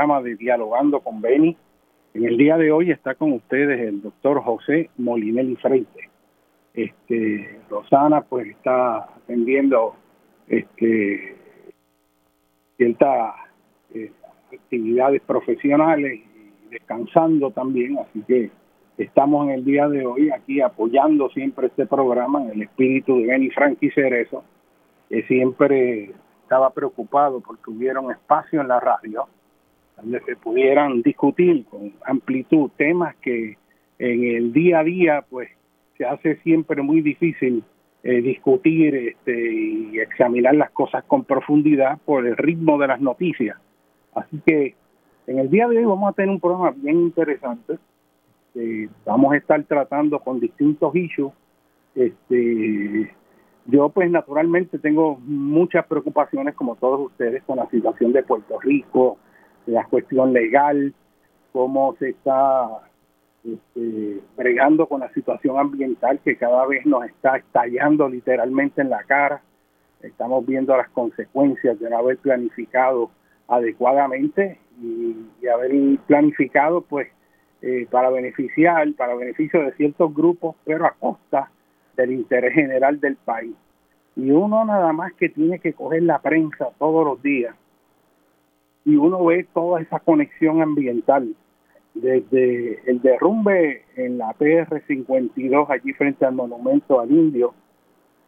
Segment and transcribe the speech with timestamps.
[0.00, 1.54] programa de Dialogando con Beni.
[2.14, 6.08] En el día de hoy está con ustedes el doctor José Molinelli Freite.
[6.72, 9.94] Este, Rosana pues está atendiendo
[10.48, 11.36] este,
[12.78, 13.34] ciertas
[13.92, 14.10] eh,
[14.50, 18.50] actividades profesionales y descansando también, así que
[18.96, 23.26] estamos en el día de hoy aquí apoyando siempre este programa en el espíritu de
[23.26, 24.44] Beni Frankie Cerezo,
[25.10, 29.28] que siempre estaba preocupado porque hubiera un espacio en la radio
[30.00, 33.56] donde se pudieran discutir con amplitud temas que
[33.98, 35.48] en el día a día pues
[35.98, 37.62] se hace siempre muy difícil
[38.02, 43.58] eh, discutir este, y examinar las cosas con profundidad por el ritmo de las noticias.
[44.14, 44.74] Así que
[45.26, 47.78] en el día de hoy vamos a tener un programa bien interesante.
[49.04, 51.32] vamos a estar tratando con distintos issues
[51.94, 53.14] este,
[53.66, 59.18] yo pues naturalmente tengo muchas preocupaciones como todos ustedes con la situación de Puerto Rico,
[59.66, 60.94] la cuestión legal,
[61.52, 62.68] cómo se está
[63.44, 69.02] este, bregando con la situación ambiental que cada vez nos está estallando literalmente en la
[69.04, 69.42] cara.
[70.02, 73.10] Estamos viendo las consecuencias de no haber planificado
[73.48, 75.16] adecuadamente y,
[75.48, 75.72] haber
[76.06, 77.08] planificado pues
[77.62, 81.50] eh, para beneficiar, para beneficio de ciertos grupos, pero a costa
[81.96, 83.54] del interés general del país.
[84.16, 87.54] Y uno nada más que tiene que coger la prensa todos los días
[88.84, 91.34] y uno ve toda esa conexión ambiental,
[91.94, 97.54] desde el derrumbe en la PR-52 allí frente al monumento al indio,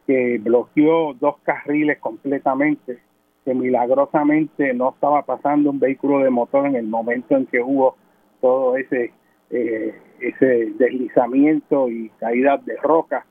[0.06, 2.98] que bloqueó dos carriles completamente,
[3.44, 7.96] que milagrosamente no estaba pasando un vehículo de motor en el momento en que hubo
[8.40, 9.12] todo ese,
[9.50, 13.24] eh, ese deslizamiento y caída de rocas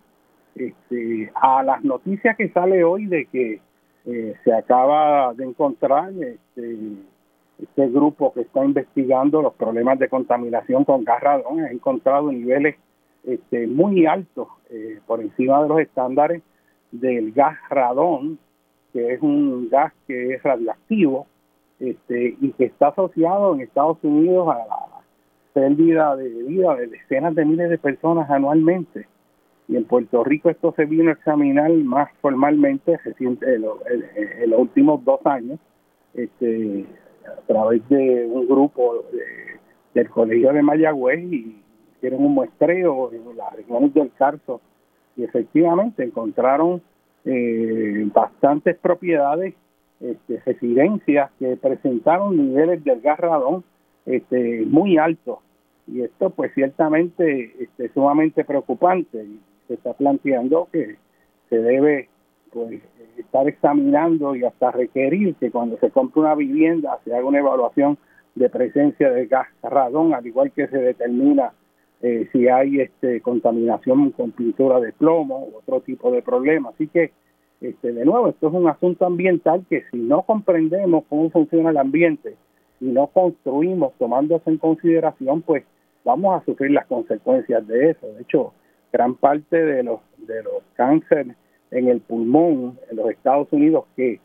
[0.55, 3.61] este, a las noticias que sale hoy de que
[4.05, 6.77] eh, se acaba de encontrar este,
[7.61, 12.75] este grupo que está investigando los problemas de contaminación con gas radón, ha encontrado niveles
[13.23, 16.41] este, muy altos eh, por encima de los estándares
[16.91, 18.39] del gas radón,
[18.93, 21.27] que es un gas que es radioactivo
[21.79, 25.01] este, y que está asociado en Estados Unidos a la
[25.53, 29.07] pérdida de vida de decenas de miles de personas anualmente.
[29.67, 35.25] Y en Puerto Rico esto se vino a examinar más formalmente en, los últimos dos
[35.25, 35.59] años
[36.13, 36.85] este,
[37.25, 39.05] a través de un grupo
[39.93, 41.61] del Colegio de Mayagüez y
[41.95, 44.61] hicieron un muestreo en las regiones del Carso.
[45.15, 46.81] Y efectivamente encontraron
[47.25, 49.53] eh, bastantes propiedades,
[49.99, 53.63] este, residencias que presentaron niveles del gas radón
[54.05, 55.39] este, muy altos.
[55.87, 59.25] Y esto pues ciertamente este, sumamente preocupante.
[59.67, 60.97] Se está planteando que
[61.49, 62.09] se debe
[62.51, 62.81] pues
[63.17, 67.97] estar examinando y hasta requerir que cuando se compre una vivienda se haga una evaluación
[68.35, 71.53] de presencia de gas radón, al igual que se determina
[72.01, 76.69] eh, si hay este, contaminación con pintura de plomo u otro tipo de problema.
[76.69, 77.11] Así que,
[77.61, 81.77] este, de nuevo, esto es un asunto ambiental que si no comprendemos cómo funciona el
[81.77, 82.35] ambiente
[82.79, 85.63] y no construimos tomándose en consideración, pues
[86.03, 88.07] vamos a sufrir las consecuencias de eso.
[88.07, 88.53] De hecho,
[88.91, 91.35] gran parte de los, de los cánceres
[91.71, 94.19] en el pulmón en los Estados Unidos que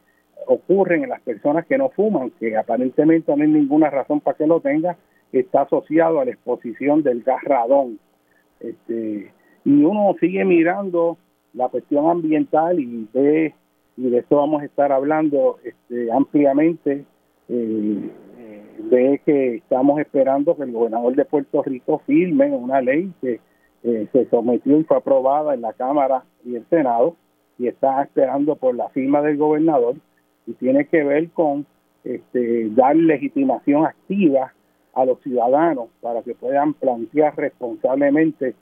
[0.46, 4.46] ocurren en las personas que no fuman, que aparentemente no hay ninguna razón para que
[4.46, 4.96] lo tengan,
[5.32, 7.98] está asociado a la exposición del gas radón.
[8.60, 9.32] Este,
[9.64, 11.18] y uno sigue mirando
[11.52, 13.54] la cuestión ambiental y ve,
[13.96, 17.04] y de eso vamos a estar hablando este, ampliamente,
[17.48, 18.10] eh,
[18.78, 23.40] ve que estamos esperando que el gobernador de Puerto Rico firme una ley que
[23.82, 27.16] eh, se sometió y fue aprobada en la Cámara y el Senado
[27.58, 29.96] y está esperando por la firma del gobernador
[30.46, 31.66] y tiene que ver con
[32.04, 34.52] este, dar legitimación activa
[34.94, 38.54] a los ciudadanos para que puedan plantear responsablemente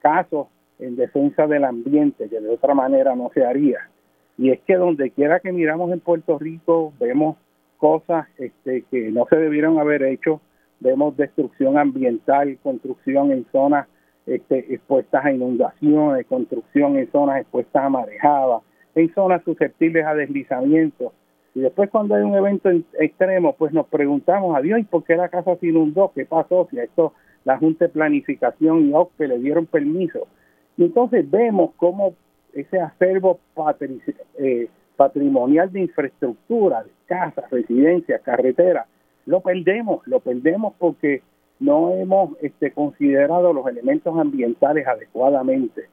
[0.00, 0.46] casos
[0.78, 3.88] en defensa del ambiente que de otra manera no se haría.
[4.38, 7.36] Y es que donde quiera que miramos en Puerto Rico vemos
[7.78, 10.40] cosas este, que no se debieron haber hecho,
[10.80, 13.86] vemos destrucción ambiental, construcción en zonas
[14.26, 18.62] este, expuestas a inundaciones, construcción en zonas expuestas a marejadas,
[18.94, 21.12] en zonas susceptibles a deslizamientos,
[21.54, 25.28] y después cuando hay un evento extremo, pues nos preguntamos, adiós, ¿y por qué la
[25.28, 26.10] casa se inundó?
[26.14, 26.66] ¿Qué pasó?
[26.70, 27.12] Si a esto
[27.44, 30.26] la Junta de Planificación y OCPE le dieron permiso.
[30.76, 32.14] Y entonces vemos cómo
[32.54, 33.40] ese acervo
[34.38, 38.86] eh, patrimonial de infraestructura, de casas, residencias, carreteras,
[39.26, 41.22] lo perdemos, lo perdemos porque
[41.62, 45.84] no hemos este, considerado los elementos ambientales adecuadamente.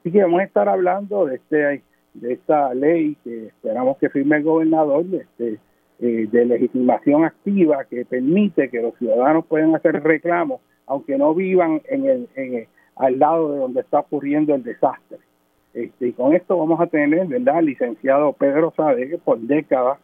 [0.00, 1.82] Así que vamos a estar hablando de este
[2.14, 5.58] de esta ley que esperamos que firme el gobernador este,
[6.00, 11.82] eh, de legitimación activa que permite que los ciudadanos puedan hacer reclamos aunque no vivan
[11.84, 12.66] en el,
[12.96, 15.18] al lado de donde está ocurriendo el desastre.
[15.74, 17.58] Este, y con esto vamos a tener, ¿verdad?
[17.58, 19.98] El licenciado Pedro Sade, que por décadas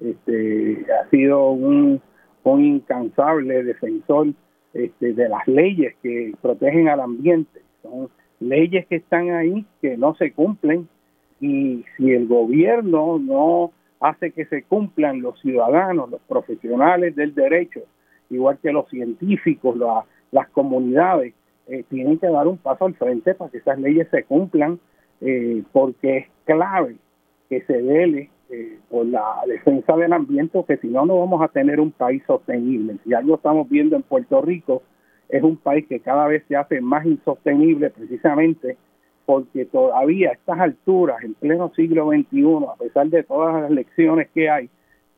[0.00, 2.00] este, ha sido un
[2.44, 4.28] incansable defensor
[4.74, 7.60] este, de las leyes que protegen al ambiente.
[7.82, 8.08] Son
[8.38, 10.88] leyes que están ahí, que no se cumplen,
[11.40, 17.80] y si el gobierno no hace que se cumplan los ciudadanos, los profesionales del derecho,
[18.30, 19.76] igual que los científicos,
[20.30, 21.34] las comunidades,
[21.66, 24.80] eh, tienen que dar un paso al frente para que esas leyes se cumplan,
[25.20, 26.96] eh, porque es clave
[27.48, 31.48] que se dele eh, por la defensa del ambiente, que si no, no vamos a
[31.48, 32.96] tener un país sostenible.
[33.04, 34.82] Si algo estamos viendo en Puerto Rico,
[35.28, 38.76] es un país que cada vez se hace más insostenible precisamente
[39.24, 44.28] porque todavía a estas alturas, en pleno siglo XXI, a pesar de todas las lecciones
[44.34, 44.68] que hay,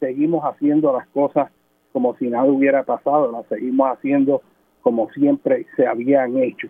[0.01, 1.51] seguimos haciendo las cosas
[1.93, 4.43] como si nada hubiera pasado, las seguimos haciendo
[4.83, 6.69] como siempre se habían hecho.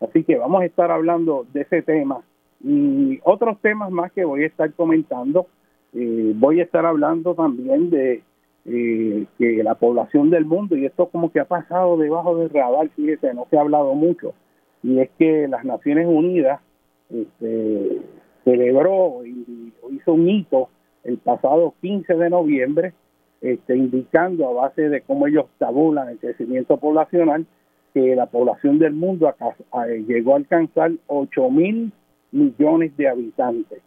[0.00, 2.20] Así que vamos a estar hablando de ese tema
[2.62, 5.46] y otros temas más que voy a estar comentando.
[5.94, 8.22] Eh, voy a estar hablando también de
[8.64, 12.88] eh, que la población del mundo, y esto como que ha pasado debajo del radar,
[12.96, 14.34] fíjese, no se ha hablado mucho,
[14.82, 16.60] y es que las Naciones Unidas
[17.10, 18.00] este,
[18.44, 20.68] celebró y hizo un hito
[21.04, 22.92] el pasado 15 de noviembre,
[23.40, 27.46] este, indicando a base de cómo ellos tabulan el crecimiento poblacional,
[27.92, 29.32] que la población del mundo
[30.08, 31.92] llegó a alcanzar 8 mil
[32.32, 33.82] millones de habitantes.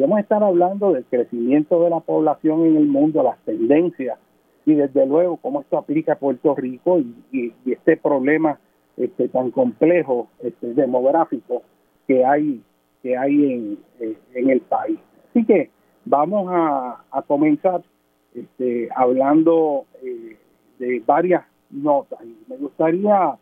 [0.00, 4.18] Y vamos a estar hablando del crecimiento de la población en el mundo, las tendencias
[4.64, 8.58] y desde luego cómo esto aplica a Puerto Rico y, este problema
[8.96, 11.64] este, tan complejo este, demográfico
[12.06, 12.62] que hay
[13.02, 14.98] que hay en, el país.
[15.28, 15.68] Así que
[16.06, 17.82] vamos a, comenzar
[18.34, 20.38] este, hablando eh,
[20.78, 22.20] de varias notas.
[22.48, 23.36] Me gustaría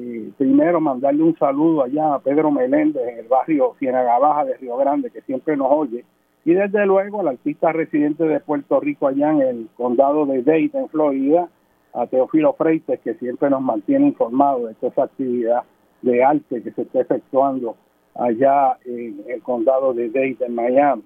[0.00, 4.56] eh, primero mandarle un saludo allá a Pedro Meléndez en el barrio Ciénaga Baja de
[4.56, 6.04] Río Grande, que siempre nos oye.
[6.44, 10.70] Y desde luego al artista residente de Puerto Rico allá en el condado de Dade,
[10.72, 11.48] en Florida,
[11.92, 15.64] a Teófilo Freites, que siempre nos mantiene informados de toda esa actividad
[16.02, 17.76] de arte que se está efectuando
[18.14, 21.02] allá en el condado de Dade, en Miami.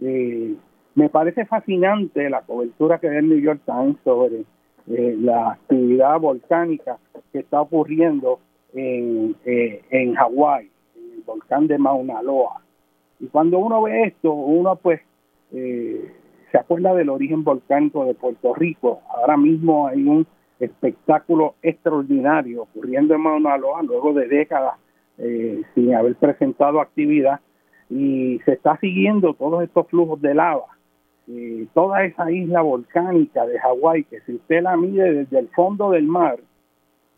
[0.00, 0.54] Eh,
[0.94, 4.44] me parece fascinante la cobertura que da el New York Times sobre
[4.88, 6.98] eh, la actividad volcánica
[7.32, 8.40] que está ocurriendo
[8.74, 12.62] en, eh, en Hawái, en el volcán de Mauna Loa.
[13.20, 15.00] Y cuando uno ve esto, uno pues
[15.50, 19.00] se acuerda del origen volcánico de Puerto Rico.
[19.08, 20.26] Ahora mismo hay un
[20.60, 24.74] espectáculo extraordinario ocurriendo en Mauna Loa luego de décadas
[25.18, 27.40] eh, sin haber presentado actividad.
[27.88, 30.75] y se está siguiendo todos estos flujos de lava.
[31.28, 35.90] Eh, toda esa isla volcánica de Hawái, que si usted la mide desde el fondo
[35.90, 36.38] del mar,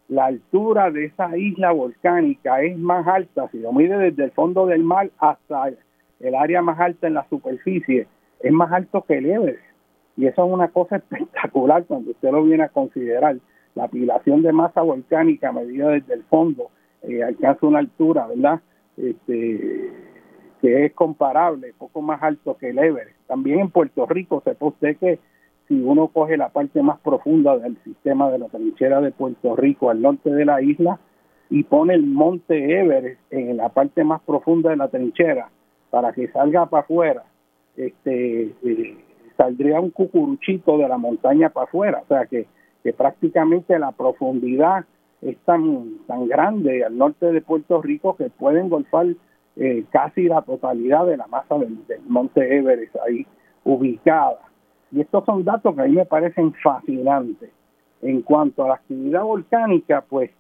[0.09, 4.65] la altura de esa isla volcánica es más alta, si lo mide desde el fondo
[4.67, 5.71] del mar hasta
[6.21, 8.07] el área más alta en la superficie,
[8.41, 9.63] es más alto que el Everest.
[10.17, 13.37] Y eso es una cosa espectacular cuando usted lo viene a considerar.
[13.75, 16.71] La apilación de masa volcánica medida desde el fondo
[17.03, 18.61] eh, alcanza una altura, ¿verdad?
[18.97, 19.93] Este,
[20.61, 23.17] que es comparable, poco más alto que el Everest.
[23.27, 25.19] También en Puerto Rico, sepa usted que
[25.69, 29.91] si uno coge la parte más profunda del sistema de la trinchera de Puerto Rico
[29.91, 30.99] al norte de la isla
[31.51, 35.51] y pone el monte Everest en la parte más profunda de la trinchera
[35.91, 37.25] para que salga para afuera,
[37.77, 38.97] este, eh,
[39.37, 42.47] saldría un cucuruchito de la montaña para afuera, o sea que,
[42.83, 44.85] que prácticamente la profundidad
[45.23, 49.07] es tan, tan grande al norte de Puerto Rico que puede engolfar
[49.61, 53.27] eh, casi la totalidad de la masa del, monte Everest ahí
[53.65, 54.39] ubicada.
[54.93, 57.51] Y estos son datos que a mí me parecen fascinantes.
[58.01, 60.31] En cuanto a la actividad volcánica, pues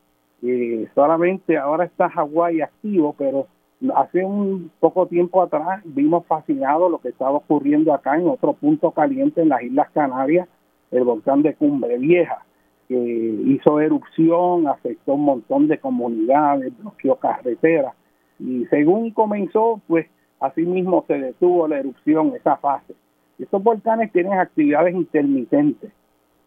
[0.42, 3.48] eh, solamente ahora está Hawái activo, pero
[3.96, 8.92] hace un poco tiempo atrás vimos fascinado lo que estaba ocurriendo acá en otro punto
[8.92, 10.48] caliente en las Islas Canarias,
[10.92, 12.44] el volcán de Cumbre Vieja,
[12.86, 17.94] que hizo erupción, afectó un montón de comunidades, bloqueó carreteras
[18.38, 20.06] y según comenzó, pues
[20.40, 22.94] así mismo se detuvo la erupción, esa fase.
[23.38, 25.92] Estos volcanes tienen actividades intermitentes.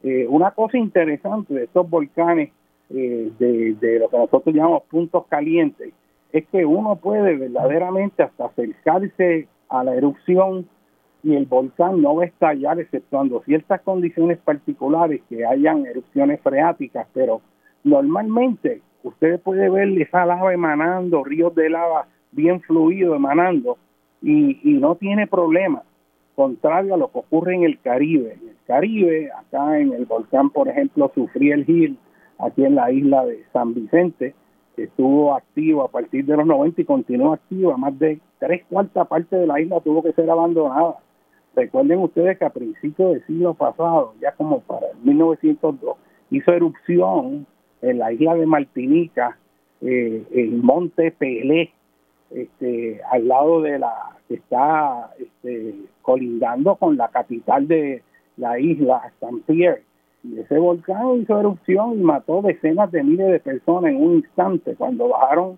[0.04, 2.52] Eh, una cosa interesante de estos volcanes,
[2.90, 5.94] eh, de, de lo que nosotros llamamos puntos calientes,
[6.32, 10.68] es que uno puede verdaderamente hasta acercarse a la erupción
[11.24, 17.08] y el volcán no va a estallar exceptuando ciertas condiciones particulares que hayan erupciones freáticas,
[17.14, 17.42] pero
[17.84, 23.78] normalmente usted puede ver esa lava emanando, ríos de lava bien fluido emanando
[24.22, 25.84] y, no tiene problema,
[26.36, 28.38] contrario a lo que ocurre en el Caribe.
[28.42, 31.98] En el Caribe, acá en el volcán, por ejemplo, el Hill,
[32.38, 34.36] aquí en la isla de San Vicente,
[34.78, 39.40] estuvo activo a partir de los 90 y continuó activo, más de tres cuartas partes
[39.40, 40.98] de la isla tuvo que ser abandonada.
[41.56, 45.98] Recuerden ustedes que a principios del siglo pasado, ya como para el 1902,
[46.30, 47.46] hizo erupción
[47.82, 49.38] en la isla de Martinica,
[49.82, 51.72] eh, el monte Pelé,
[52.30, 53.94] este, al lado de la
[54.28, 58.04] que está este, colindando con la capital de
[58.38, 59.84] la isla, San Pierre.
[60.24, 64.76] Y ese volcán hizo erupción y mató decenas de miles de personas en un instante
[64.76, 65.58] cuando bajaron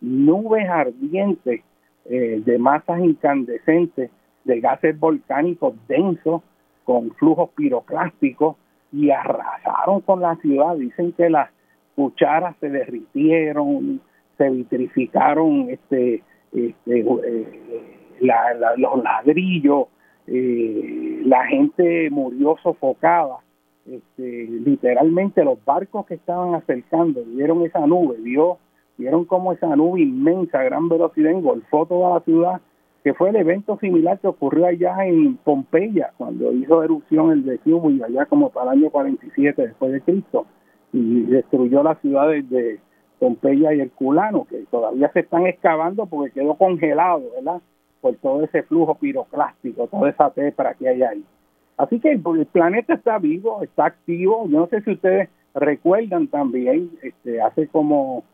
[0.00, 1.60] nubes ardientes
[2.06, 4.10] eh, de masas incandescentes
[4.44, 6.42] de gases volcánicos densos
[6.84, 8.56] con flujos piroclásticos
[8.92, 10.76] y arrasaron con la ciudad.
[10.76, 11.50] Dicen que las
[11.98, 14.00] cucharas se derritieron,
[14.36, 17.80] se vitrificaron este, este eh,
[18.20, 19.88] los ladrillos,
[20.28, 23.38] eh, la gente murió sofocada.
[23.84, 28.58] Este, literalmente los barcos que estaban acercando vieron esa nube, vio,
[28.96, 32.60] vieron como esa nube inmensa a gran velocidad engolfó toda la ciudad,
[33.02, 38.04] que fue el evento similar que ocurrió allá en Pompeya, cuando hizo erupción el Vesubio,
[38.04, 40.46] allá como para el año 47 después de Cristo
[40.92, 42.80] y destruyó las ciudades de
[43.18, 47.60] Pompeya y Herculano, que todavía se están excavando porque quedó congelado, ¿verdad?
[48.00, 51.24] Por todo ese flujo piroclástico, toda esa tepra que hay ahí.
[51.76, 54.46] Así que el planeta está vivo, está activo.
[54.48, 58.24] Yo no sé si ustedes recuerdan también, este, hace como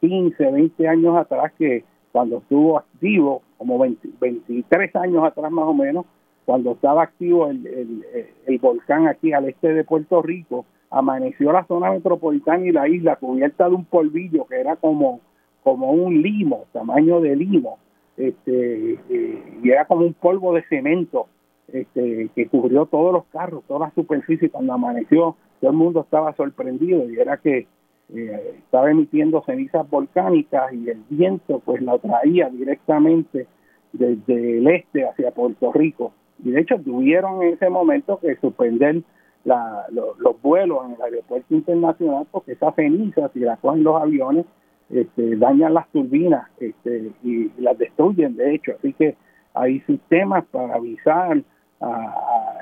[0.00, 6.06] 15, 20 años atrás, que cuando estuvo activo, como 23 años atrás más o menos,
[6.44, 8.04] cuando estaba activo el,
[8.46, 13.16] el volcán aquí al este de Puerto Rico, amaneció la zona metropolitana y la isla
[13.16, 15.20] cubierta de un polvillo que era como,
[15.64, 17.78] como un limo, tamaño de limo,
[18.16, 21.26] este, eh, y era como un polvo de cemento
[21.72, 24.50] este, que cubrió todos los carros, toda la superficie.
[24.50, 27.66] Cuando amaneció, todo el mundo estaba sorprendido y era que
[28.14, 33.48] eh, estaba emitiendo cenizas volcánicas y el viento pues la traía directamente
[33.92, 36.12] desde el este hacia Puerto Rico.
[36.44, 39.02] Y de hecho tuvieron en ese momento que suspender
[39.44, 44.46] la, los vuelos en el aeropuerto internacional porque esas cenizas, si las cogen los aviones,
[44.90, 48.72] este, dañan las turbinas este, y las destruyen, de hecho.
[48.78, 49.16] Así que
[49.54, 51.42] hay sistemas para avisar
[51.80, 52.58] a,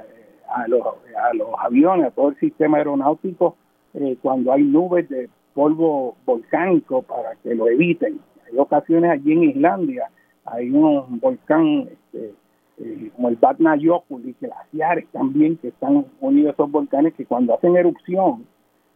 [0.48, 3.56] a, los, a los aviones, a todo el sistema aeronáutico,
[3.94, 8.20] eh, cuando hay nubes de polvo volcánico para que lo eviten.
[8.46, 10.10] Hay ocasiones allí en Islandia,
[10.44, 12.34] hay un volcán este,
[12.78, 17.54] eh, como el Vatnajökull y glaciares también que están unidos a esos volcanes que cuando
[17.54, 18.46] hacen erupción,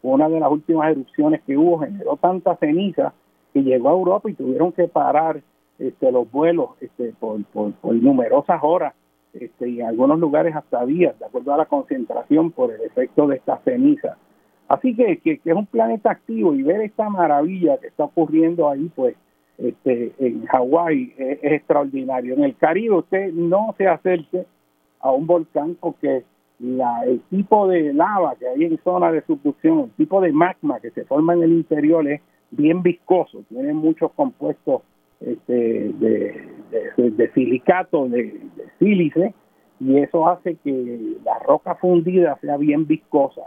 [0.02, 3.12] una de las últimas erupciones que hubo generó tanta ceniza
[3.52, 5.42] que llegó a Europa y tuvieron que parar
[5.78, 8.94] este, los vuelos este, por, por, numerosas horas
[9.34, 13.26] este, y en algunos lugares hasta días, de acuerdo a la concentración por el efecto
[13.26, 14.16] de esta ceniza.
[14.68, 18.90] Así que, que, es un planeta activo y ver esta maravilla que está ocurriendo ahí,
[18.94, 19.16] pues
[19.58, 22.34] este, en Hawái es, extraordinario.
[22.34, 24.44] En el Caribe usted no se acerque
[25.00, 26.24] a un volcán porque
[26.60, 30.90] el tipo de lava que hay en zona de subducción, el tipo de magma que
[30.90, 32.20] se forma en el interior es
[32.50, 34.82] bien viscoso, tiene muchos compuestos
[35.20, 38.40] este, de, silicato, de,
[38.78, 39.34] sílice,
[39.80, 43.42] y eso hace que la roca fundida sea bien viscosa.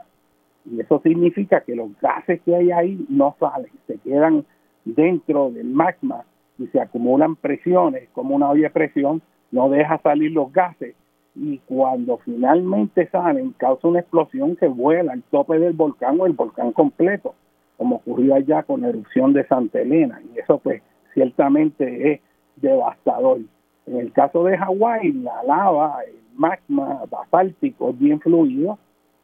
[0.66, 4.46] Y eso significa que los gases que hay ahí no salen, se quedan
[4.86, 6.24] dentro del magma
[6.58, 9.22] y se acumulan presiones, como una olla de presión,
[9.52, 10.96] no deja salir los gases.
[11.36, 16.34] Y cuando finalmente salen causa una explosión que vuela al tope del volcán o el
[16.34, 17.36] volcán completo,
[17.78, 20.22] como ocurrió allá con la erupción de Santa Elena.
[20.34, 20.82] Y eso pues
[21.14, 22.22] ciertamente es
[22.58, 23.40] devastador.
[23.86, 28.78] En el caso de Hawái, la lava, el magma basáltico es bien fluido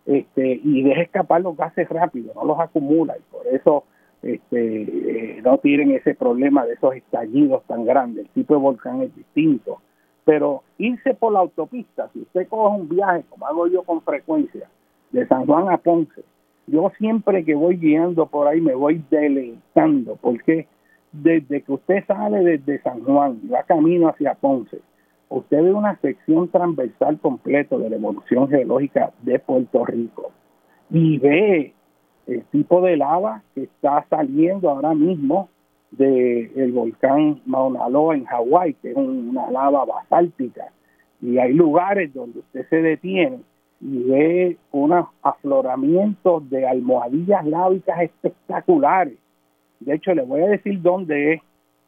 [0.05, 3.15] este, y deja escapar los gases rápido, no los acumula.
[3.17, 3.83] Y por eso
[4.21, 8.25] este, eh, no tienen ese problema de esos estallidos tan grandes.
[8.25, 9.81] El tipo de volcán es distinto.
[10.23, 14.67] Pero irse por la autopista, si usted coge un viaje, como hago yo con frecuencia,
[15.11, 16.23] de San Juan a Ponce,
[16.67, 20.67] yo siempre que voy guiando por ahí me voy deleitando, porque
[21.11, 24.79] desde que usted sale desde San Juan y va camino hacia Ponce,
[25.29, 30.31] usted ve una sección transversal completa de la evolución geológica de Puerto Rico
[30.89, 31.73] y ve
[32.27, 35.49] el tipo de lava que está saliendo ahora mismo
[35.91, 40.71] del volcán Mauna Loa en Hawái, que es una lava basáltica.
[41.21, 43.39] Y hay lugares donde usted se detiene
[43.81, 49.17] y ve unos afloramientos de almohadillas lávicas espectaculares.
[49.79, 51.41] De hecho, le voy a decir dónde es.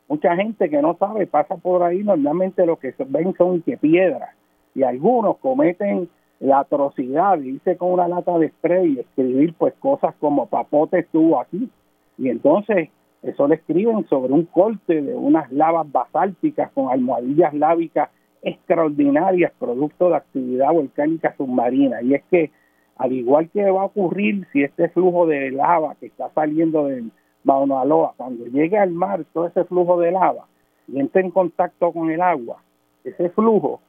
[0.08, 4.30] Mucha gente que no sabe pasa por ahí, normalmente lo que ven son que piedras.
[4.74, 6.08] Y algunos cometen
[6.40, 11.00] la atrocidad de irse con una lata de spray y escribir pues cosas como papote
[11.00, 11.70] estuvo aquí.
[12.18, 12.90] Y entonces
[13.24, 18.10] eso le escriben sobre un corte de unas lavas basálticas con almohadillas lávicas
[18.42, 22.02] extraordinarias, producto de actividad volcánica submarina.
[22.02, 22.52] Y es que,
[22.98, 27.04] al igual que va a ocurrir si este flujo de lava que está saliendo de
[27.44, 30.46] Mauna Loa, cuando llegue al mar, todo ese flujo de lava
[30.88, 32.58] y entre en contacto con el agua,
[33.04, 33.82] ese flujo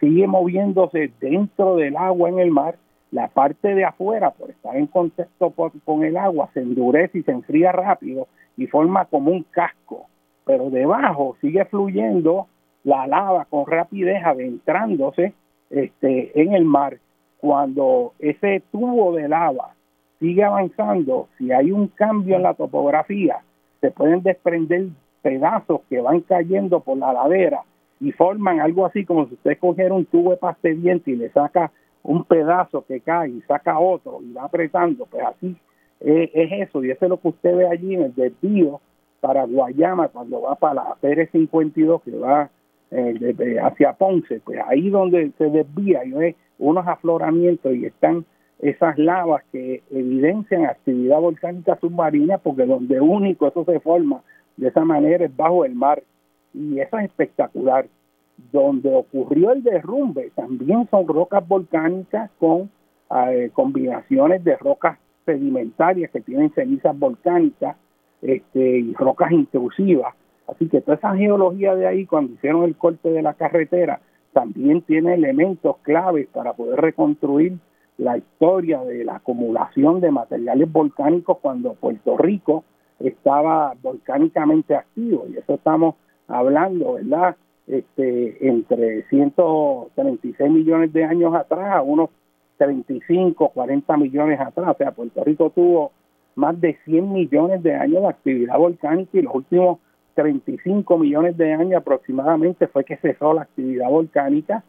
[0.00, 2.76] sigue moviéndose dentro del agua en el mar,
[3.10, 5.52] la parte de afuera, por estar en contacto
[5.84, 10.06] con el agua, se endurece y se enfría rápido y forma como un casco,
[10.44, 12.48] pero debajo sigue fluyendo
[12.82, 15.32] la lava con rapidez adentrándose
[15.70, 16.98] este, en el mar.
[17.38, 19.74] Cuando ese tubo de lava
[20.18, 23.38] sigue avanzando, si hay un cambio en la topografía,
[23.80, 24.86] se pueden desprender
[25.22, 27.62] pedazos que van cayendo por la ladera
[28.04, 30.76] y forman algo así como si usted cogiera un tubo de pasta y
[31.16, 35.56] le saca un pedazo que cae y saca otro y va apretando, pues así
[36.00, 38.80] es, eso, y eso es lo que usted ve allí en el desvío
[39.20, 42.50] para Guayama cuando va para la Pérez 52 que va
[42.90, 48.26] eh, hacia Ponce, pues ahí donde se desvía y ve unos afloramientos y están
[48.58, 54.20] esas lavas que evidencian actividad volcánica submarina porque donde único eso se forma
[54.58, 56.02] de esa manera es bajo el mar
[56.54, 57.86] y eso es espectacular.
[58.50, 62.70] Donde ocurrió el derrumbe también son rocas volcánicas con
[63.14, 67.76] eh, combinaciones de rocas sedimentarias que tienen cenizas volcánicas
[68.22, 70.14] este, y rocas intrusivas.
[70.48, 74.00] Así que toda esa geología de ahí, cuando hicieron el corte de la carretera,
[74.32, 77.58] también tiene elementos claves para poder reconstruir
[77.96, 82.64] la historia de la acumulación de materiales volcánicos cuando Puerto Rico
[82.98, 85.26] estaba volcánicamente activo.
[85.28, 85.94] Y eso estamos
[86.28, 87.36] hablando, ¿verdad?
[87.66, 92.10] Este, entre 136 millones de años atrás a unos
[92.58, 94.70] 35, 40 millones atrás.
[94.70, 95.92] O sea, Puerto Rico tuvo
[96.36, 99.78] más de 100 millones de años de actividad volcánica y los últimos
[100.14, 104.62] 35 millones de años aproximadamente fue que cesó la actividad volcánica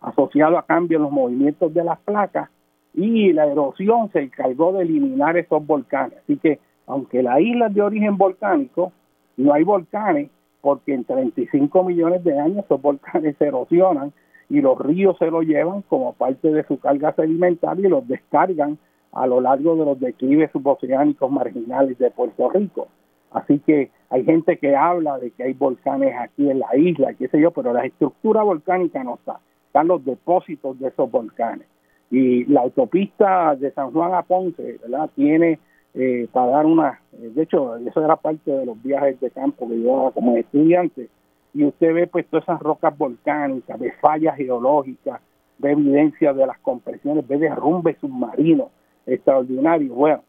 [0.00, 2.50] asociado a cambio en los movimientos de las placas
[2.92, 6.18] y la erosión se encargó de eliminar esos volcanes.
[6.22, 8.92] Así que aunque la isla es de origen volcánico,
[9.36, 10.30] no hay volcanes
[10.64, 14.14] porque en 35 millones de años esos volcanes se erosionan
[14.48, 18.78] y los ríos se lo llevan como parte de su carga sedimentaria y los descargan
[19.12, 22.88] a lo largo de los declives suboceánicos marginales de Puerto Rico.
[23.30, 27.28] Así que hay gente que habla de que hay volcanes aquí en la isla, qué
[27.28, 31.66] sé yo, pero la estructura volcánica no está, están los depósitos de esos volcanes.
[32.10, 35.10] Y la autopista de San Juan a Ponce, ¿verdad?
[35.14, 35.58] Tiene
[35.94, 39.80] eh, para dar una, de hecho, eso era parte de los viajes de campo que
[39.80, 41.08] yo como estudiante,
[41.52, 45.20] y usted ve pues todas esas rocas volcánicas, ve fallas geológicas,
[45.58, 48.68] ve evidencia de las compresiones, ve derrumbes submarinos
[49.06, 49.94] extraordinarios.
[49.94, 50.22] Bueno,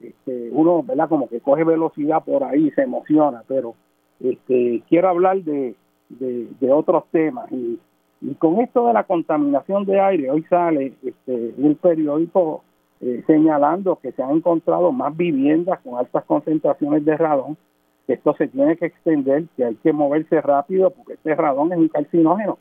[0.00, 1.08] este, uno, ¿verdad?
[1.08, 3.74] Como que coge velocidad por ahí, se emociona, pero
[4.18, 5.74] este, quiero hablar de,
[6.08, 7.50] de, otros temas.
[7.52, 7.78] Y,
[8.22, 12.64] y, con esto de la contaminación de aire, hoy sale este, un periódico
[13.02, 17.56] eh, señalando que se han encontrado más viviendas con altas concentraciones de radón,
[18.06, 21.78] que esto se tiene que extender, que hay que moverse rápido porque este radón es
[21.78, 22.58] un carcinógeno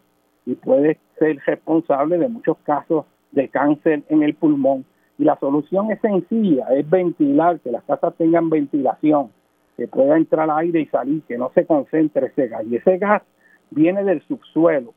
[0.47, 4.83] y puede ser responsable de muchos casos de cáncer en el pulmón.
[5.19, 9.29] Y la solución es sencilla, es ventilar, que las casas tengan ventilación,
[9.77, 12.65] que pueda entrar aire y salir, que no se concentre ese gas.
[12.65, 13.21] Y ese gas
[13.69, 14.95] viene del subsuelo.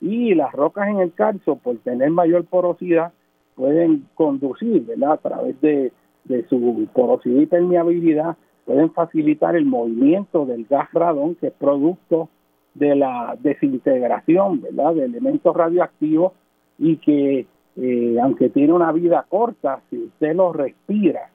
[0.00, 3.12] Y las rocas en el calzo, por tener mayor porosidad,
[3.56, 5.12] pueden conducir, ¿verdad?
[5.12, 5.92] A través de,
[6.24, 12.28] de su porosidad y permeabilidad, pueden facilitar el movimiento del gas radón, que es producto
[12.74, 14.94] de la desintegración, ¿verdad?
[14.94, 16.32] De elementos radioactivos
[16.78, 21.30] y que, eh, aunque tiene una vida corta, si usted lo respira,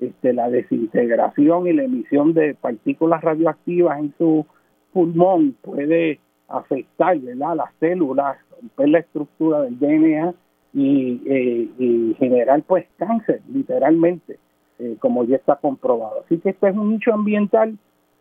[0.00, 4.46] este, la desintegración y la emisión de partículas radioactivas en su
[4.92, 7.56] pulmón puede afectar ¿verdad?
[7.56, 10.34] las células, romper la estructura del DNA
[10.76, 14.38] eh, y, generar pues cáncer, literalmente,
[14.78, 16.22] eh, como ya está comprobado.
[16.24, 17.78] Así que este es un nicho ambiental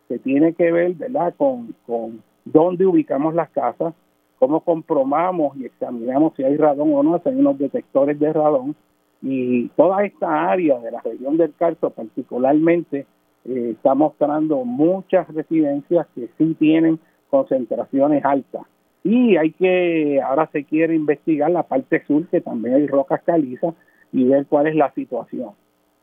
[0.08, 1.34] que tiene que ver ¿verdad?
[1.36, 3.94] Con, con dónde ubicamos las casas,
[4.38, 8.76] cómo comprobamos y examinamos si hay radón o no, hay unos detectores de radón,
[9.22, 13.08] y toda esta área de la región del Carso particularmente
[13.46, 18.64] eh, está mostrando muchas residencias que sí tienen concentraciones altas
[19.04, 23.74] y hay que, ahora se quiere investigar la parte sur, que también hay rocas calizas,
[24.12, 25.52] y ver cuál es la situación.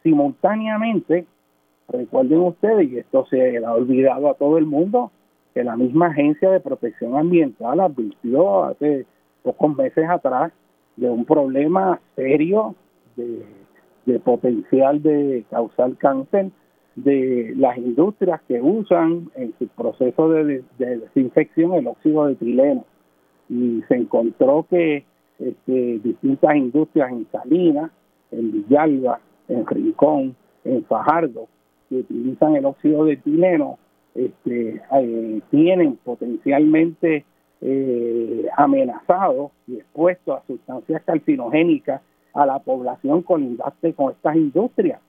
[0.02, 1.26] Simultáneamente,
[1.88, 5.10] recuerden ustedes, y esto se ha olvidado a todo el mundo,
[5.54, 9.06] que la misma Agencia de Protección Ambiental advirtió hace
[9.42, 10.52] pocos meses atrás
[10.96, 12.74] de un problema serio
[13.16, 13.44] de,
[14.06, 16.50] de potencial de causar cáncer
[16.96, 22.84] de las industrias que usan en su proceso de, desinfección el óxido de etileno.
[23.48, 25.04] Y se encontró que
[25.38, 27.90] este, distintas industrias en Salinas,
[28.30, 31.48] en Villalba, en Rincón, en Fajardo,
[31.88, 33.78] que utilizan el óxido de etileno,
[34.14, 37.24] este, eh, tienen potencialmente
[37.60, 42.00] eh, amenazados y expuestos a sustancias carcinogénicas
[42.34, 45.00] a la población colindante con estas industrias.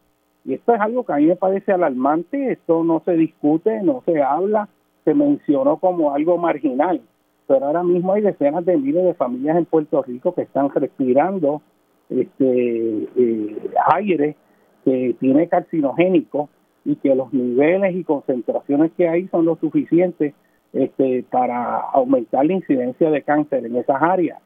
[0.45, 4.01] Y esto es algo que a mí me parece alarmante, esto no se discute, no
[4.05, 4.69] se habla,
[5.05, 7.01] se mencionó como algo marginal,
[7.47, 11.61] pero ahora mismo hay decenas de miles de familias en Puerto Rico que están respirando
[12.09, 14.35] este eh, aire
[14.83, 16.49] que tiene carcinogénico
[16.85, 20.33] y que los niveles y concentraciones que hay son lo suficientes
[20.73, 24.39] este, para aumentar la incidencia de cáncer en esas áreas.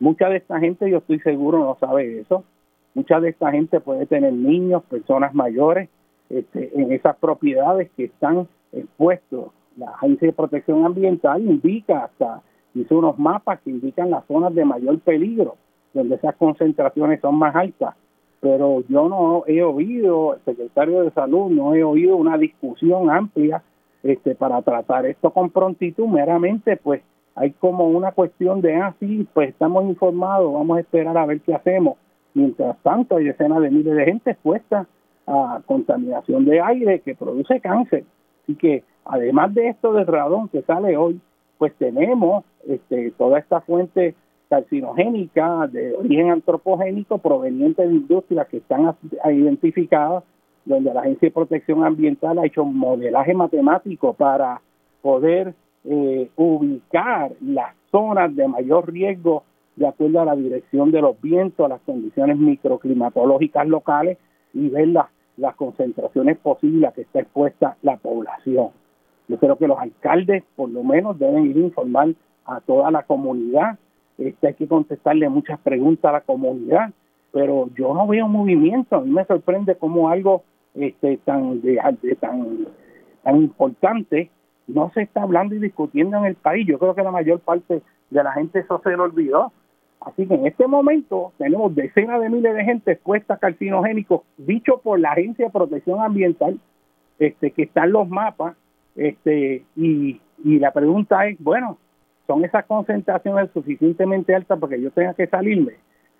[0.00, 2.44] Mucha de esta gente, yo estoy seguro, no sabe eso.
[2.96, 5.90] Mucha de esta gente puede tener niños, personas mayores,
[6.30, 9.50] este, en esas propiedades que están expuestos.
[9.76, 12.40] La Agencia de Protección Ambiental indica hasta,
[12.74, 15.56] hizo unos mapas que indican las zonas de mayor peligro,
[15.92, 17.94] donde esas concentraciones son más altas.
[18.40, 23.62] Pero yo no he oído, el secretario de Salud, no he oído una discusión amplia
[24.04, 27.02] este, para tratar esto con prontitud, meramente pues
[27.34, 31.42] hay como una cuestión de, ah, sí, pues estamos informados, vamos a esperar a ver
[31.42, 31.98] qué hacemos.
[32.36, 34.86] Mientras tanto, hay decenas de miles de gente expuesta
[35.26, 38.04] a contaminación de aire que produce cáncer.
[38.46, 41.18] y que además de esto del radón que sale hoy,
[41.56, 44.14] pues tenemos este, toda esta fuente
[44.50, 48.94] carcinogénica de origen antropogénico proveniente de industrias que están
[49.24, 50.22] identificadas,
[50.66, 54.60] donde la Agencia de Protección Ambiental ha hecho un modelaje matemático para
[55.00, 59.42] poder eh, ubicar las zonas de mayor riesgo
[59.76, 64.18] de acuerdo a la dirección de los vientos, a las condiciones microclimatológicas locales
[64.54, 68.70] y ver las, las concentraciones posibles a que está expuesta la población.
[69.28, 72.08] Yo creo que los alcaldes por lo menos deben ir a informar
[72.46, 73.78] a toda la comunidad.
[74.18, 76.92] Este, hay que contestarle muchas preguntas a la comunidad,
[77.32, 78.96] pero yo no veo movimiento.
[78.96, 80.42] A mí me sorprende cómo algo
[80.74, 81.78] este, tan, de,
[82.18, 82.66] tan,
[83.22, 84.30] tan importante
[84.68, 86.66] no se está hablando y discutiendo en el país.
[86.66, 89.52] Yo creo que la mayor parte de la gente eso se lo olvidó.
[90.06, 94.78] Así que en este momento tenemos decenas de miles de gente expuesta a carcinogénicos, dicho
[94.78, 96.60] por la Agencia de Protección Ambiental,
[97.18, 98.56] este, que están los mapas,
[98.94, 101.76] este, y, y la pregunta es, bueno,
[102.28, 105.72] ¿son esas concentraciones suficientemente altas para que yo tenga que salirme?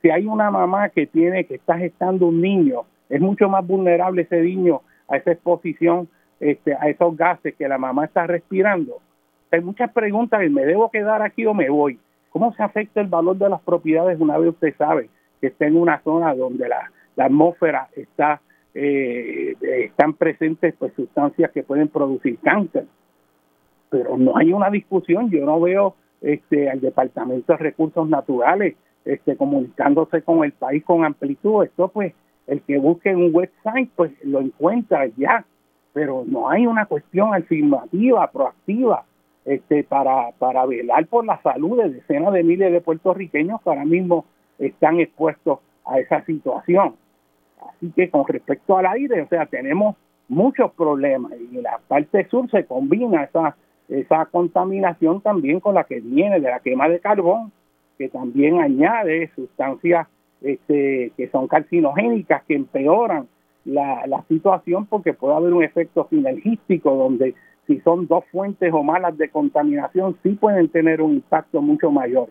[0.03, 4.23] Si hay una mamá que tiene, que está gestando un niño, es mucho más vulnerable
[4.23, 6.09] ese niño a esa exposición
[6.41, 8.99] este, a esos gases que la mamá está respirando.
[9.53, 12.01] Hay muchas preguntas, ¿me debo quedar aquí o me voy?
[12.37, 15.09] ¿Cómo se afecta el valor de las propiedades una vez usted sabe
[15.41, 18.43] que está en una zona donde la, atmósfera está,
[18.75, 22.85] eh, están presentes pues, sustancias que pueden producir cáncer?
[23.89, 29.35] Pero no hay una discusión, yo no veo este, al Departamento de Recursos Naturales este,
[29.39, 31.65] comunicándose con el país con amplitud.
[31.65, 32.13] Esto pues,
[32.49, 35.47] el que busque un website pues lo encuentra ya,
[35.95, 39.07] pero no hay una cuestión afirmativa, proactiva,
[39.47, 43.85] este, para, para velar por la salud de decenas de miles de puertorriqueños que ahora
[43.85, 44.25] mismo
[44.59, 46.97] están expuestos a esa situación.
[47.69, 49.97] Así que con respecto al aire, o sea, tenemos
[50.29, 53.57] muchos problemas y en la parte sur se combina esa,
[53.89, 57.53] esa contaminación también con la que viene de la quema de carbón
[57.97, 60.07] que también añade sustancias
[60.43, 63.27] este, que son carcinogénicas, que empeoran
[63.65, 67.35] la, la situación porque puede haber un efecto sinergístico donde
[67.67, 72.29] si son dos fuentes o malas de contaminación, sí pueden tener un impacto mucho mayor.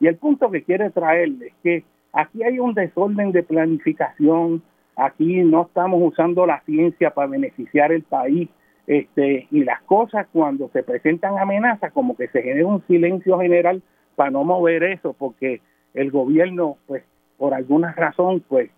[0.00, 4.62] Y el punto que quiere traerle es que aquí hay un desorden de planificación,
[4.96, 8.48] aquí no estamos usando la ciencia para beneficiar el país,
[8.86, 13.82] este, y las cosas cuando se presentan amenazas, como que se genera un silencio general
[14.16, 15.60] para no mover eso, porque
[15.94, 17.02] el gobierno, pues,
[17.36, 18.70] por alguna razón, pues,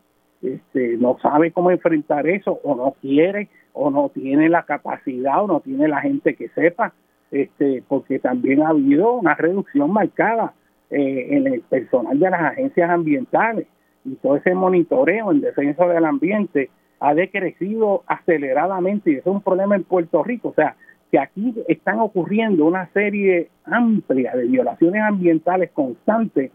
[0.42, 5.46] este, no sabe cómo enfrentar eso, o no quiere, o no tiene la capacidad, o
[5.46, 6.92] no tiene la gente que sepa,
[7.30, 10.54] este, porque también ha habido una reducción marcada
[10.90, 13.66] eh, en el personal de las agencias ambientales
[14.04, 19.42] y todo ese monitoreo en defensa del ambiente ha decrecido aceleradamente y eso es un
[19.42, 20.48] problema en Puerto Rico.
[20.48, 20.76] O sea,
[21.10, 26.50] que aquí están ocurriendo una serie amplia de violaciones ambientales constantes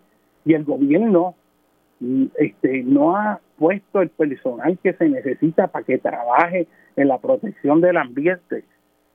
[0.45, 1.35] y el gobierno
[1.99, 7.17] mm, este, no ha puesto el personal que se necesita para que trabaje en la
[7.17, 8.63] protección del ambiente.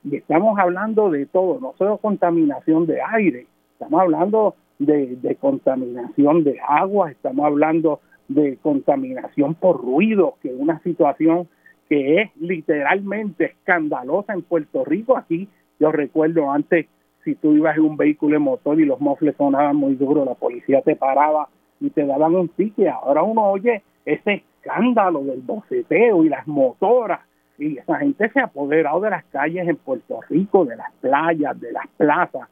[0.05, 6.44] Y estamos hablando de todo, no solo contaminación de aire, estamos hablando de, de contaminación
[6.44, 11.48] de agua, estamos hablando de contaminación por ruido, que es una situación
[11.88, 15.16] que es literalmente escandalosa en Puerto Rico.
[15.16, 15.48] Aquí
[15.81, 16.87] yo recuerdo antes,
[17.24, 20.35] si tú ibas en un vehículo de motor y los mofles sonaban muy duro, la
[20.35, 21.48] policía te paraba
[21.81, 22.88] y te daban un ticket.
[22.88, 27.20] Ahora uno oye ese escándalo del boceteo y las motoras.
[27.58, 31.60] Y esa gente se ha apoderado de las calles en Puerto Rico, de las playas,
[31.60, 32.48] de las plazas,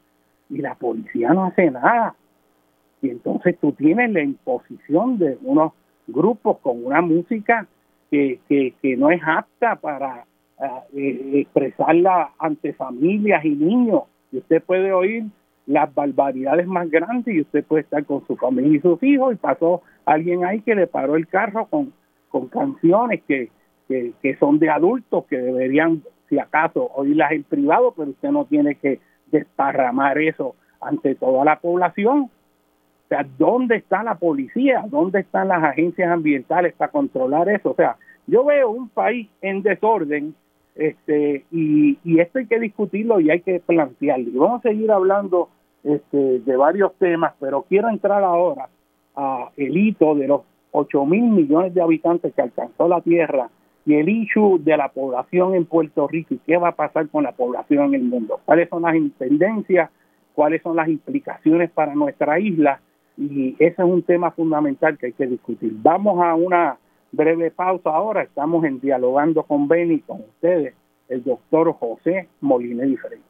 [0.50, 2.14] y la policía no hace nada.
[3.00, 5.72] Y entonces tú tienes la imposición de unos
[6.06, 7.66] grupos con una música
[8.10, 10.24] que, que, no es apta para
[10.94, 14.02] eh, expresarla ante familias y niños.
[14.32, 15.24] Y usted puede oír
[15.68, 19.36] las barbaridades más grandes y usted puede estar con su familia y sus hijos y
[19.36, 21.92] pasó alguien ahí que le paró el carro con,
[22.30, 23.50] con canciones que,
[23.86, 28.46] que, que son de adultos que deberían, si acaso, oírlas en privado, pero usted no
[28.46, 32.30] tiene que desparramar eso ante toda la población.
[33.04, 34.86] O sea, ¿dónde está la policía?
[34.88, 37.72] ¿Dónde están las agencias ambientales para controlar eso?
[37.72, 40.34] O sea, yo veo un país en desorden
[40.78, 44.30] este, y, esto hay que discutirlo y hay que plantearlo.
[44.30, 45.50] Y vamos a seguir hablando
[45.84, 48.68] este, de varios temas, pero quiero entrar ahora
[49.16, 53.48] a el hito de los 8 mil millones de habitantes que alcanzó la Tierra
[53.86, 57.24] y el issue de la población en Puerto Rico y qué va a pasar con
[57.24, 58.40] la población en el mundo.
[58.44, 59.90] ¿Cuáles son las tendencias?
[60.34, 62.80] ¿Cuáles son las implicaciones para nuestra isla?
[63.18, 65.72] y ese es un tema fundamental que hay que discutir.
[65.82, 66.78] Vamos a una
[67.10, 70.74] breve pausa ahora, estamos en dialogando con Beni, con ustedes,
[71.08, 73.27] el doctor José Molina Diferente.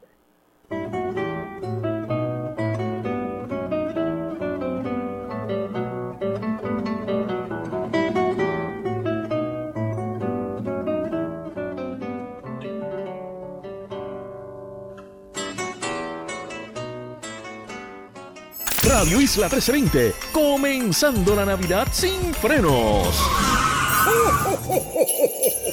[19.08, 23.18] Radio Isla 1320, comenzando la Navidad sin frenos.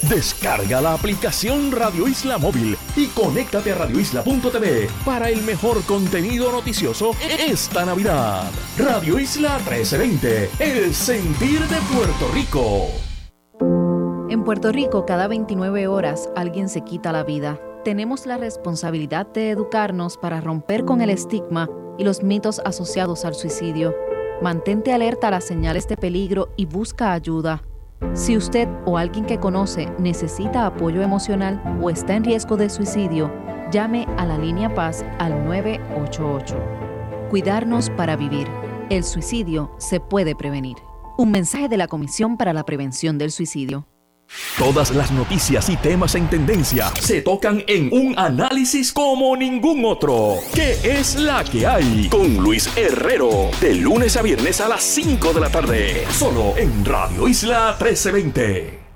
[0.08, 7.10] Descarga la aplicación Radio Isla Móvil y conéctate a radioisla.tv para el mejor contenido noticioso
[7.38, 8.50] esta Navidad.
[8.78, 12.86] Radio Isla 1320, el sentir de Puerto Rico.
[14.30, 17.60] En Puerto Rico, cada 29 horas alguien se quita la vida.
[17.84, 23.34] Tenemos la responsabilidad de educarnos para romper con el estigma y los mitos asociados al
[23.34, 23.94] suicidio.
[24.42, 27.62] Mantente alerta a las señales de peligro y busca ayuda.
[28.12, 33.32] Si usted o alguien que conoce necesita apoyo emocional o está en riesgo de suicidio,
[33.70, 36.56] llame a la línea Paz al 988.
[37.30, 38.46] Cuidarnos para vivir.
[38.90, 40.76] El suicidio se puede prevenir.
[41.18, 43.86] Un mensaje de la Comisión para la Prevención del Suicidio.
[44.58, 50.36] Todas las noticias y temas en tendencia se tocan en un análisis como ningún otro.
[50.54, 52.08] ¿Qué es la que hay?
[52.08, 56.84] Con Luis Herrero, de lunes a viernes a las 5 de la tarde, solo en
[56.84, 58.86] Radio Isla 1320.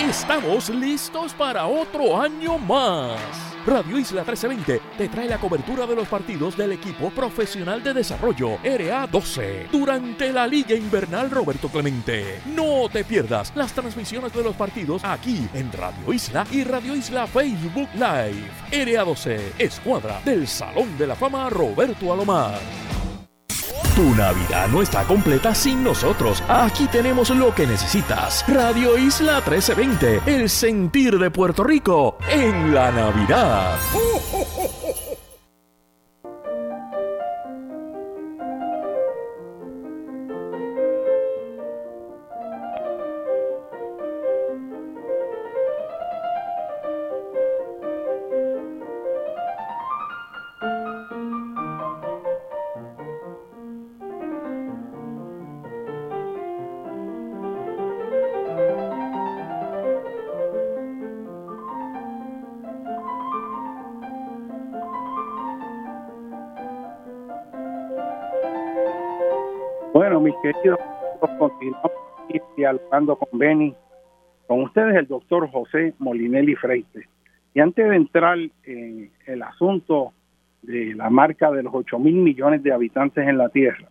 [0.00, 3.53] Estamos listos para otro año más.
[3.66, 8.58] Radio Isla 1320 te trae la cobertura de los partidos del equipo profesional de desarrollo
[8.62, 12.40] RA12 durante la Liga Invernal Roberto Clemente.
[12.44, 17.26] No te pierdas las transmisiones de los partidos aquí en Radio Isla y Radio Isla
[17.26, 18.50] Facebook Live.
[18.70, 22.60] RA12, escuadra del Salón de la Fama Roberto Alomar.
[23.94, 26.42] Tu Navidad no está completa sin nosotros.
[26.48, 28.44] Aquí tenemos lo que necesitas.
[28.48, 33.78] Radio Isla 1320, el sentir de Puerto Rico en la Navidad.
[70.04, 70.78] Bueno, mis queridos,
[71.38, 71.90] continuamos
[72.58, 73.74] dialogando con Benny,
[74.46, 77.08] con ustedes el doctor José Molinelli Freite.
[77.54, 80.12] Y antes de entrar en el asunto
[80.60, 83.88] de la marca de los 8 mil millones de habitantes en la Tierra,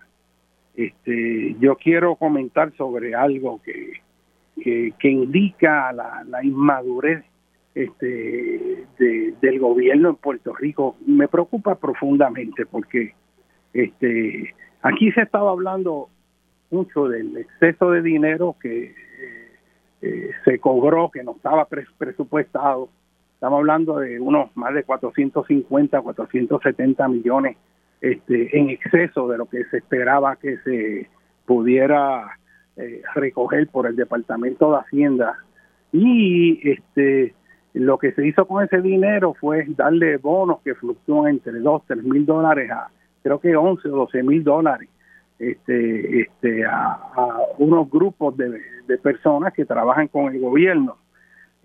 [0.76, 3.94] este, yo quiero comentar sobre algo que,
[4.64, 7.26] que, indica la, la inmadurez
[7.74, 10.96] este, del gobierno en Puerto Rico.
[11.08, 13.16] Me preocupa profundamente porque
[13.74, 16.10] este, Aquí se estaba hablando
[16.70, 19.52] mucho del exceso de dinero que eh,
[20.02, 21.66] eh, se cobró, que no estaba
[21.98, 22.90] presupuestado.
[23.36, 27.56] Estamos hablando de unos más de 450, 470 millones
[28.02, 31.10] este, en exceso de lo que se esperaba que se
[31.46, 32.38] pudiera
[32.76, 35.38] eh, recoger por el Departamento de Hacienda.
[35.94, 37.34] Y este
[37.74, 42.04] lo que se hizo con ese dinero fue darle bonos que fluctúan entre 2, 3
[42.04, 42.90] mil dólares a
[43.24, 44.90] creo que 11 o 12 mil dólares
[45.40, 47.00] este, este, a,
[47.58, 48.62] unos grupos de,
[49.02, 50.98] personas que trabajan con el gobierno.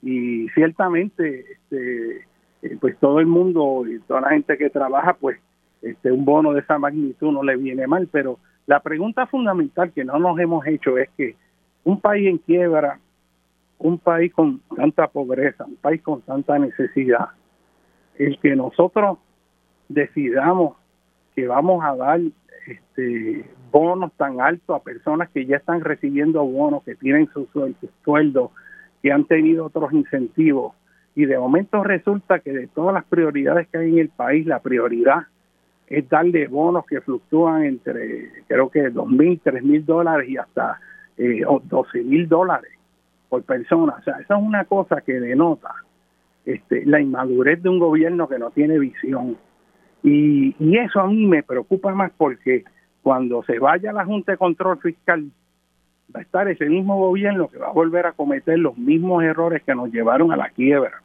[0.03, 2.27] Y ciertamente, este,
[2.63, 5.39] eh, pues todo el mundo y toda la gente que trabaja, pues
[5.83, 8.09] este, un bono de esa magnitud no le viene mal.
[8.11, 11.37] Pero la pregunta fundamental que no nos hemos hecho es que
[11.85, 12.99] un país en quiebra,
[13.79, 17.29] un país con tanta pobreza, un país con tanta necesidad,
[18.17, 19.19] el que nosotros
[19.89, 20.77] decidamos
[21.39, 22.21] que vamos a dar
[22.67, 27.47] este, bonos tan altos a personas que ya están recibiendo bonos, que tienen su
[28.03, 28.51] sueldo,
[29.01, 30.75] que han tenido otros incentivos.
[31.15, 34.59] Y de momento resulta que de todas las prioridades que hay en el país, la
[34.59, 35.29] prioridad
[35.87, 40.81] es darle bonos que fluctúan entre, creo que dos mil, tres mil dólares y hasta
[41.19, 42.73] eh, 12 mil dólares
[43.29, 43.95] por persona.
[43.97, 45.73] O sea, eso es una cosa que denota
[46.45, 49.37] este, la inmadurez de un gobierno que no tiene visión
[50.03, 52.65] y, eso a mí me preocupa más porque
[53.03, 55.31] cuando se vaya la Junta de Control Fiscal,
[56.15, 59.63] va a estar ese mismo gobierno que va a volver a cometer los mismos errores
[59.63, 61.03] que nos llevaron a la quiebra.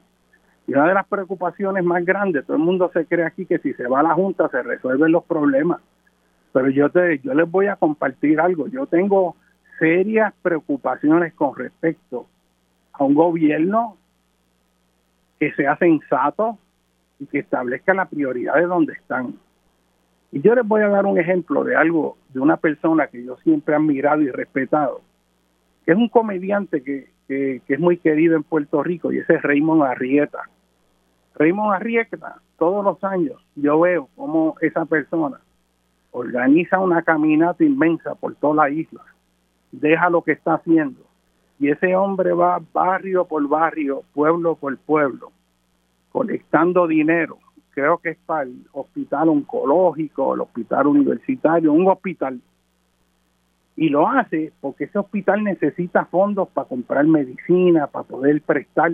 [0.68, 3.74] Y una de las preocupaciones más grandes, todo el mundo se cree aquí que si
[3.74, 5.82] se va a la Junta se resuelven los problemas.
[6.54, 8.68] Pero yo, te, yo les voy a compartir algo.
[8.68, 9.36] Yo tengo
[9.80, 12.28] serias preocupaciones con respecto
[12.94, 13.98] a un gobierno
[15.40, 16.58] que sea sensato,
[17.20, 19.36] y que establezca la prioridad de donde están.
[20.32, 23.38] Y yo les voy a dar un ejemplo de algo, de una persona que yo
[23.38, 25.02] siempre he admirado y respetado,
[25.86, 29.42] que es un comediante que, que, es muy querido en Puerto Rico y ese es
[29.42, 30.50] Raymond Arrieta.
[31.36, 35.40] Raymond Arrieta, todos los años yo veo cómo esa persona
[36.12, 39.02] organiza una caminata inmensa por toda la isla,
[39.72, 41.02] deja lo que está haciendo
[41.60, 45.32] y ese hombre va barrio por barrio, pueblo por pueblo,
[46.14, 47.40] colectando dinero,
[47.72, 52.40] creo que es para el hospital oncológico, el hospital universitario, un hospital.
[53.76, 58.92] Y lo hace porque ese hospital necesita fondos para comprar medicina, para poder prestar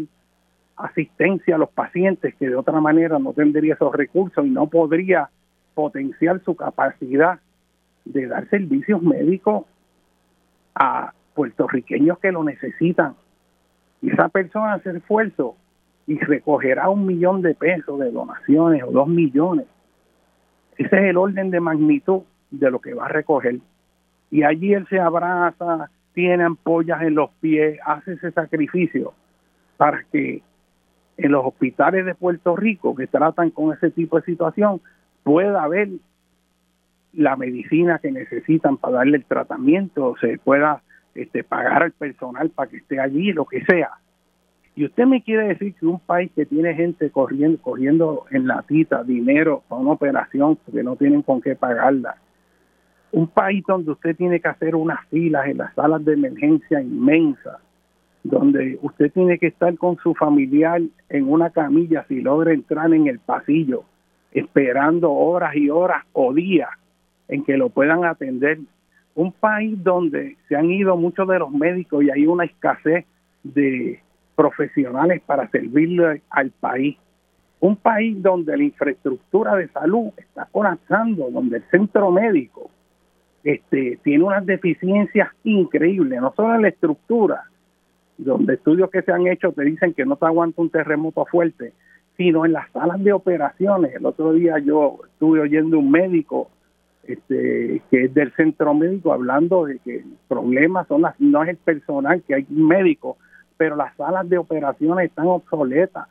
[0.78, 5.30] asistencia a los pacientes que de otra manera no tendría esos recursos y no podría
[5.74, 7.42] potenciar su capacidad
[8.06, 9.66] de dar servicios médicos
[10.74, 13.16] a puertorriqueños que lo necesitan.
[14.02, 15.58] Y esa persona hace esfuerzo
[16.10, 19.68] y recogerá un millón de pesos de donaciones o dos millones.
[20.76, 23.60] Ese es el orden de magnitud de lo que va a recoger.
[24.32, 29.14] Y allí él se abraza tiene ampollas en los pies, hace ese sacrificio
[29.78, 30.42] para que
[31.16, 34.82] en los hospitales de Puerto Rico que tratan con ese tipo de situación
[35.24, 35.90] pueda haber
[37.14, 40.82] la medicina que necesitan para darle el tratamiento, se pueda
[41.14, 43.92] este, pagar al personal para que esté allí, lo que sea.
[44.80, 49.04] Y usted me quiere decir que un país que tiene gente corriendo, corriendo en latita
[49.04, 52.16] dinero para una operación porque no tienen con qué pagarla,
[53.12, 57.58] un país donde usted tiene que hacer unas filas en las salas de emergencia inmensas,
[58.24, 63.08] donde usted tiene que estar con su familiar en una camilla si logra entrar en
[63.08, 63.84] el pasillo,
[64.32, 66.70] esperando horas y horas o días
[67.28, 68.60] en que lo puedan atender.
[69.14, 73.06] Un país donde se han ido muchos de los médicos y hay una escasez
[73.44, 74.00] de
[74.40, 76.98] profesionales para servirle al país.
[77.60, 82.72] Un país donde la infraestructura de salud está colapsando, donde el centro médico
[83.44, 87.44] este, tiene unas deficiencias increíbles, no solo en la estructura,
[88.18, 91.74] donde estudios que se han hecho te dicen que no te aguanta un terremoto fuerte,
[92.16, 93.94] sino en las salas de operaciones.
[93.94, 96.50] El otro día yo estuve oyendo un médico
[97.04, 101.50] este, que es del centro médico hablando de que el problema son las, no es
[101.50, 103.18] el personal, que hay médicos,
[103.60, 106.08] pero las salas de operaciones están obsoletas,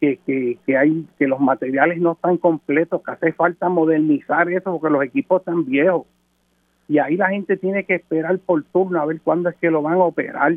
[0.00, 4.72] que, que, que, hay, que los materiales no están completos, que hace falta modernizar eso
[4.78, 6.06] porque los equipos están viejos
[6.90, 9.80] y ahí la gente tiene que esperar por turno a ver cuándo es que lo
[9.80, 10.56] van a operar.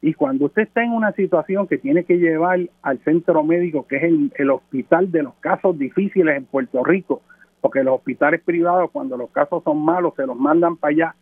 [0.00, 3.96] Y cuando usted está en una situación que tiene que llevar al centro médico, que
[3.96, 7.22] es el, hospital de los casos difíciles en Puerto Rico,
[7.60, 11.14] porque los hospitales privados cuando los casos son malos se los mandan para allá,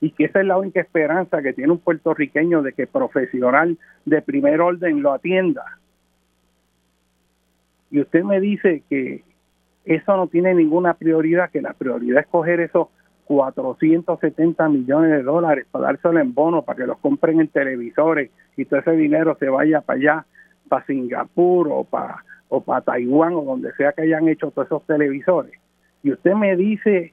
[0.00, 4.22] y que esa es la única esperanza que tiene un puertorriqueño de que profesional de
[4.22, 5.64] primer orden lo atienda.
[7.90, 9.22] Y usted me dice que
[9.84, 12.88] eso no tiene ninguna prioridad, que la prioridad es coger esos
[13.26, 18.64] 470 millones de dólares para dárselo en bono para que los compren en televisores y
[18.64, 20.26] todo ese dinero se vaya para allá,
[20.68, 24.86] para Singapur o para, o para Taiwán o donde sea que hayan hecho todos esos
[24.86, 25.52] televisores.
[26.02, 27.12] Y usted me dice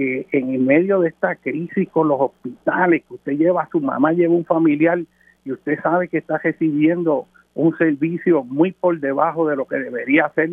[0.00, 3.80] que en el medio de esta crisis con los hospitales, que usted lleva a su
[3.80, 4.98] mamá, lleva un familiar
[5.44, 10.30] y usted sabe que está recibiendo un servicio muy por debajo de lo que debería
[10.34, 10.50] ser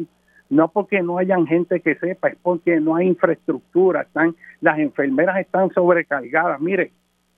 [0.49, 5.39] no porque no hayan gente que sepa, es porque no hay infraestructura, están las enfermeras
[5.39, 6.59] están sobrecargadas.
[6.61, 6.91] Mire,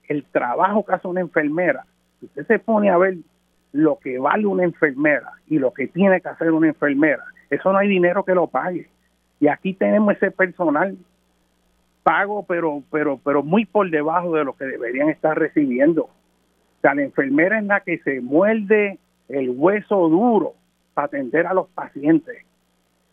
[0.08, 1.84] el trabajo que hace una enfermera,
[2.22, 3.16] usted se pone a ver
[3.72, 7.78] lo que vale una enfermera y lo que tiene que hacer una enfermera, eso no
[7.78, 8.88] hay dinero que lo pague.
[9.40, 10.96] Y aquí tenemos ese personal
[12.02, 16.04] pago, pero pero pero muy por debajo de lo que deberían estar recibiendo.
[16.04, 18.98] O sea, la enfermera es la que se muerde
[19.28, 20.54] el hueso duro
[20.94, 22.44] para atender a los pacientes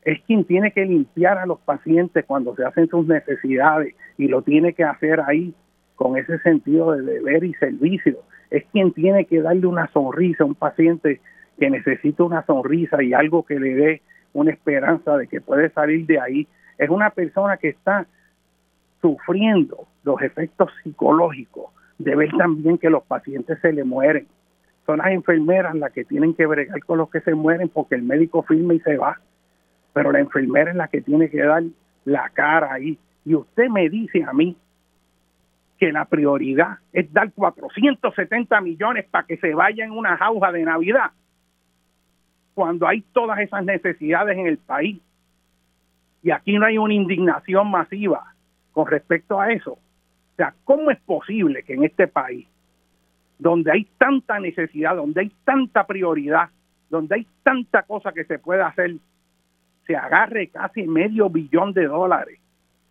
[0.08, 4.42] es quien tiene que limpiar a los pacientes cuando se hacen sus necesidades y lo
[4.42, 5.54] tiene que hacer ahí
[5.98, 8.20] con ese sentido de deber y servicio.
[8.50, 11.20] Es quien tiene que darle una sonrisa a un paciente
[11.60, 16.06] que necesita una sonrisa y algo que le dé una esperanza de que puede salir
[16.06, 16.48] de ahí.
[16.78, 18.08] Es una persona que está
[19.02, 24.28] sufriendo los efectos psicológicos de ver también que los pacientes se le mueren.
[24.86, 28.04] Son las enfermeras las que tienen que bregar con los que se mueren porque el
[28.04, 29.20] médico firma y se va
[29.98, 31.64] pero la enfermera es la que tiene que dar
[32.06, 33.00] la cara ahí.
[33.26, 34.56] Y usted me dice a mí
[35.80, 40.62] que la prioridad es dar 470 millones para que se vaya en una jauja de
[40.62, 41.10] Navidad,
[42.54, 45.02] cuando hay todas esas necesidades en el país.
[46.22, 48.36] Y aquí no hay una indignación masiva
[48.78, 49.72] con respecto a eso.
[49.72, 52.48] O sea, ¿cómo es posible que en este país,
[53.40, 56.50] donde hay tanta necesidad, donde hay tanta prioridad,
[56.88, 58.98] donde hay tanta cosa que se puede hacer,
[59.88, 62.40] se agarre casi medio billón de dólares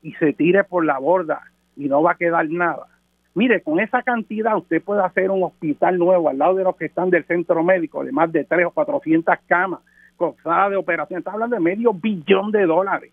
[0.03, 1.41] y se tire por la borda
[1.77, 2.89] y no va a quedar nada.
[3.35, 6.87] Mire, con esa cantidad usted puede hacer un hospital nuevo al lado de los que
[6.87, 9.83] están del centro médico, de más de 3 o 400 camas,
[10.17, 11.19] con sala de operación.
[11.19, 13.13] Está hablando de medio billón de dólares.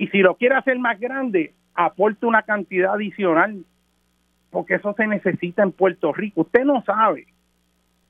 [0.00, 3.66] Y si lo quiere hacer más grande, aporte una cantidad adicional,
[4.48, 6.40] porque eso se necesita en Puerto Rico.
[6.40, 7.26] Usted no sabe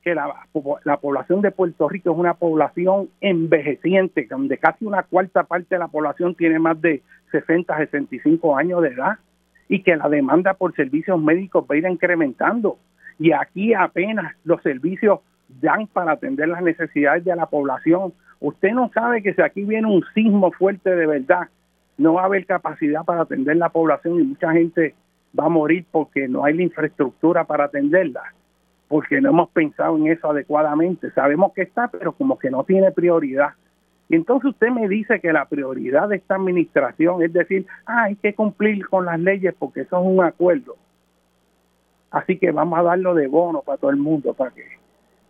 [0.05, 0.47] que la,
[0.85, 5.81] la, población de Puerto Rico es una población envejeciente, donde casi una cuarta parte de
[5.81, 9.19] la población tiene más de 60, 65 años de edad
[9.69, 12.79] y que la demanda por servicios médicos va a ir incrementando.
[13.19, 15.19] Y aquí apenas los servicios
[15.61, 18.13] dan para atender las necesidades de la población.
[18.39, 21.49] Usted no sabe que si aquí viene un sismo fuerte de verdad,
[22.01, 24.95] no va a haber capacidad para atender la población y mucha gente
[25.39, 28.23] va a morir porque no hay la infraestructura para atenderla
[28.91, 31.13] porque no hemos pensado en eso adecuadamente.
[31.13, 33.51] Sabemos que está, pero como que no tiene prioridad.
[34.09, 38.17] Y entonces usted me dice que la prioridad de esta administración es decir, ah, hay
[38.17, 40.75] que cumplir con las leyes porque eso es un acuerdo.
[42.11, 44.65] Así que vamos a darlo de bono para todo el mundo, para que,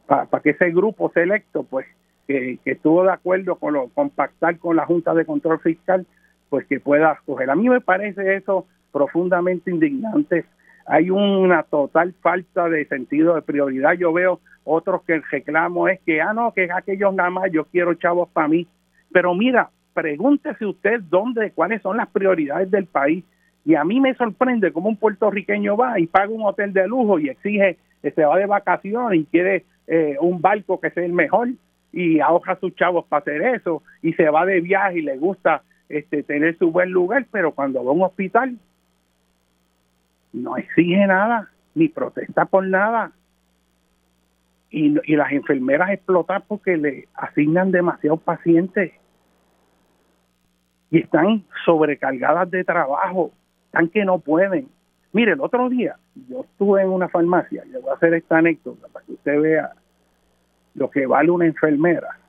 [0.06, 1.86] para, que ese grupo selecto, pues,
[2.26, 6.06] que, estuvo de acuerdo con lo, con pactar con la Junta de Control Fiscal,
[6.50, 7.48] pues que pueda escoger.
[7.48, 10.44] A mí me parece eso profundamente indignante.
[10.86, 13.92] Hay una total falta de sentido de prioridad.
[13.92, 17.64] Yo veo otros que el reclamo es que, ah, no, que aquellos nada más, yo
[17.66, 18.66] quiero chavos para mí.
[19.12, 23.24] Pero mira, pregúntese usted dónde, cuáles son las prioridades del país.
[23.64, 27.18] Y a mí me sorprende cómo un puertorriqueño va y paga un hotel de lujo
[27.18, 31.12] y exige, que se va de vacaciones y quiere eh, un barco que sea el
[31.12, 31.50] mejor
[31.92, 35.62] y ahorra sus chavos para hacer eso y se va de viaje y le gusta
[35.90, 38.56] este, tener su buen lugar, pero cuando va a un hospital
[40.32, 43.12] no exige nada, ni protesta por nada.
[44.70, 48.92] Y, y las enfermeras explotan porque le asignan demasiados pacientes
[50.90, 53.32] y están sobrecargadas de trabajo,
[53.66, 54.68] están que no pueden.
[55.12, 55.96] Mire, el otro día
[56.28, 59.72] yo estuve en una farmacia, le voy a hacer esta anécdota para que usted vea
[60.74, 62.19] lo que vale una enfermera.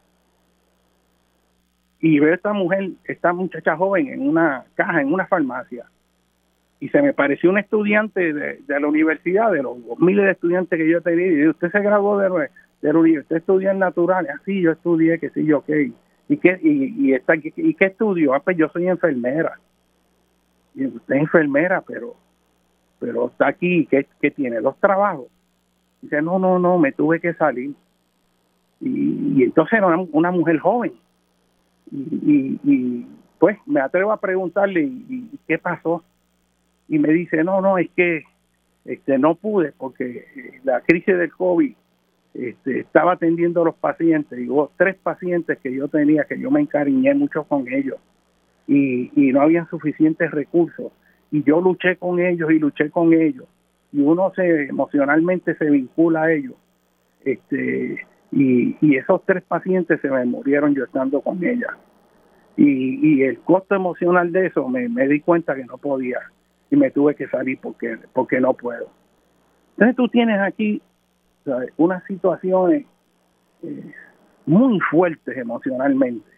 [2.01, 5.85] Y veo a esta mujer, esta muchacha joven en una caja, en una farmacia,
[6.79, 10.89] y se me pareció un estudiante de, la universidad, de los miles de estudiantes que
[10.89, 12.49] yo tenía, y usted se graduó de,
[12.81, 15.69] de la universidad, usted estudió en naturales, así yo estudié, que sí, yo, ok
[16.31, 18.33] ¿Y qué, y, está, y, qué estudió?
[18.33, 19.59] Ah, pues yo soy enfermera.
[20.73, 22.15] Y usted es enfermera, pero
[22.99, 24.61] pero está aquí, ¿qué, qué tiene?
[24.61, 25.25] ¿Dos trabajos?
[26.01, 27.73] Dice, no, no, no, me tuve que salir.
[28.79, 30.93] Y, entonces era una, mujer joven.
[31.91, 33.07] Y, y,
[33.39, 36.03] pues me atrevo a preguntarle, ¿y, qué pasó?
[36.87, 38.23] Y me dice, no, no, es que
[38.85, 40.25] este no pude porque
[40.63, 41.73] la crisis del COVID
[42.33, 46.49] este, estaba atendiendo a los pacientes y hubo tres pacientes que yo tenía que yo
[46.49, 47.97] me encariñé mucho con ellos
[48.67, 50.91] y, y no había suficientes recursos
[51.29, 53.45] y yo luché con ellos y luché con ellos
[53.91, 56.55] y uno se emocionalmente se vincula a ellos
[57.23, 61.77] este y, y esos tres pacientes se me murieron yo estando con ella
[62.57, 66.19] y, y el costo emocional de eso me, di cuenta que no podía
[66.69, 68.89] y me tuve que salir porque porque no puedo
[69.71, 70.81] entonces tú tienes aquí
[71.77, 72.85] unas situaciones
[73.63, 73.93] eh,
[74.45, 76.29] muy fuertes emocionalmente.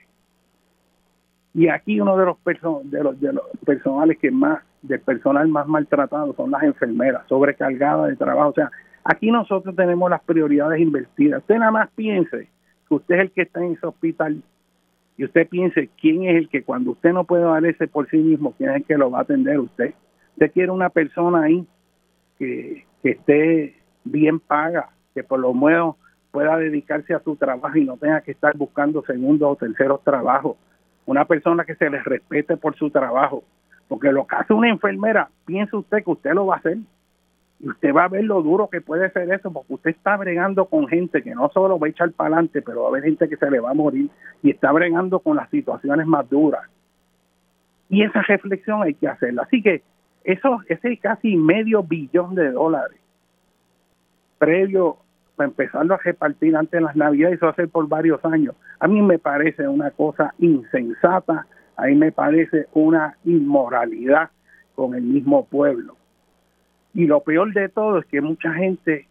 [1.53, 5.67] Y aquí uno de los, de los, de los personales que más, del personal más
[5.67, 8.49] maltratado son las enfermeras, sobrecargadas de trabajo.
[8.49, 8.71] O sea,
[9.03, 11.41] aquí nosotros tenemos las prioridades invertidas.
[11.41, 12.49] Usted nada más piense
[12.87, 14.41] que usted es el que está en ese hospital
[15.17, 18.53] y usted piense quién es el que cuando usted no puede valerse por sí mismo,
[18.57, 19.93] quién es el que lo va a atender usted.
[20.31, 21.67] Usted quiere una persona ahí
[22.39, 23.75] que, esté
[24.05, 25.97] bien paga, que por lo menos
[26.31, 30.57] pueda dedicarse a su trabajo y no tenga que estar buscando segundos o terceros trabajos.
[31.05, 33.43] Una persona que se le respete por su trabajo.
[33.89, 36.77] Porque lo que hace una enfermera, piense usted que usted lo va a hacer.
[37.63, 40.85] Usted va a ver lo duro que puede ser eso, porque usted está bregando con
[40.87, 43.37] gente que no solo va a echar para adelante, pero va a haber gente que
[43.37, 44.09] se le va a morir
[44.41, 46.69] y está bregando con las situaciones más duras.
[47.87, 49.43] Y esa reflexión hay que hacerla.
[49.43, 49.81] Así que
[50.25, 52.99] eso, ese casi medio billón de dólares
[54.37, 54.97] previo
[55.37, 58.55] para empezarlo a repartir antes de las navidades, eso hace por varios años.
[58.79, 61.47] A mí me parece una cosa insensata,
[61.77, 64.29] a mí me parece una inmoralidad
[64.75, 65.95] con el mismo pueblo.
[66.93, 69.07] Y lo peor de todo es que mucha gente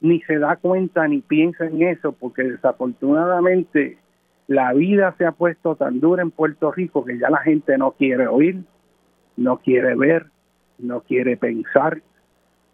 [0.00, 3.98] ni se da cuenta ni piensa en eso, porque desafortunadamente
[4.46, 7.92] la vida se ha puesto tan dura en Puerto Rico que ya la gente no
[7.92, 8.62] quiere oír,
[9.36, 10.26] no quiere ver,
[10.78, 12.02] no quiere pensar,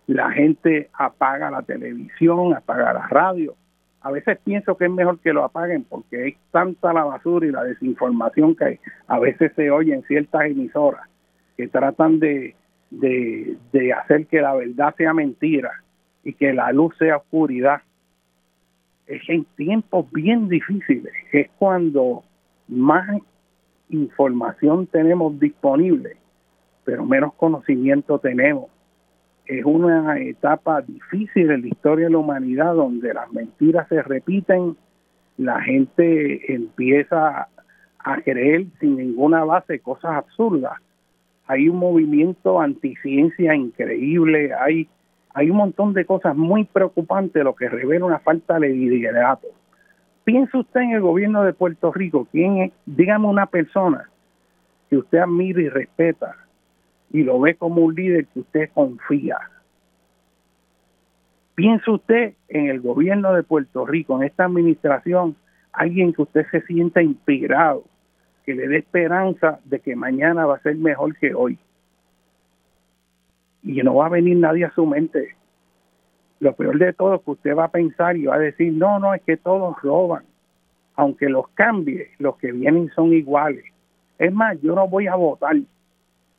[0.07, 3.55] la gente apaga la televisión, apaga la radio.
[4.01, 7.53] A veces pienso que es mejor que lo apaguen porque es tanta la basura y
[7.53, 11.09] la desinformación que a veces se oye en ciertas emisoras
[11.57, 12.57] que tratan de,
[12.91, 15.71] de, de hacer que la verdad sea mentira
[16.25, 17.83] y que la luz sea oscuridad.
[19.07, 22.23] Es en tiempos bien difíciles, es cuando
[22.69, 23.21] más
[23.89, 26.17] información tenemos disponible,
[26.85, 28.71] pero menos conocimiento tenemos
[29.51, 34.77] es una etapa difícil en la historia de la humanidad donde las mentiras se repiten,
[35.39, 37.49] la gente empieza
[37.99, 40.75] a creer sin ninguna base cosas absurdas.
[41.51, 44.87] Hay un movimiento anticiencia increíble, hay,
[45.35, 49.49] hay un montón de cosas muy preocupantes, lo que revela una falta de liderazgo.
[50.23, 54.09] Piensa usted en el gobierno de Puerto Rico, quién es, dígame una persona
[54.89, 56.37] que usted admira y respeta,
[57.13, 59.39] y lo ve como un líder que usted confía.
[61.57, 65.35] Piensa usted en el gobierno de Puerto Rico, en esta administración,
[65.73, 67.83] alguien que usted se sienta inspirado,
[68.45, 71.59] que le dé esperanza de que mañana va a ser mejor que hoy.
[73.63, 75.37] y no va a venir nadie a su mente.
[76.39, 78.99] Lo peor de todo es que usted va a pensar y va a decir, no,
[78.99, 80.25] no, es que todos roban.
[80.95, 83.65] Aunque los cambie, los que vienen son iguales.
[84.19, 85.57] Es más, yo no voy a votar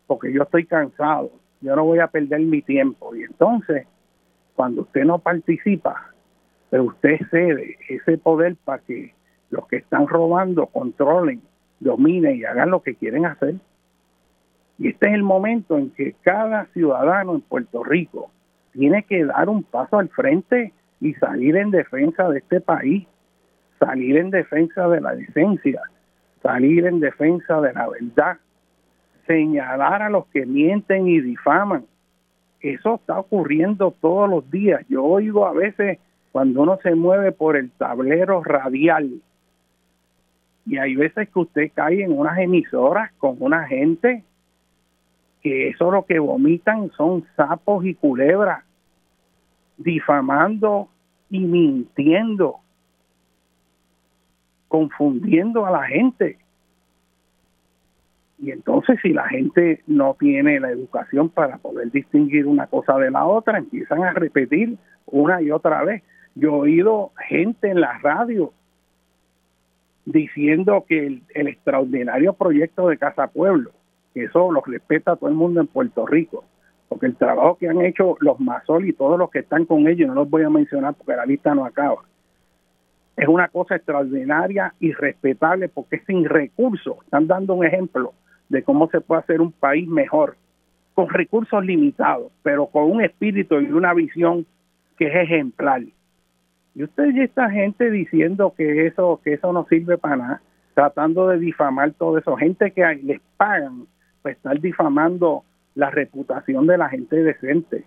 [0.08, 1.32] porque yo estoy cansado.
[1.62, 3.16] Yo no voy a perder mi tiempo.
[3.16, 3.86] Y entonces,
[4.56, 6.12] cuando usted no participa,
[6.70, 9.14] pero usted cede ese poder para que
[9.52, 11.41] los que están robando controlen,
[11.82, 13.55] dominen y hagan lo que quieren hacer.
[14.77, 18.32] Y este es el momento en que cada ciudadano en Puerto Rico
[18.71, 23.05] tiene que dar un paso al frente y salir en defensa de este país,
[23.79, 25.82] salir en defensa de la decencia,
[26.41, 28.38] salir en defensa de la verdad,
[29.27, 31.86] señalar a los que mienten y difaman.
[32.61, 34.86] Eso está ocurriendo todos los días.
[34.88, 35.99] Yo oigo a veces
[36.32, 39.21] cuando uno se mueve por el tablero radial
[40.66, 44.24] y hay veces que usted cae en unas emisoras con una gente
[45.41, 48.64] que eso lo que vomitan son sapos y culebras,
[49.78, 50.88] difamando
[51.32, 52.57] y mintiendo,
[54.68, 56.38] confundiendo a la gente.
[58.38, 63.09] Y entonces si la gente no tiene la educación para poder distinguir una cosa de
[63.09, 66.03] la otra, empiezan a repetir una y otra vez.
[66.36, 68.53] Yo he oído gente en la radio
[70.06, 73.72] diciendo que el, extraordinario proyecto de Casa Pueblo
[74.14, 76.43] que eso lo respeta todo el mundo en Puerto Rico,
[76.89, 80.10] porque el trabajo que han hecho los Masol y todos los que están con ellos,
[80.10, 82.02] no los voy a mencionar porque la lista no acaba,
[83.16, 88.14] es una cosa extraordinaria y respetable porque sin recursos, están dando un ejemplo
[88.49, 90.36] de cómo se puede hacer un país mejor,
[90.93, 94.45] con recursos limitados, pero con un espíritu y una visión
[94.97, 95.84] que es ejemplar.
[96.76, 100.41] Y usted y esta gente diciendo que eso, que eso no sirve para nada,
[100.74, 103.88] tratando de difamar todo eso, gente que les pagan
[104.22, 105.43] pues, estar difamando
[105.76, 107.86] la reputación de la gente decente.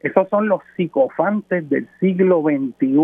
[0.00, 2.96] Esos son los psicofantes del siglo XXI.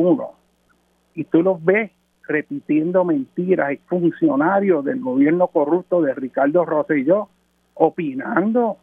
[1.14, 1.90] Y tú los ves
[2.26, 3.68] repitiendo mentiras.
[3.68, 7.28] Hay funcionarios del gobierno corrupto de Ricardo Rosselló
[7.74, 8.78] opinando,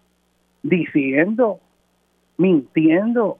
[0.62, 1.60] diciendo,
[2.38, 3.38] mintiendo,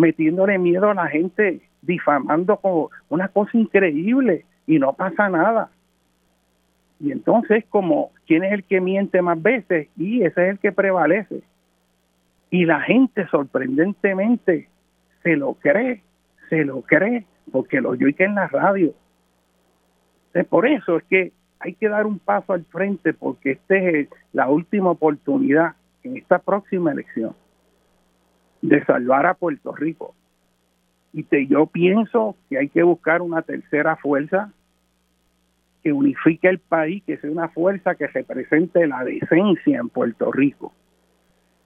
[0.00, 5.70] metiéndole miedo a la gente, difamando como una cosa increíble y no pasa nada.
[6.98, 10.72] Y entonces, como quién es el que miente más veces, y ese es el que
[10.72, 11.42] prevalece.
[12.50, 14.68] Y la gente sorprendentemente
[15.22, 16.02] se lo cree,
[16.48, 18.92] se lo cree, porque lo oye en la radio.
[20.48, 24.48] por eso es que hay que dar un paso al frente, porque esta es la
[24.48, 27.34] última oportunidad en esta próxima elección
[28.62, 30.14] de salvar a Puerto Rico.
[31.12, 34.52] Y te, yo pienso que hay que buscar una tercera fuerza
[35.82, 40.72] que unifique el país, que sea una fuerza que represente la decencia en Puerto Rico,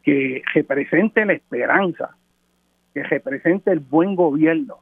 [0.02, 2.16] que represente la esperanza,
[2.92, 4.78] que represente el buen gobierno,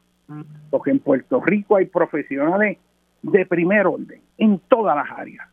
[0.71, 2.79] porque en Puerto Rico hay profesionales
[3.23, 5.49] de primer orden en todas las áreas,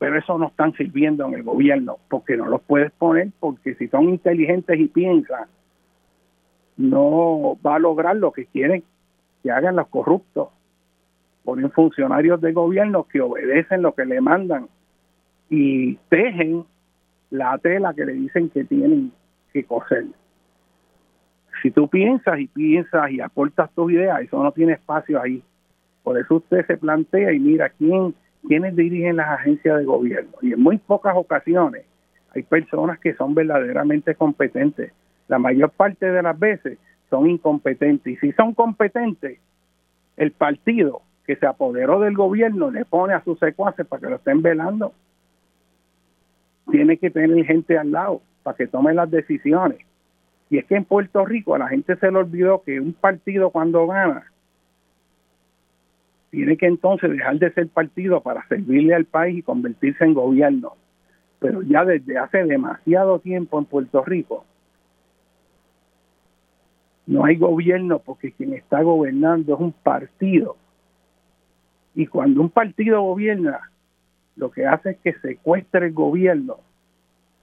[0.00, 3.86] pero eso no están sirviendo en el gobierno, porque no los puedes poner, porque si
[3.88, 5.44] son inteligentes y piensan,
[6.78, 8.82] no va a lograr lo que quieren
[9.42, 10.48] que hagan los corruptos
[11.44, 14.68] ponen funcionarios de gobierno que obedecen lo que le mandan
[15.50, 16.64] y tejen
[17.30, 19.12] la tela que le dicen que tienen
[19.52, 20.06] que coser.
[21.62, 25.42] Si tú piensas y piensas y aportas tus ideas, eso no tiene espacio ahí.
[26.02, 28.14] Por eso usted se plantea y mira quién
[28.46, 30.32] quiénes dirigen las agencias de gobierno.
[30.42, 31.84] Y en muy pocas ocasiones
[32.34, 34.92] hay personas que son verdaderamente competentes.
[35.28, 36.78] La mayor parte de las veces
[37.08, 38.12] son incompetentes.
[38.12, 39.38] Y si son competentes,
[40.16, 44.16] el partido que se apoderó del gobierno le pone a sus secuaces para que lo
[44.16, 44.92] estén velando.
[46.70, 49.78] Tiene que tener gente al lado para que tome las decisiones.
[50.50, 53.50] Y es que en Puerto Rico a la gente se le olvidó que un partido
[53.50, 54.29] cuando gana
[56.30, 60.74] tiene que entonces dejar de ser partido para servirle al país y convertirse en gobierno.
[61.40, 64.44] Pero ya desde hace demasiado tiempo en Puerto Rico
[67.06, 70.56] no hay gobierno porque quien está gobernando es un partido
[71.94, 73.60] y cuando un partido gobierna,
[74.36, 76.58] lo que hace es que secuestre el gobierno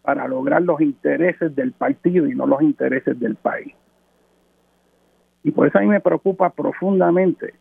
[0.01, 3.73] para lograr los intereses del partido y no los intereses del país.
[5.43, 7.53] Y por eso a mí me preocupa profundamente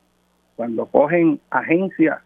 [0.57, 2.21] cuando cogen agencias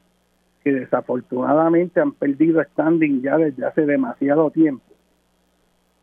[0.63, 4.85] que desafortunadamente han perdido standing ya desde hace demasiado tiempo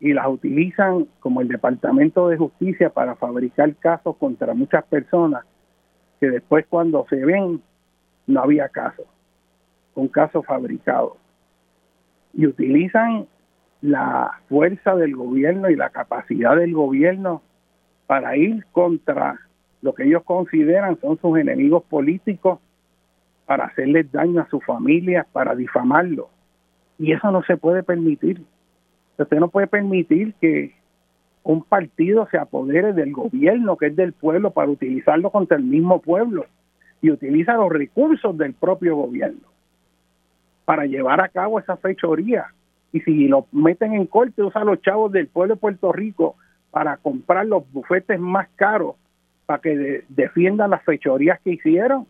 [0.00, 5.44] y las utilizan como el Departamento de Justicia para fabricar casos contra muchas personas
[6.20, 7.60] que después cuando se ven
[8.26, 9.04] no había caso,
[9.94, 11.16] un caso fabricado.
[12.34, 13.26] Y utilizan
[13.80, 17.42] la fuerza del gobierno y la capacidad del gobierno
[18.06, 19.38] para ir contra
[19.82, 22.60] lo que ellos consideran son sus enemigos políticos,
[23.46, 26.28] para hacerles daño a su familia, para difamarlo.
[26.98, 28.42] Y eso no se puede permitir.
[29.16, 30.74] Usted no puede permitir que
[31.44, 36.02] un partido se apodere del gobierno, que es del pueblo, para utilizarlo contra el mismo
[36.02, 36.44] pueblo
[37.00, 39.48] y utiliza los recursos del propio gobierno
[40.66, 42.48] para llevar a cabo esa fechoría.
[42.92, 46.36] Y si lo meten en corte, usa los chavos del pueblo de Puerto Rico
[46.70, 48.96] para comprar los bufetes más caros
[49.48, 52.06] para que defiendan las fechorías que hicieron.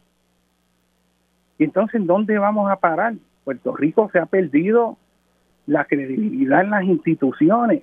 [1.56, 3.14] Y entonces, ¿dónde vamos a parar?
[3.44, 4.98] Puerto Rico se ha perdido
[5.64, 7.82] la credibilidad en las instituciones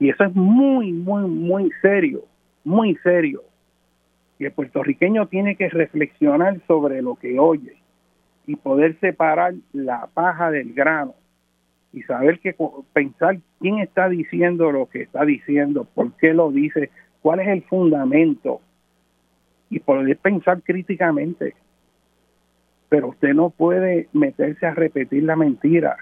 [0.00, 2.24] y eso es muy, muy, muy serio,
[2.64, 3.44] muy serio.
[4.40, 7.76] Y el puertorriqueño tiene que reflexionar sobre lo que oye
[8.48, 11.14] y poder separar la paja del grano
[11.92, 12.56] y saber que
[12.92, 16.90] pensar quién está diciendo lo que está diciendo, por qué lo dice,
[17.22, 18.60] cuál es el fundamento
[19.70, 21.54] y poder pensar críticamente.
[22.88, 25.96] Pero usted no puede meterse a repetir la mentira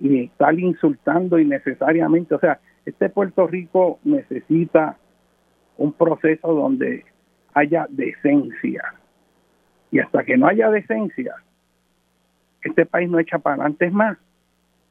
[0.00, 2.34] y estar insultando innecesariamente.
[2.34, 4.96] O sea, este Puerto Rico necesita
[5.76, 7.04] un proceso donde
[7.54, 8.82] haya decencia.
[9.90, 11.34] Y hasta que no haya decencia,
[12.62, 14.18] este país no echa para adelante más.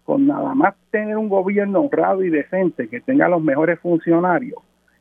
[0.06, 4.60] Con nada más tener un gobierno honrado y decente que tenga los mejores funcionarios,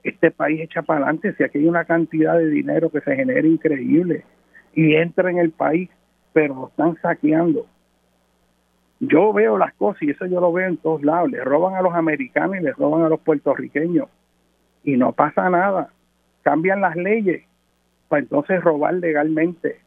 [0.09, 1.35] este país echa para adelante.
[1.35, 4.25] Si aquí hay una cantidad de dinero que se genera increíble
[4.75, 5.91] y entra en el país,
[6.33, 7.67] pero lo están saqueando.
[9.01, 11.31] Yo veo las cosas y eso yo lo veo en todos lados.
[11.31, 14.09] Le roban a los americanos y le roban a los puertorriqueños
[14.85, 15.91] y no pasa nada.
[16.43, 17.45] Cambian las leyes
[18.09, 19.81] para entonces robar legalmente.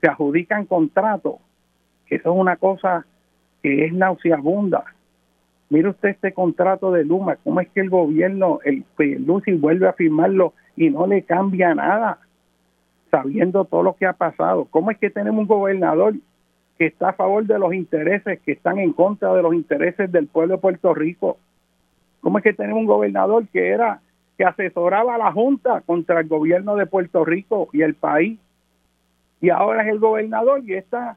[0.00, 1.36] Se adjudican contratos,
[2.08, 3.06] eso es una cosa
[3.62, 4.84] que es nauseabunda.
[5.74, 8.84] Mire usted este contrato de Luma, cómo es que el gobierno, el
[9.26, 12.20] Lucy vuelve a firmarlo y no le cambia nada,
[13.10, 14.68] sabiendo todo lo que ha pasado.
[14.70, 16.14] ¿Cómo es que tenemos un gobernador
[16.78, 20.28] que está a favor de los intereses, que están en contra de los intereses del
[20.28, 21.38] pueblo de Puerto Rico?
[22.20, 24.00] ¿Cómo es que tenemos un gobernador que era
[24.38, 28.38] que asesoraba a la Junta contra el gobierno de Puerto Rico y el país.
[29.40, 31.16] Y ahora es el gobernador y está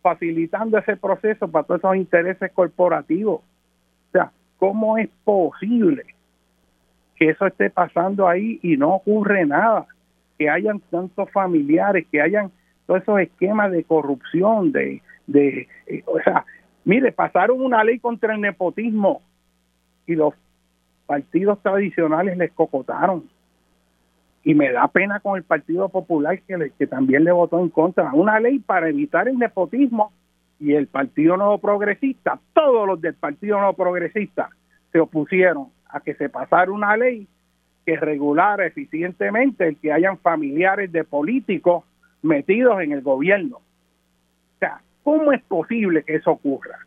[0.00, 3.40] facilitando ese proceso para todos esos intereses corporativos.
[4.08, 6.04] O sea, ¿cómo es posible
[7.16, 9.86] que eso esté pasando ahí y no ocurre nada?
[10.38, 12.50] Que hayan tantos familiares, que hayan
[12.86, 16.44] todos esos esquemas de corrupción, de, de eh, o sea,
[16.84, 19.22] mire, pasaron una ley contra el nepotismo
[20.06, 20.34] y los
[21.06, 23.24] partidos tradicionales les cocotaron.
[24.44, 28.12] Y me da pena con el Partido Popular que, que también le votó en contra.
[28.12, 30.12] Una ley para evitar el nepotismo
[30.58, 34.50] y el Partido Nuevo Progresista, todos los del Partido Nuevo Progresista
[34.92, 37.26] se opusieron a que se pasara una ley
[37.84, 41.84] que regulara eficientemente el que hayan familiares de políticos
[42.22, 43.56] metidos en el gobierno.
[43.56, 46.86] O sea, ¿cómo es posible que eso ocurra?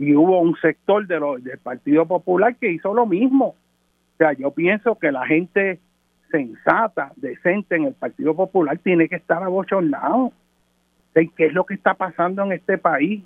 [0.00, 3.48] y hubo un sector de del Partido Popular que hizo lo mismo.
[3.48, 5.78] O sea, yo pienso que la gente
[6.30, 10.32] sensata, decente en el Partido Popular tiene que estar abochornado
[11.14, 13.22] de qué es lo que está pasando en este país.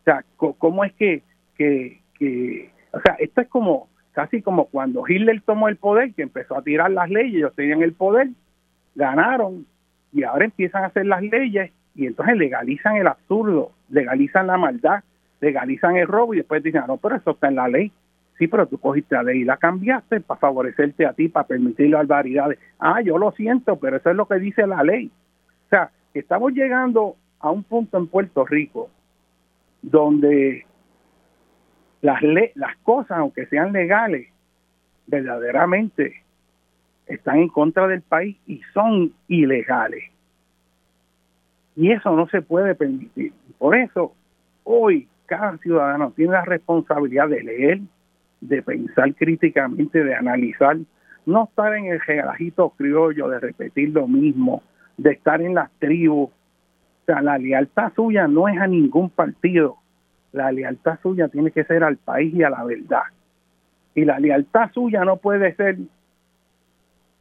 [0.00, 1.22] O sea, cómo es que,
[1.56, 6.22] que, que, o sea, esto es como, casi como cuando Hitler tomó el poder, que
[6.22, 8.28] empezó a tirar las leyes, ellos tenían el poder,
[8.94, 9.66] ganaron
[10.12, 15.02] y ahora empiezan a hacer las leyes y entonces legalizan el absurdo, legalizan la maldad
[15.44, 17.92] legalizan el robo y después dicen, ah, no, pero eso está en la ley.
[18.38, 21.90] Sí, pero tú cogiste la ley y la cambiaste para favorecerte a ti, para permitir
[21.90, 22.58] las variedades.
[22.80, 25.10] Ah, yo lo siento, pero eso es lo que dice la ley.
[25.66, 28.90] O sea, estamos llegando a un punto en Puerto Rico
[29.82, 30.64] donde
[32.00, 32.22] las,
[32.54, 34.28] las cosas, aunque sean legales,
[35.06, 36.22] verdaderamente
[37.06, 40.04] están en contra del país y son ilegales.
[41.76, 43.32] Y eso no se puede permitir.
[43.58, 44.14] Por eso,
[44.62, 47.80] hoy cada ciudadano tiene la responsabilidad de leer,
[48.40, 50.76] de pensar críticamente, de analizar,
[51.26, 54.62] no estar en el relajito criollo de repetir lo mismo,
[54.96, 56.30] de estar en las tribus.
[56.30, 59.76] O sea, la lealtad suya no es a ningún partido,
[60.34, 63.04] la lealtad suya tiene que ser al país y a la verdad.
[63.94, 65.78] Y la lealtad suya no puede ser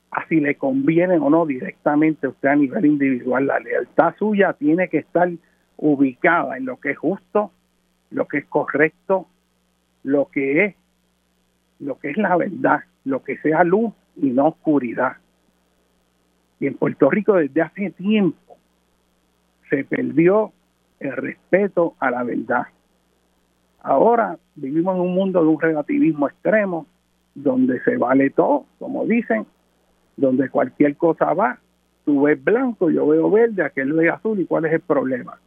[0.09, 3.45] a si le conviene o no directamente a usted a nivel individual.
[3.45, 5.29] La lealtad suya tiene que estar
[5.77, 7.51] ubicada en lo que es justo,
[8.09, 9.27] lo que es correcto,
[10.03, 10.75] lo que es,
[11.79, 15.17] lo que es la verdad, lo que sea luz y no oscuridad.
[16.59, 18.57] Y en Puerto Rico desde hace tiempo
[19.69, 20.51] se perdió
[20.99, 22.63] el respeto a la verdad.
[23.81, 26.87] Ahora vivimos en un mundo de un relativismo extremo,
[27.35, 29.45] donde se vale todo, como dicen,
[30.15, 31.59] donde cualquier cosa va,
[32.05, 35.39] tú ves blanco, yo veo verde, aquel ve azul, ¿y cuál es el problema?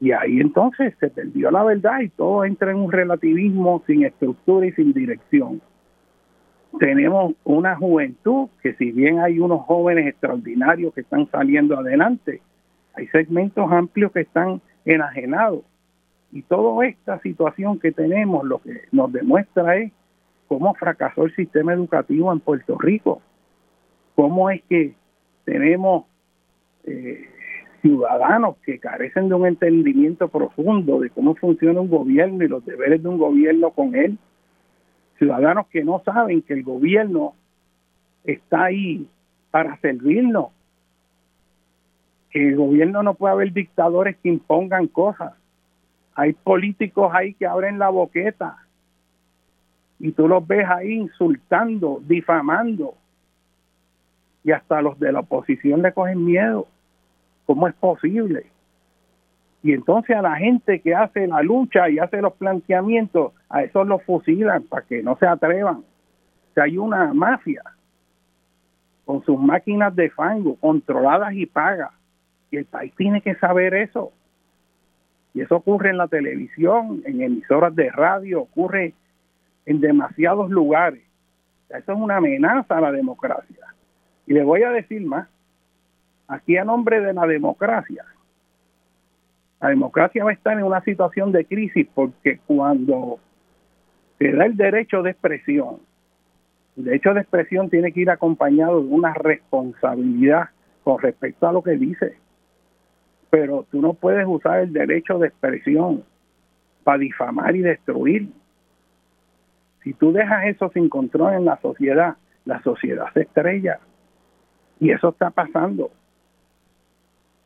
[0.00, 4.66] Y ahí entonces se perdió la verdad y todo entra en un relativismo sin estructura
[4.66, 5.60] y sin dirección.
[6.78, 12.42] Tenemos una juventud que si bien hay unos jóvenes extraordinarios que están saliendo adelante,
[12.94, 15.62] hay segmentos amplios que están enajenados.
[16.30, 19.92] Y toda esta situación que tenemos lo que nos demuestra es
[20.46, 23.22] cómo fracasó el sistema educativo en Puerto Rico,
[24.14, 24.94] cómo es que
[25.44, 26.04] tenemos
[26.84, 27.28] eh,
[27.82, 33.02] ciudadanos que carecen de un entendimiento profundo de cómo funciona un gobierno y los deberes
[33.02, 34.18] de un gobierno con él,
[35.18, 37.34] ciudadanos que no saben que el gobierno
[38.24, 39.08] está ahí
[39.50, 40.48] para servirnos,
[42.30, 45.34] que el gobierno no puede haber dictadores que impongan cosas,
[46.14, 48.58] hay políticos ahí que abren la boqueta
[49.98, 52.94] y tú los ves ahí insultando, difamando
[54.44, 56.66] y hasta los de la oposición le cogen miedo.
[57.46, 58.46] ¿Cómo es posible?
[59.62, 63.86] Y entonces a la gente que hace la lucha y hace los planteamientos, a esos
[63.86, 65.84] los fusilan para que no se atrevan.
[66.56, 67.62] O hay una mafia
[69.04, 71.92] con sus máquinas de fango controladas y pagas.
[72.50, 74.12] Y el país tiene que saber eso.
[75.34, 78.94] Y eso ocurre en la televisión, en emisoras de radio, ocurre
[79.66, 81.02] en demasiados lugares.
[81.68, 83.66] Eso es una amenaza a la democracia.
[84.26, 85.28] Y le voy a decir más,
[86.26, 88.04] aquí a nombre de la democracia,
[89.60, 93.18] la democracia va a estar en una situación de crisis porque cuando
[94.18, 95.78] se da el derecho de expresión,
[96.78, 100.50] el derecho de expresión tiene que ir acompañado de una responsabilidad
[100.84, 102.16] con respecto a lo que dice.
[103.30, 106.04] Pero tú no puedes usar el derecho de expresión
[106.84, 108.28] para difamar y destruir.
[109.82, 113.80] Si tú dejas eso sin control en la sociedad, la sociedad se estrella.
[114.78, 115.90] Y eso está pasando.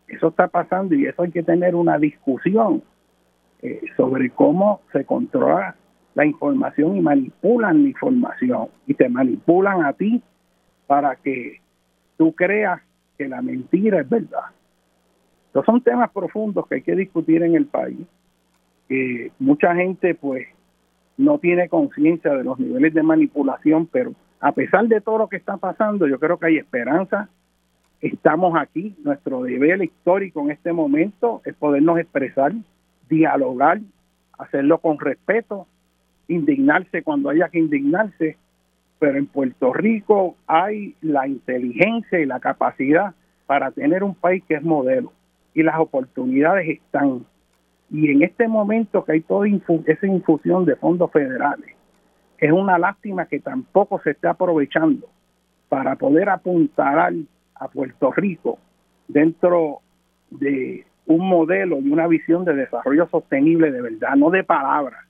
[0.08, 2.82] Eso está pasando y eso hay que tener una discusión
[3.62, 5.74] eh, sobre cómo se controla
[6.14, 10.22] la información y manipulan la información y te manipulan a ti
[10.86, 11.60] para que
[12.16, 12.80] tú creas
[13.16, 14.50] que la mentira es verdad.
[15.46, 18.06] Estos son temas profundos que hay que discutir en el país.
[18.88, 20.48] que mucha gente pues
[21.16, 25.36] no tiene conciencia de los niveles de manipulación, pero a pesar de todo lo que
[25.36, 27.28] está pasando, yo creo que hay esperanza.
[28.00, 28.94] Estamos aquí.
[29.04, 32.52] Nuestro deber histórico en este momento es podernos expresar,
[33.08, 33.80] dialogar,
[34.36, 35.66] hacerlo con respeto,
[36.32, 38.36] indignarse cuando haya que indignarse.
[38.98, 43.14] Pero en Puerto Rico hay la inteligencia y la capacidad
[43.46, 45.12] para tener un país que es modelo.
[45.54, 47.24] Y las oportunidades están.
[47.90, 49.46] Y en este momento que hay toda
[49.86, 51.74] esa infusión de fondos federales,
[52.38, 55.08] es una lástima que tampoco se esté aprovechando
[55.68, 57.12] para poder apuntar
[57.54, 58.58] a Puerto Rico
[59.08, 59.80] dentro
[60.30, 65.04] de un modelo y una visión de desarrollo sostenible de verdad, no de palabras,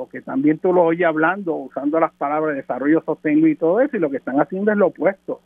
[0.00, 3.98] porque también tú lo oyes hablando, usando las palabras de desarrollo sostenible y todo eso,
[3.98, 5.42] y lo que están haciendo es lo opuesto.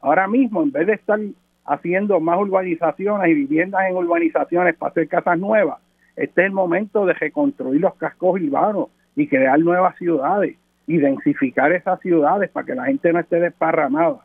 [0.00, 1.20] Ahora mismo, en vez de estar
[1.64, 5.78] haciendo más urbanizaciones y viviendas en urbanizaciones para hacer casas nuevas,
[6.16, 10.56] este es el momento de reconstruir los cascos urbanos, y crear nuevas ciudades
[10.88, 14.18] y densificar esas ciudades para que la gente no esté desparramada.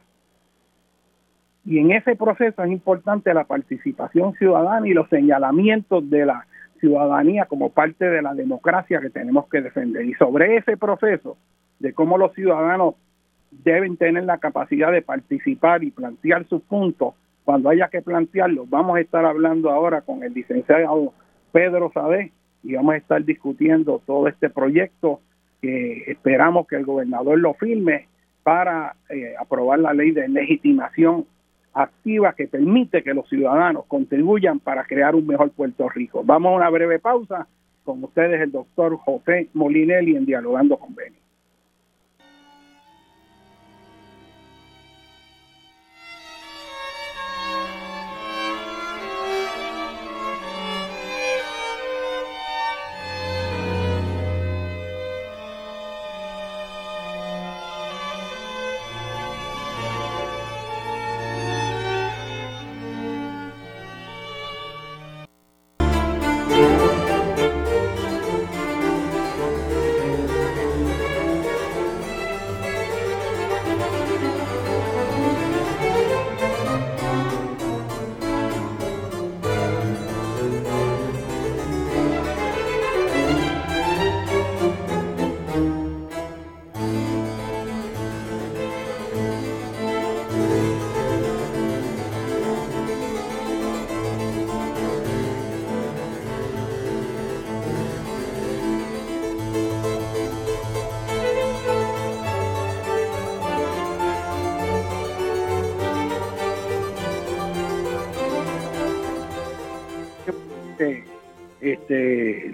[1.66, 6.48] Y en ese proceso es importante la participación ciudadana y los señalamientos de la
[6.82, 10.04] ciudadanía como parte de la democracia que tenemos que defender.
[10.06, 11.38] Y sobre ese proceso
[11.80, 12.96] de cómo los ciudadanos
[13.52, 17.14] deben tener la capacidad de participar y plantear sus puntos
[17.46, 21.14] cuando haya que plantearlos, vamos a estar hablando ahora con el licenciado
[21.52, 22.32] Pedro Sade,
[22.64, 25.20] y vamos a estar discutiendo todo este proyecto
[25.62, 28.08] que esperamos que el gobernador lo firme
[28.44, 31.26] para eh, aprobar la ley de legitimación
[31.74, 36.24] activa que permite que los ciudadanos contribuyan para crear un mejor Puerto Rico.
[36.24, 37.48] Vamos a una breve pausa
[37.84, 41.21] con ustedes el doctor José Molinelli en Dialogando con Beni.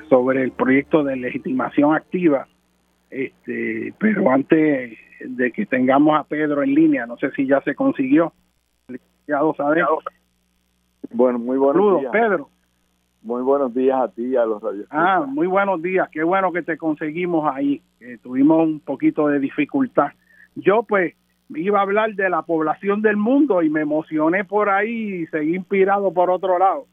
[0.10, 2.48] Sobre el proyecto de legitimación activa,
[3.10, 7.76] este, pero antes de que tengamos a Pedro en línea, no sé si ya se
[7.76, 8.34] consiguió.
[9.28, 10.04] Ya lo sabemos.
[11.12, 12.12] Bueno, muy buenos Saludos, días.
[12.12, 12.50] Pedro.
[13.24, 14.88] Muy buenos días a ti y a los radios.
[14.90, 16.08] Ah, muy buenos días.
[16.12, 17.82] Qué bueno que te conseguimos ahí.
[18.00, 20.12] Eh, tuvimos un poquito de dificultad.
[20.56, 21.16] Yo pues
[21.50, 25.56] iba a hablar de la población del mundo y me emocioné por ahí y seguí
[25.56, 26.86] inspirado por otro lado.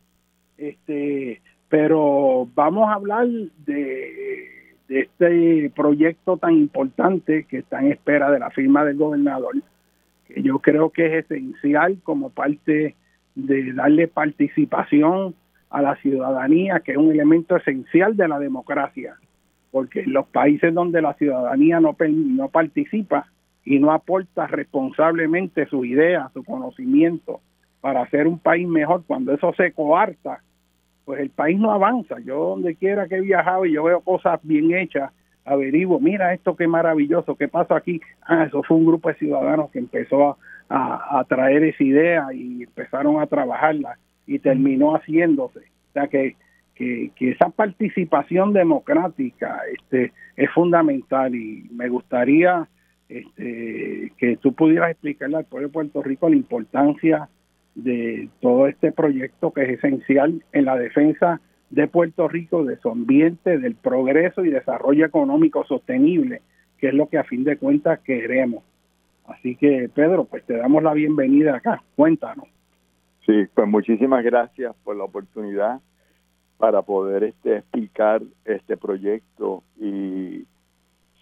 [0.56, 1.40] Este,
[1.74, 3.26] pero vamos a hablar
[3.66, 9.56] de, este proyecto tan importante que está en espera de la firma del gobernador,
[10.28, 12.94] que yo creo que es esencial como parte
[13.34, 15.34] de darle participación
[15.68, 19.16] a la ciudadanía, que es un elemento esencial de la democracia,
[19.72, 23.26] porque en los países donde la ciudadanía no, no participa
[23.64, 27.40] y no aporta responsablemente su idea, su conocimiento
[27.80, 30.43] para hacer un país mejor, cuando eso se coarta,
[31.04, 32.16] pues el país no avanza.
[32.20, 35.12] Yo donde quiera que he viajado y yo veo cosas bien hechas,
[35.44, 38.00] averiguo, mira esto qué maravilloso, qué pasó aquí.
[38.22, 40.36] Ah, eso fue un grupo de ciudadanos que empezó a,
[40.68, 45.60] a, a traer esa idea y empezaron a trabajarla y terminó haciéndose.
[45.60, 46.36] O sea que,
[46.74, 52.66] que, que esa participación democrática este, es fundamental y me gustaría
[53.08, 57.28] este, que tú pudieras explicarle al pueblo de Puerto Rico la importancia
[57.74, 62.88] de todo este proyecto que es esencial en la defensa de Puerto Rico, de su
[62.88, 66.42] ambiente, del progreso y desarrollo económico sostenible,
[66.78, 68.62] que es lo que a fin de cuentas queremos.
[69.26, 71.82] Así que, Pedro, pues te damos la bienvenida acá.
[71.96, 72.46] Cuéntanos.
[73.26, 75.80] Sí, pues muchísimas gracias por la oportunidad
[76.58, 80.46] para poder este, explicar este proyecto y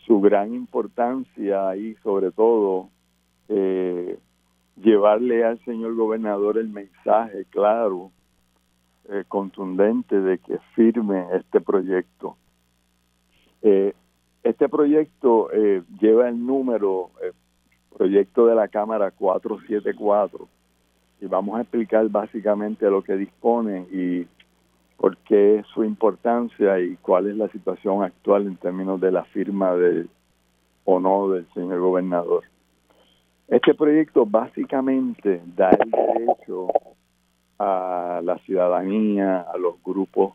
[0.04, 2.90] su gran importancia y sobre todo
[3.48, 4.18] eh,
[4.76, 8.10] llevarle al señor gobernador el mensaje claro,
[9.08, 12.36] eh, contundente de que firme este proyecto.
[13.62, 13.94] Eh,
[14.42, 17.10] este proyecto eh, lleva el número,
[17.96, 20.48] proyecto de la Cámara 474,
[21.20, 24.26] y vamos a explicar básicamente lo que dispone y
[24.96, 29.74] por qué su importancia y cuál es la situación actual en términos de la firma
[29.74, 30.08] del
[30.84, 32.44] o no del señor gobernador.
[33.48, 36.68] Este proyecto básicamente da el derecho
[37.58, 40.34] a la ciudadanía, a los grupos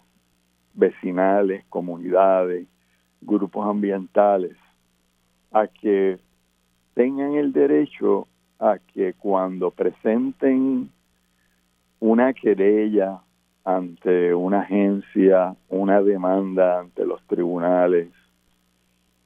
[0.73, 2.67] vecinales, comunidades,
[3.21, 4.55] grupos ambientales,
[5.51, 6.19] a que
[6.93, 8.27] tengan el derecho
[8.59, 10.89] a que cuando presenten
[11.99, 13.19] una querella
[13.63, 18.09] ante una agencia, una demanda ante los tribunales,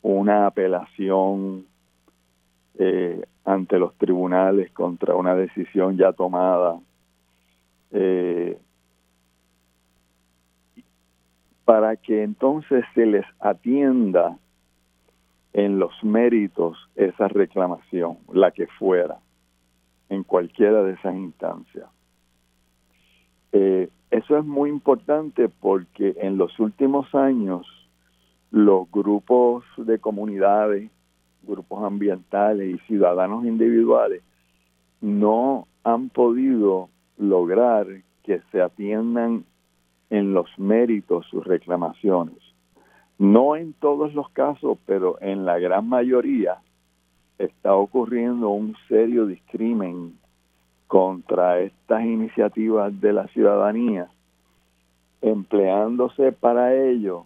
[0.01, 1.65] una apelación
[2.79, 6.79] eh, ante los tribunales contra una decisión ya tomada,
[7.91, 8.57] eh,
[11.65, 14.37] para que entonces se les atienda
[15.53, 19.17] en los méritos esa reclamación, la que fuera,
[20.09, 21.87] en cualquiera de esas instancias.
[23.51, 27.65] Eh, eso es muy importante porque en los últimos años
[28.51, 30.91] los grupos de comunidades,
[31.43, 34.21] grupos ambientales y ciudadanos individuales
[35.01, 37.87] no han podido lograr
[38.23, 39.43] que se atiendan
[40.09, 42.37] en los méritos sus reclamaciones.
[43.17, 46.57] No en todos los casos, pero en la gran mayoría
[47.37, 50.17] está ocurriendo un serio discrimen
[50.87, 54.09] contra estas iniciativas de la ciudadanía,
[55.21, 57.25] empleándose para ello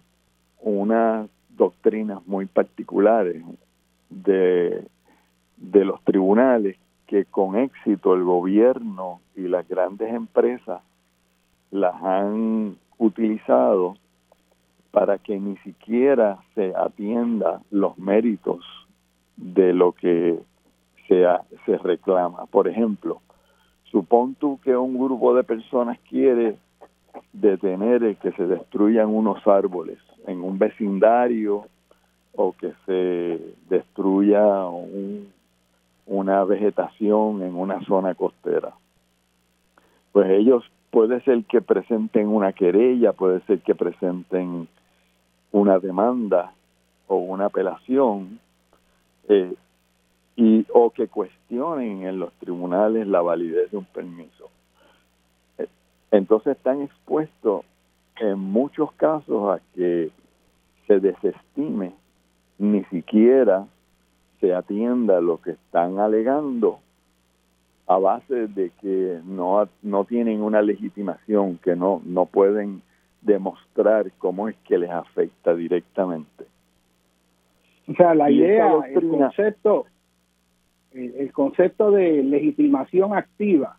[0.62, 3.44] unas doctrinas muy particulares
[4.10, 4.88] de,
[5.58, 6.78] de los tribunales
[7.08, 10.82] que con éxito el gobierno y las grandes empresas
[11.72, 13.96] las han utilizado
[14.92, 18.64] para que ni siquiera se atienda los méritos
[19.36, 20.40] de lo que
[21.08, 21.26] se,
[21.66, 22.46] se reclama.
[22.46, 23.22] Por ejemplo,
[23.92, 26.56] supón tú que un grupo de personas quiere
[27.34, 31.66] detener que se destruyan unos árboles en un vecindario
[32.36, 35.32] o que se destruya un,
[36.06, 38.74] una vegetación en una zona costera.
[40.12, 44.68] Pues ellos puede ser que presenten una querella, puede ser que presenten
[45.52, 46.54] una demanda
[47.08, 48.40] o una apelación
[49.28, 49.54] eh,
[50.36, 54.50] y o que cuestionen en los tribunales la validez de un permiso.
[55.58, 55.68] Eh,
[56.12, 57.66] entonces están expuestos
[58.18, 60.12] en muchos casos a que
[60.88, 61.94] se desestime
[62.58, 63.66] ni siquiera
[64.40, 66.80] se atienda lo que están alegando
[67.88, 72.82] a base de que no, no tienen una legitimación, que no, no pueden
[73.22, 76.46] demostrar cómo es que les afecta directamente.
[77.88, 79.86] O sea, la idea, el concepto,
[80.92, 83.78] el, concepto de legitimación activa,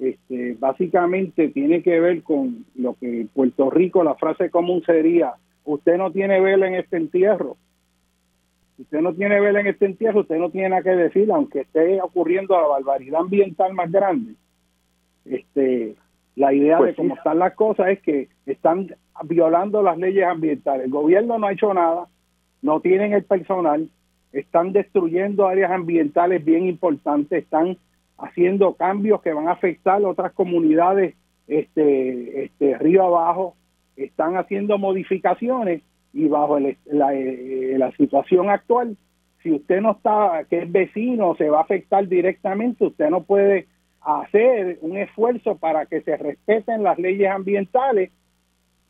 [0.00, 5.34] este, básicamente tiene que ver con lo que en Puerto Rico la frase común sería,
[5.64, 7.56] usted no tiene vela en este entierro.
[8.76, 11.60] Si usted no tiene vela en este entierro, usted no tiene nada que decir, aunque
[11.60, 14.34] esté ocurriendo la barbaridad ambiental más grande.
[15.24, 15.94] Este,
[16.34, 18.94] la idea pues de cómo están las cosas es que están
[19.24, 20.86] violando las leyes ambientales.
[20.86, 22.08] El gobierno no ha hecho nada,
[22.62, 23.88] no tienen el personal,
[24.32, 27.78] están destruyendo áreas ambientales bien importantes, están
[28.18, 31.14] haciendo cambios que van a afectar a otras comunidades
[31.46, 33.54] este, este río abajo,
[33.96, 35.82] están haciendo modificaciones
[36.14, 38.96] y bajo la, eh, la situación actual,
[39.42, 43.66] si usted no está, que es vecino, se va a afectar directamente, usted no puede
[44.00, 48.10] hacer un esfuerzo para que se respeten las leyes ambientales,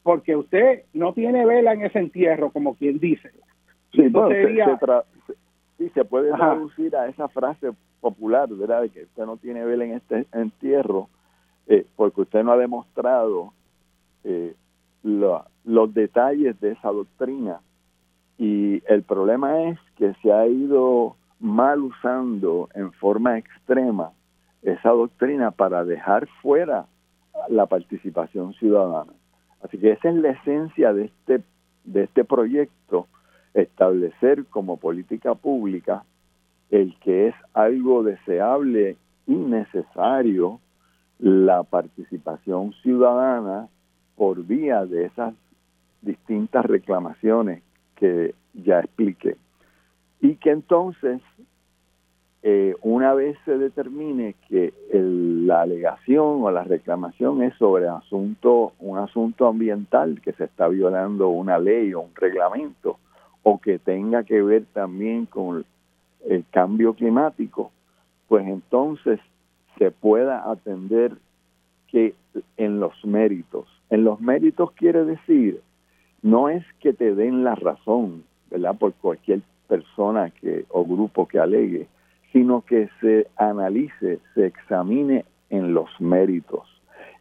[0.02, 3.30] porque usted no tiene vela en ese entierro, como quien dice.
[3.92, 4.10] Sí,
[5.78, 7.70] se, se puede traducir a esa frase
[8.00, 8.82] popular, ¿verdad?
[8.82, 11.08] De que usted no tiene vela en este entierro,
[11.68, 13.54] eh, porque usted no ha demostrado
[14.24, 14.54] eh,
[15.04, 17.60] los detalles de esa doctrina.
[18.38, 24.10] Y el problema es que se ha ido mal usando en forma extrema
[24.62, 26.86] esa doctrina para dejar fuera
[27.48, 29.12] la participación ciudadana.
[29.62, 31.42] Así que esa es la esencia de este,
[31.84, 33.06] de este proyecto,
[33.52, 36.04] establecer como política pública
[36.70, 38.96] el que es algo deseable
[39.26, 40.60] y necesario
[41.18, 43.68] la participación ciudadana
[44.16, 45.34] por vía de esas
[46.02, 47.62] distintas reclamaciones
[47.96, 49.36] que ya expliqué.
[50.20, 51.20] Y que entonces
[52.42, 58.98] eh, una vez se determine que la alegación o la reclamación es sobre asunto, un
[58.98, 62.98] asunto ambiental, que se está violando una ley o un reglamento,
[63.42, 65.64] o que tenga que ver también con
[66.28, 67.70] el cambio climático,
[68.28, 69.20] pues entonces
[69.78, 71.12] se pueda atender
[71.88, 72.14] que
[72.58, 73.66] en los méritos.
[73.90, 75.60] En los méritos quiere decir,
[76.22, 78.76] no es que te den la razón, ¿verdad?
[78.78, 81.86] Por cualquier persona que o grupo que alegue,
[82.32, 86.62] sino que se analice, se examine en los méritos.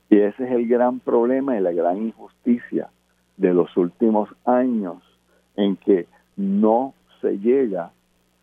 [0.10, 2.90] Y ese es el gran problema y la gran injusticia
[3.38, 4.98] de los últimos años
[5.56, 7.92] en que no se llega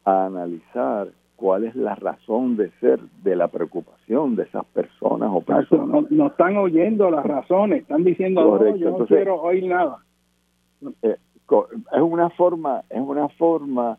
[0.05, 1.09] a analizar
[1.41, 6.05] cuál es la razón de ser de la preocupación de esas personas o personas.
[6.11, 10.05] No, están oyendo las razones, están diciendo, yo no quiero oír nada.
[11.01, 11.17] Eh,
[11.93, 13.97] es una forma, es una forma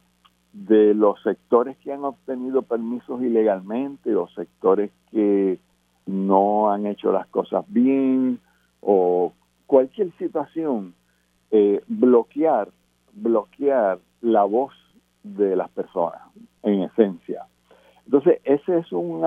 [0.53, 5.57] de los sectores que han obtenido permisos ilegalmente, los sectores que
[6.05, 8.39] no han hecho las cosas bien
[8.81, 9.33] o
[9.65, 10.93] cualquier situación,
[11.49, 12.69] eh, bloquear,
[13.13, 14.73] bloquear la voz
[15.23, 16.21] de las personas,
[16.63, 17.45] en esencia.
[18.05, 19.23] Entonces, esa es un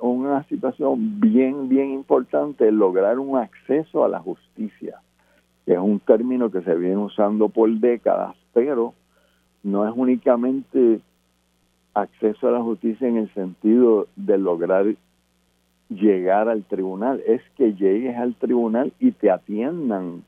[0.00, 5.00] una situación bien, bien importante, lograr un acceso a la justicia,
[5.64, 8.94] que es un término que se viene usando por décadas, pero
[9.62, 11.00] no es únicamente
[11.94, 14.86] acceso a la justicia en el sentido de lograr
[15.88, 20.24] llegar al tribunal, es que llegues al tribunal y te atiendan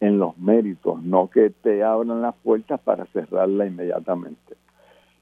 [0.00, 4.56] en los méritos, no que te abran las puertas para cerrarla inmediatamente.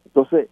[0.07, 0.49] Entonces,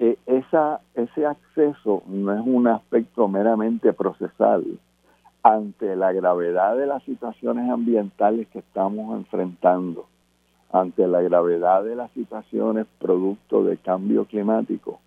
[0.00, 4.64] e, esa, ese acceso no es un aspecto meramente procesal
[5.42, 10.06] ante la gravedad de las situaciones ambientales que estamos enfrentando
[10.72, 15.00] ante la gravedad de las situaciones producto de cambio climático,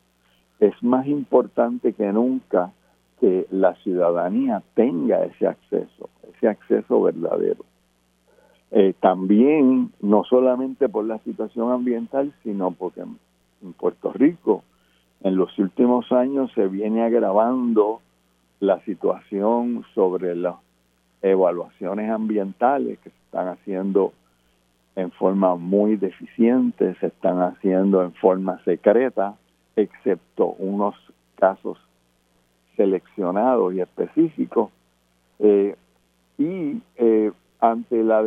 [0.60, 2.72] es más importante que nunca
[3.20, 7.66] que la ciudadanía tenga ese acceso, ese acceso verdadero.
[8.70, 14.64] Eh, también, no solamente por la situación ambiental, sino porque en Puerto Rico
[15.24, 18.02] en los últimos años se viene agravando
[18.60, 20.56] la situación sobre las
[21.22, 24.14] evaluaciones ambientales que se están haciendo
[24.96, 29.36] en forma muy deficiente, se están haciendo en forma secreta,
[29.76, 30.96] excepto unos
[31.36, 31.78] casos
[32.76, 34.70] seleccionados y específicos.
[35.40, 35.76] Eh,
[36.38, 38.24] y eh, ante la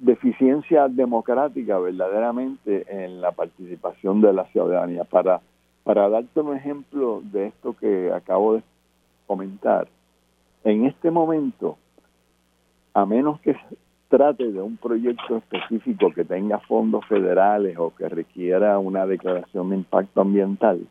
[0.00, 5.04] deficiencia democrática verdaderamente en la participación de la ciudadanía.
[5.04, 5.40] Para,
[5.84, 8.62] para darte un ejemplo de esto que acabo de
[9.26, 9.88] comentar,
[10.64, 11.76] en este momento,
[12.94, 13.56] a menos que
[14.08, 19.76] trate de un proyecto específico que tenga fondos federales o que requiera una declaración de
[19.76, 20.86] impacto ambiental,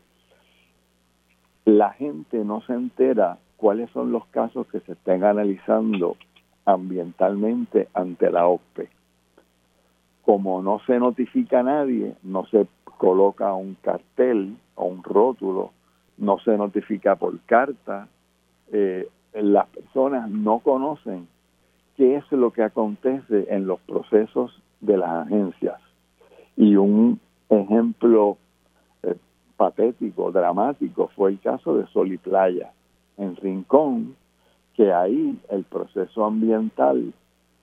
[1.64, 6.16] la gente no se entera cuáles son los casos que se estén analizando
[6.64, 8.88] ambientalmente ante la OPE.
[10.24, 12.66] Como no se notifica a nadie, no se
[12.98, 15.72] coloca un cartel o un rótulo,
[16.18, 18.08] no se notifica por carta,
[18.70, 21.26] eh, las personas no conocen
[21.96, 25.80] qué es lo que acontece en los procesos de las agencias.
[26.56, 28.36] Y un ejemplo
[29.02, 29.16] eh,
[29.56, 32.72] patético, dramático, fue el caso de Sol y Playa,
[33.16, 34.16] en Rincón,
[34.74, 37.12] que ahí el proceso ambiental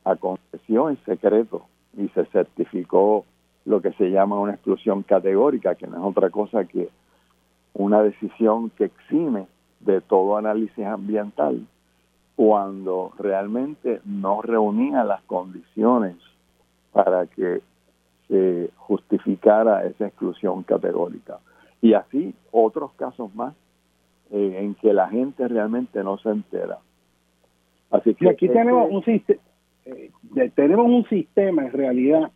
[0.03, 1.65] aconteció en secreto
[1.97, 3.25] y se certificó
[3.65, 6.89] lo que se llama una exclusión categórica, que no es otra cosa que
[7.73, 9.47] una decisión que exime
[9.79, 11.65] de todo análisis ambiental
[12.35, 16.15] cuando realmente no reunía las condiciones
[16.91, 17.61] para que
[18.27, 21.39] se justificara esa exclusión categórica.
[21.81, 23.53] Y así otros casos más
[24.31, 26.77] eh, en que la gente realmente no se entera.
[27.91, 29.41] Así que aquí tenemos un sistema,
[29.85, 30.11] eh,
[30.55, 32.31] tenemos un sistema en realidad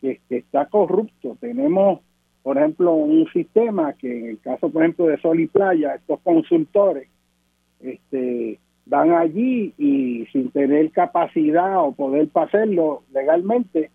[0.00, 1.36] que, está corrupto.
[1.40, 2.00] Tenemos,
[2.46, 6.20] por ejemplo, un sistema que en el caso, por ejemplo, de Sol y Playa, estos
[6.20, 7.08] consultores
[7.80, 13.90] este, van allí y sin tener capacidad o poder hacerlo legalmente,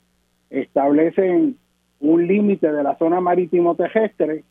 [0.49, 1.55] establecen
[2.01, 4.43] un límite de la zona marítimo terrestre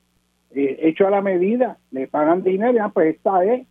[0.52, 3.66] eh, hecho a la medida, le pagan dinero, ya, pues esta es,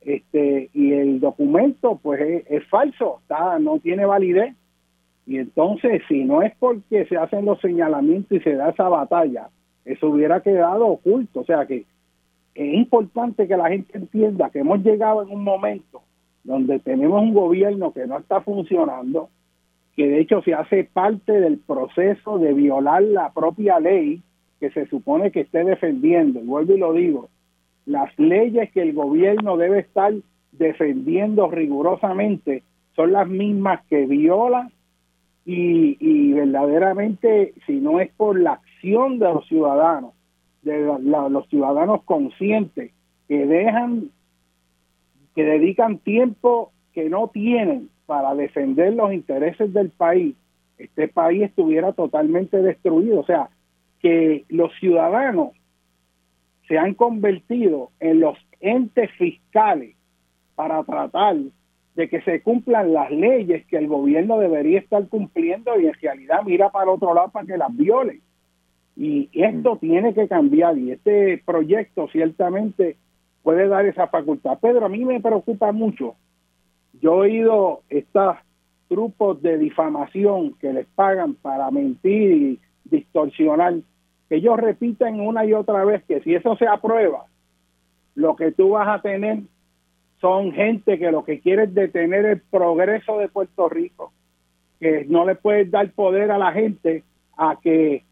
[0.00, 4.52] este, y el documento pues es, falso, está, no tiene validez.
[5.28, 9.48] Y entonces, si no es porque se hacen los señalamientos y se da esa batalla,
[9.84, 11.40] eso hubiera quedado oculto.
[11.40, 11.84] O sea que
[12.54, 16.02] es importante que la gente entienda que hemos llegado en un momento
[16.44, 19.28] donde tenemos un gobierno que no está funcionando,
[19.94, 24.22] que de hecho se hace parte del proceso de violar la propia ley
[24.58, 26.40] que se supone que esté defendiendo.
[26.40, 27.28] Y vuelvo y lo digo,
[27.86, 30.12] las leyes que el gobierno debe estar
[30.52, 32.62] defendiendo rigurosamente
[32.94, 34.70] son las mismas que viola
[35.46, 40.14] y, verdaderamente si no es por la acción de los ciudadanos,
[40.62, 40.80] de
[41.30, 42.92] los ciudadanos conscientes
[43.28, 44.10] que dejan,
[45.34, 50.34] que dedican tiempo que no tienen para defender los intereses del país,
[50.78, 53.20] este país estuviera totalmente destruido.
[53.20, 53.50] O sea,
[54.00, 55.50] que los ciudadanos
[56.66, 59.94] se han convertido en los entes fiscales
[60.54, 61.36] para tratar
[61.96, 66.40] de que se cumplan las leyes que el gobierno debería estar cumpliendo y en realidad
[66.46, 68.20] mira para otro lado para que las viole.
[69.00, 69.78] Y esto mm.
[69.78, 72.98] tiene que cambiar y este proyecto ciertamente
[73.42, 74.58] puede dar esa facultad.
[74.60, 76.16] Pedro, a mí me preocupa mucho.
[77.00, 78.36] Yo he oído estos
[78.90, 83.76] grupos de difamación que les pagan para mentir y distorsionar
[84.28, 87.24] que ellos repiten una y otra vez que si eso se aprueba,
[88.14, 89.38] lo que tú vas a tener
[90.20, 94.12] son gente que lo que quiere es detener el progreso de Puerto Rico,
[94.78, 97.02] que no le puedes dar poder a la gente
[97.38, 98.04] a que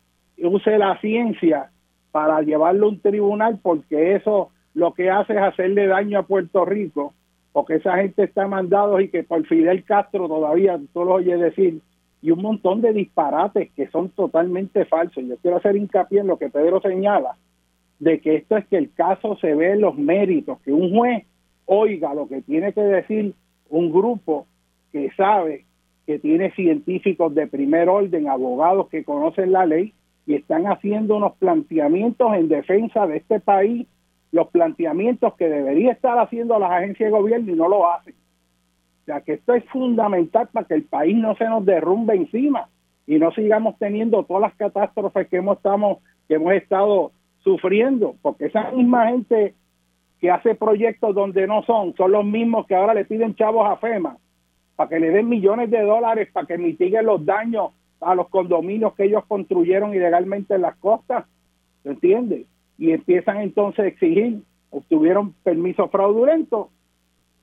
[0.43, 1.70] use la ciencia
[2.10, 6.65] para llevarlo a un tribunal, porque eso lo que hace es hacerle daño a Puerto
[6.65, 7.15] Rico,
[7.52, 11.81] porque esa gente está mandado y que por Fidel Castro todavía tú lo oyes decir
[12.20, 15.24] y un montón de disparates que son totalmente falsos.
[15.24, 17.36] Yo quiero hacer hincapié en lo que Pedro señala,
[17.98, 21.24] de que esto es que el caso se ve los méritos, que un juez
[21.66, 23.35] oiga lo que tiene que decir
[23.69, 24.47] un grupo
[24.93, 25.65] que sabe
[26.06, 29.93] que tiene científicos de primer orden, abogados que conocen la ley
[30.28, 33.86] y están haciendo unos planteamientos en defensa de este país,
[34.30, 38.14] los planteamientos que debería estar haciendo las agencias de gobierno y no lo hacen.
[39.06, 42.68] Sea que esto es fundamental para que el país no se nos derrumbe encima
[43.06, 45.96] y no sigamos teniendo todas las catástrofes que hemos, estamos,
[46.28, 49.55] que hemos estado sufriendo, porque esa misma gente
[50.20, 53.78] que hace proyectos donde no son, son los mismos que ahora le piden chavos a
[53.78, 54.18] FEMA
[54.76, 58.94] para que le den millones de dólares para que mitiguen los daños a los condominios
[58.94, 61.26] que ellos construyeron ilegalmente en las costas,
[61.82, 62.46] ¿se entiende?
[62.78, 66.70] Y empiezan entonces a exigir, obtuvieron permiso fraudulento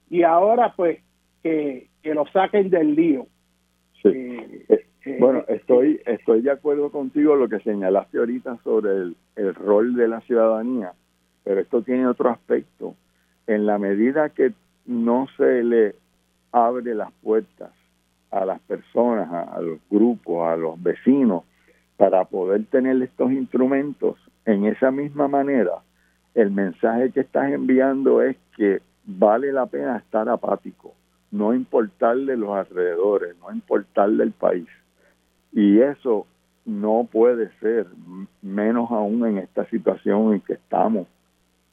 [0.09, 0.99] y ahora pues
[1.43, 3.27] que, lo saquen del lío.
[4.01, 4.09] Sí.
[4.09, 9.53] Eh, eh, bueno, estoy, estoy de acuerdo contigo lo que señalaste ahorita sobre el, el
[9.55, 10.93] rol de la ciudadanía,
[11.43, 12.95] pero esto tiene otro aspecto.
[13.47, 14.53] En la medida que
[14.85, 15.95] no se le
[16.51, 17.71] abre las puertas
[18.31, 21.43] a las personas, a, los grupos, a los vecinos,
[21.97, 25.79] para poder tener estos instrumentos, en esa misma manera,
[26.33, 30.93] el mensaje que estás enviando es que vale la pena estar apático
[31.35, 34.67] no importarle los alrededores, no importarle el país.
[35.51, 36.25] Y eso
[36.65, 37.87] no puede ser,
[38.41, 41.07] menos aún en esta situación en que estamos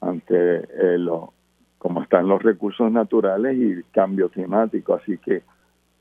[0.01, 1.33] ante eh, lo,
[1.79, 4.95] como están los recursos naturales y el cambio climático.
[4.95, 5.43] Así que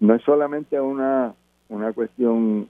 [0.01, 1.33] no es solamente una,
[1.69, 2.67] una cuestión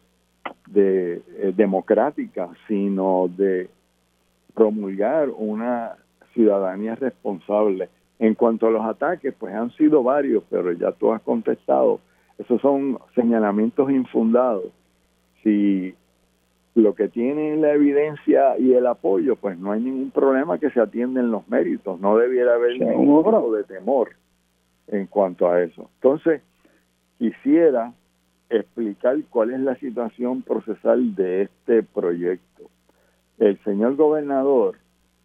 [0.68, 3.70] de eh, democrática, sino de
[4.54, 5.96] promulgar una
[6.34, 7.90] ciudadanía responsable.
[8.20, 12.02] En cuanto a los ataques, pues han sido varios, pero ya tú has contestado.
[12.38, 14.66] Esos son señalamientos infundados.
[15.42, 15.96] Si
[16.76, 20.82] lo que tiene la evidencia y el apoyo, pues no hay ningún problema que se
[20.82, 22.00] atienden los méritos.
[22.02, 24.10] No debiera haber ningún tipo de temor
[24.88, 25.90] en cuanto a eso.
[25.96, 26.42] Entonces,
[27.22, 27.94] quisiera
[28.50, 32.64] explicar cuál es la situación procesal de este proyecto.
[33.38, 34.78] El señor gobernador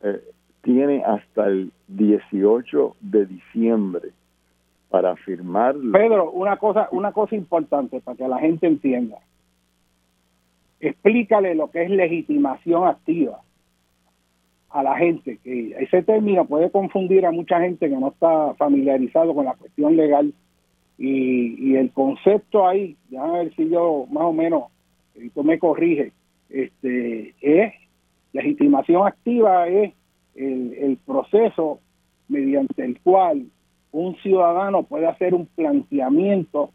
[0.03, 0.21] eh,
[0.61, 4.11] tiene hasta el 18 de diciembre
[4.91, 5.93] para firmarlo.
[5.93, 9.17] Pedro, una cosa, una cosa importante para que la gente entienda.
[10.81, 13.41] Explícale lo que es legitimación activa
[14.69, 19.35] a la gente, que ese término puede confundir a mucha gente que no está familiarizado
[19.35, 20.35] con la cuestión legal
[20.99, 24.65] y, y el concepto ahí, a ver si yo más o menos,
[25.35, 26.13] tú me corrige,
[26.49, 27.73] este, es
[28.33, 29.93] legitimación activa es
[30.35, 31.81] el, el proceso
[32.29, 33.47] mediante el cual
[33.93, 36.71] un ciudadano puede hacer un planteamiento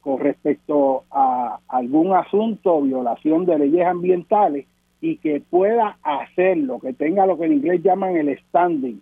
[0.00, 4.66] con respecto a algún asunto, violación de leyes ambientales,
[5.00, 9.00] y que pueda hacerlo, que tenga lo que en inglés llaman el standing,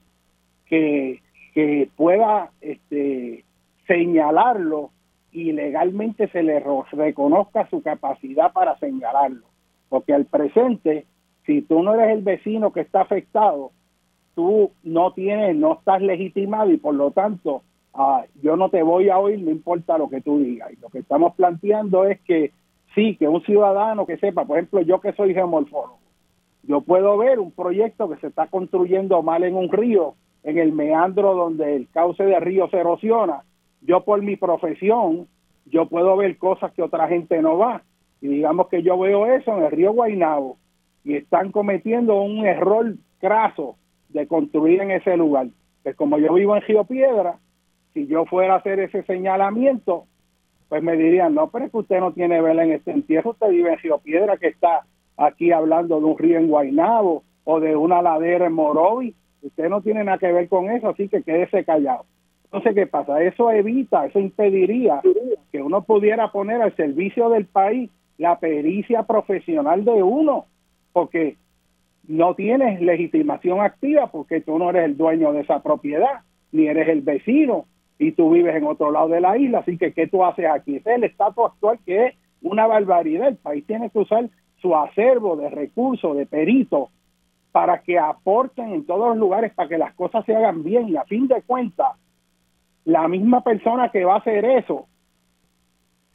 [0.66, 1.20] que,
[1.54, 3.44] que pueda este,
[3.86, 4.90] señalarlo
[5.32, 9.44] y legalmente se le reconozca su capacidad para señalarlo.
[9.88, 11.06] Porque al presente,
[11.44, 13.70] si tú no eres el vecino que está afectado,
[14.34, 17.62] tú no tienes, no estás legitimado y por lo tanto
[17.94, 20.72] ah, yo no te voy a oír, no importa lo que tú digas.
[20.72, 22.52] Y lo que estamos planteando es que
[22.94, 25.98] sí, que un ciudadano que sepa, por ejemplo, yo que soy geomorfólogo,
[26.62, 30.72] yo puedo ver un proyecto que se está construyendo mal en un río, en el
[30.72, 33.42] meandro donde el cauce del río se erosiona,
[33.82, 35.28] yo por mi profesión,
[35.66, 37.82] yo puedo ver cosas que otra gente no va.
[38.20, 40.56] Y digamos que yo veo eso en el río Guainabo
[41.04, 43.76] y están cometiendo un error craso
[44.08, 45.48] de construir en ese lugar.
[45.82, 47.38] Pues como yo vivo en Río Piedra,
[47.94, 50.06] si yo fuera a hacer ese señalamiento,
[50.68, 53.50] pues me dirían, no, pero es que usted no tiene vela en este entierro, usted
[53.50, 54.84] vive en Río Piedra, que está
[55.16, 59.80] aquí hablando de un río en Guainabo o de una ladera en Morovi, usted no
[59.80, 62.04] tiene nada que ver con eso, así que quédese callado.
[62.46, 63.22] Entonces, ¿qué pasa?
[63.22, 65.02] Eso evita, eso impediría
[65.52, 70.46] que uno pudiera poner al servicio del país la pericia profesional de uno,
[70.92, 71.36] porque
[72.08, 76.20] no tienes legitimación activa porque tú no eres el dueño de esa propiedad,
[76.52, 77.66] ni eres el vecino,
[77.98, 80.76] y tú vives en otro lado de la isla, así que ¿qué tú haces aquí?
[80.76, 83.28] es el estatus actual que es una barbaridad.
[83.28, 84.28] El país tiene que usar
[84.60, 86.90] su acervo de recursos, de peritos,
[87.52, 90.88] para que aporten en todos los lugares para que las cosas se hagan bien.
[90.88, 91.92] Y a fin de cuentas,
[92.86, 94.86] la misma persona que va a hacer eso,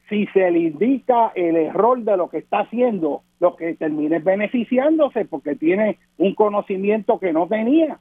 [0.10, 5.26] si se le indica el error de lo que está haciendo, lo que termine beneficiándose
[5.26, 8.00] porque tiene un conocimiento que no tenía.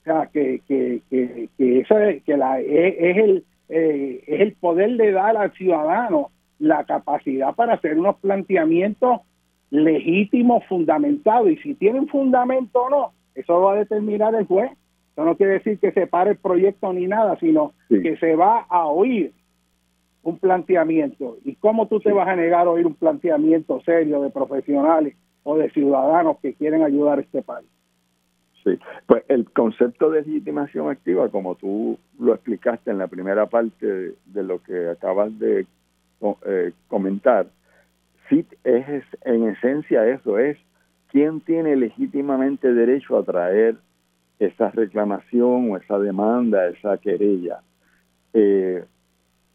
[0.00, 4.52] O sea, que, que, que, que, eso es, que la, es, el, eh, es el
[4.54, 9.20] poder de dar al ciudadano la capacidad para hacer unos planteamientos
[9.70, 11.50] legítimos, fundamentados.
[11.50, 14.70] Y si tienen fundamento o no, eso lo va a determinar el juez.
[15.16, 18.66] Eso no quiere decir que se pare el proyecto ni nada, sino que se va
[18.68, 19.32] a oír
[20.22, 21.38] un planteamiento.
[21.42, 25.56] ¿Y cómo tú te vas a negar a oír un planteamiento serio de profesionales o
[25.56, 27.66] de ciudadanos que quieren ayudar a este país?
[28.62, 34.16] Sí, pues el concepto de legitimación activa, como tú lo explicaste en la primera parte
[34.26, 35.64] de, lo que acabas de
[36.44, 37.46] eh, comentar,
[38.28, 40.58] sí es en esencia eso, es
[41.10, 43.76] quién tiene legítimamente derecho a traer
[44.38, 47.60] esa reclamación o esa demanda, esa querella,
[48.32, 48.84] eh,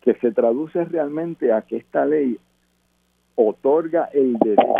[0.02, 2.40] que se traduce realmente a que esta ley
[3.36, 4.74] otorga el derecho.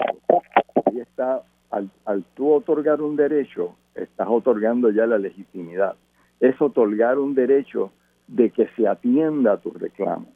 [0.92, 5.96] Y está, al, al tú otorgar un derecho, estás otorgando ya la legitimidad.
[6.40, 7.92] Es otorgar un derecho
[8.28, 10.28] de que se atienda a tu reclamo,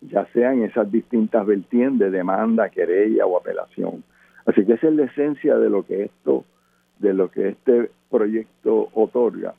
[0.00, 4.04] ya sea en esas distintas vertientes, demanda, querella o apelación.
[4.46, 6.44] Así que esa es la esencia de lo que esto
[6.98, 9.54] de lo que este proyecto otorga.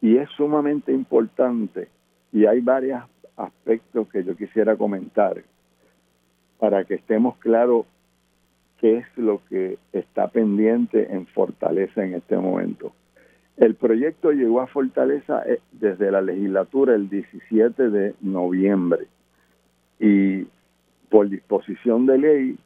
[0.00, 1.88] Y es sumamente importante
[2.32, 3.02] y hay varios
[3.36, 5.42] aspectos que yo quisiera comentar
[6.58, 7.86] para que estemos claros
[8.78, 12.92] qué es lo que está pendiente en Fortaleza en este momento.
[13.56, 19.06] El proyecto llegó a Fortaleza eh, desde la legislatura el 17 de noviembre
[20.00, 20.46] y
[21.10, 22.58] por disposición de ley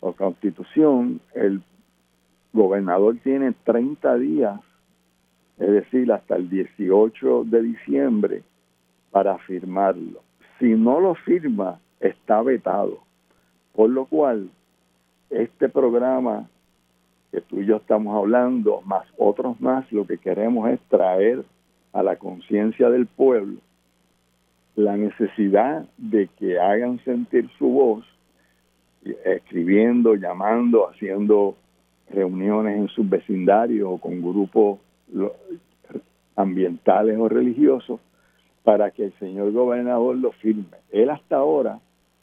[0.00, 1.62] o constitución, el
[2.54, 4.60] gobernador tiene 30 días,
[5.58, 8.42] es decir, hasta el 18 de diciembre,
[9.10, 10.22] para firmarlo.
[10.58, 12.98] si no lo firma, está vetado.
[13.74, 14.48] Por lo cual,
[15.30, 16.48] este programa
[17.30, 21.44] que tú y yo estamos hablando, más otros más, lo que queremos es traer
[21.92, 23.58] a la conciencia del pueblo
[24.76, 28.04] la necesidad de que hagan sentir su voz,
[29.24, 31.56] escribiendo, llamando, haciendo
[32.10, 34.78] reuniones en sus vecindarios o con grupos
[36.36, 38.00] ambientales o religiosos
[38.62, 40.78] para que el señor gobernador lo firme.
[40.90, 41.78] Él hasta ahora,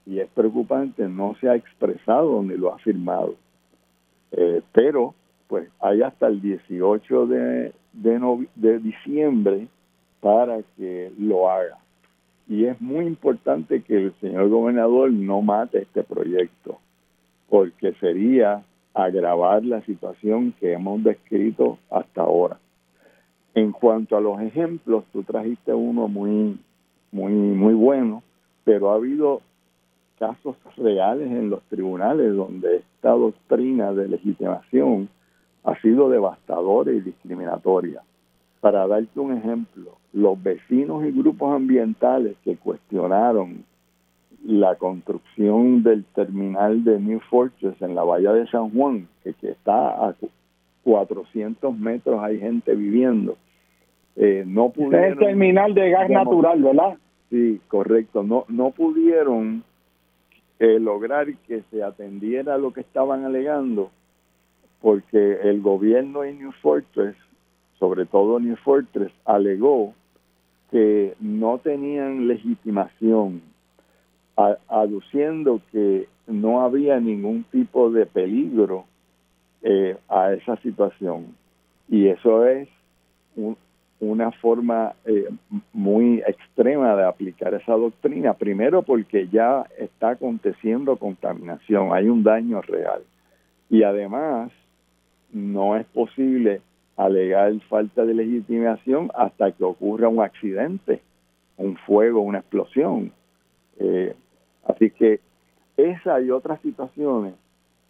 [0.05, 3.35] y es preocupante, no se ha expresado ni lo ha firmado.
[4.31, 5.13] Eh, pero,
[5.47, 9.67] pues hay hasta el 18 de, de, de diciembre
[10.19, 11.77] para que lo haga.
[12.47, 16.79] Y es muy importante que el señor gobernador no mate este proyecto,
[17.49, 18.63] porque sería
[18.93, 22.57] agravar la situación que hemos descrito hasta ahora.
[23.53, 26.59] En cuanto a los ejemplos, tú trajiste uno muy,
[27.11, 28.23] muy, muy bueno,
[28.63, 29.41] pero ha habido
[30.17, 35.09] casos reales en los tribunales donde esta doctrina de legitimación
[35.63, 38.01] ha sido devastadora y discriminatoria.
[38.59, 43.65] Para darte un ejemplo, los vecinos y grupos ambientales que cuestionaron
[44.43, 49.49] la construcción del terminal de New Fortress en la bahía de San Juan, que, que
[49.49, 50.15] está a
[50.83, 53.37] 400 metros hay gente viviendo.
[54.15, 56.97] Eh, no pudieron, es el terminal de gas natural, ¿verdad?
[57.29, 58.23] Sí, correcto.
[58.23, 59.63] No, no pudieron
[60.59, 63.91] eh, lograr que se atendiera lo que estaban alegando
[64.81, 67.15] porque el gobierno de New Fortress,
[67.79, 69.93] sobre todo New Fortress, alegó
[70.71, 73.41] que no tenían legitimación,
[74.67, 78.85] aduciendo que no había ningún tipo de peligro
[79.61, 81.35] eh, a esa situación.
[81.89, 82.67] Y eso es
[83.99, 85.29] una forma eh,
[85.73, 88.33] muy extrema de aplicar esa doctrina.
[88.33, 93.01] Primero porque ya está aconteciendo contaminación, hay un daño real.
[93.69, 94.51] Y además
[95.31, 96.61] no es posible
[96.97, 101.01] alegar falta de legitimación hasta que ocurra un accidente,
[101.57, 103.11] un fuego, una explosión.
[103.79, 104.15] Eh,
[104.67, 105.19] así que
[105.77, 107.33] esa y otras situaciones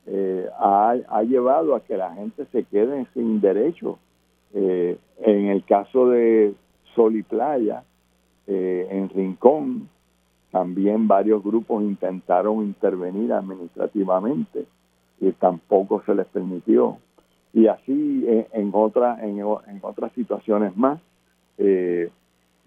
[0.08, 4.00] eh, ha, llevado a que la gente se quede sin derecho.
[4.54, 6.54] Eh, en el caso de
[6.96, 7.84] Sol y Playa,
[8.48, 9.90] eh, en Rincón,
[10.52, 14.66] también varios grupos intentaron intervenir administrativamente
[15.20, 16.98] y tampoco se les permitió.
[17.54, 21.00] Y así en, en, en, otras situaciones más.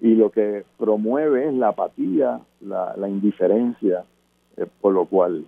[0.00, 4.04] Y lo que promueve es la apatía, la, la indiferencia,
[4.80, 5.44] por lo cual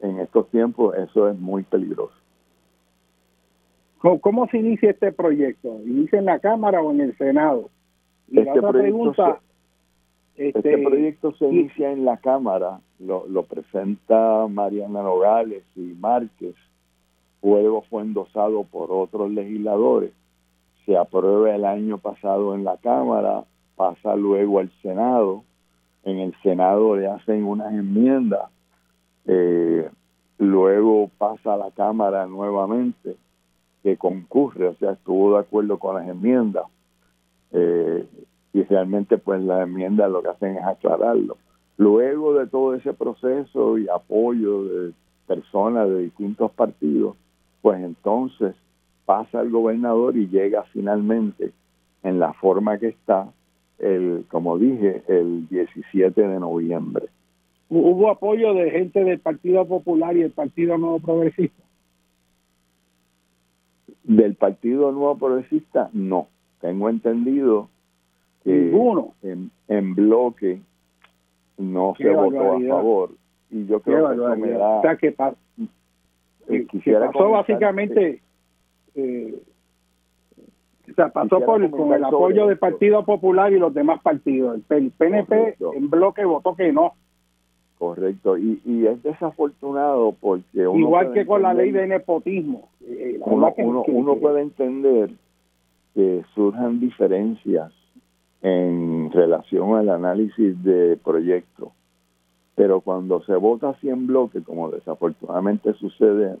[0.00, 2.14] en estos tiempos eso es muy peligroso.
[4.20, 5.80] ¿Cómo, se inicia este proyecto?
[5.86, 7.70] ¿Inicia en la Cámara o en el Senado?
[8.32, 15.02] este, proyecto se, este, este, proyecto se inicia en la Cámara, lo, lo presenta Mariana
[15.02, 16.54] Nogales y Márquez,
[17.42, 20.12] luego fue endosado por otros legisladores,
[20.84, 23.44] se aprueba el año pasado en la Cámara,
[23.76, 25.44] pasa luego al Senado,
[26.04, 28.50] en el Senado le hacen unas enmiendas
[29.26, 29.88] eh,
[30.38, 33.16] luego pasa a la Cámara nuevamente,
[33.82, 36.64] que concurre, o sea, estuvo de acuerdo con las enmiendas,
[37.52, 38.06] eh,
[38.52, 41.36] y realmente pues las enmiendas lo que hacen es aclararlo.
[41.78, 44.92] Luego de todo ese proceso y apoyo de
[45.26, 47.16] personas de distintos partidos,
[47.60, 48.54] pues entonces
[49.04, 51.52] pasa el gobernador y llega finalmente
[52.02, 53.28] en la forma que está,
[53.82, 57.08] el, como dije, el 17 de noviembre
[57.80, 61.62] hubo apoyo de gente del Partido Popular y el Partido Nuevo Progresista.
[64.04, 66.28] Del Partido Nuevo Progresista, no.
[66.60, 67.68] Tengo entendido
[68.44, 68.72] que
[69.68, 70.60] En, bloque
[71.56, 73.10] no se votó a favor.
[73.50, 74.78] Y yo creo que eso me da...
[74.78, 76.66] O sea, que, eh,
[77.00, 78.20] pasó básicamente...
[78.94, 79.42] Eh,
[80.92, 84.60] o sea, pasó por, con el apoyo del Partido Popular y los demás partidos.
[84.68, 86.92] El PNP en bloque votó que no.
[87.78, 93.18] Correcto, y, y es desafortunado porque uno igual que con la ley de nepotismo, eh,
[93.24, 95.10] uno, puede entender
[95.92, 97.72] que surjan diferencias
[98.40, 101.70] en relación al análisis de proyectos,
[102.54, 106.36] pero cuando se vota así en bloque, como desafortunadamente sucede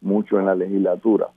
[0.00, 1.28] mucho en la legislatura,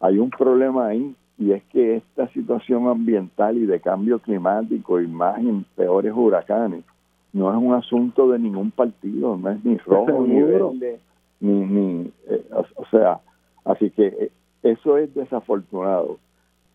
[0.00, 5.06] hay un problema ahí y es que esta situación ambiental y de cambio climático y
[5.06, 6.84] más en peores huracanes
[7.32, 11.00] no es un asunto de ningún partido, no es ni rojo ni verde,
[11.40, 13.20] ni, ni eh, o, sea,
[13.64, 14.30] así que eh,
[14.62, 16.18] eso es desafortunado.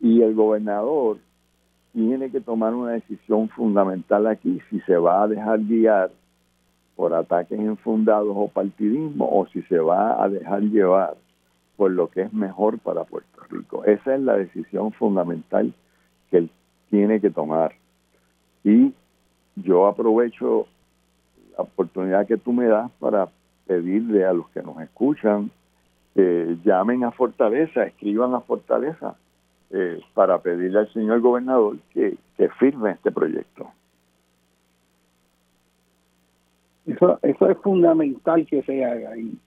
[0.02, 1.18] Y el gobernador
[1.94, 6.10] tiene que tomar una decisión fundamental aquí si se va a dejar guiar
[6.96, 11.18] por ataques infundados o partidismo o si se va a dejar llevar
[11.78, 13.84] por lo que es mejor para Puerto Rico.
[13.86, 15.74] Esa es la decisión fundamental
[16.30, 16.50] que él
[16.90, 17.74] tiene que tomar.
[18.64, 18.94] Y
[19.56, 20.68] yo aprovecho
[21.58, 23.30] la oportunidad que tú me das para
[23.68, 25.52] pedirle a los que nos escuchan,
[26.14, 29.16] que llamen a Fortaleza, escriban a Fortaleza,
[29.72, 33.70] eh, para pedirle al señor gobernador que, que firme este proyecto.
[36.86, 39.18] Eso, eso es fundamental que se haga.
[39.18, 39.38] Y,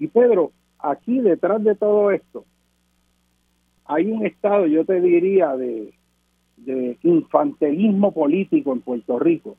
[0.00, 0.50] y Pedro,
[0.82, 2.44] aquí detrás de todo esto,
[3.84, 5.92] hay un estado, yo te diría, de,
[6.56, 9.56] de infantilismo político en Puerto Rico,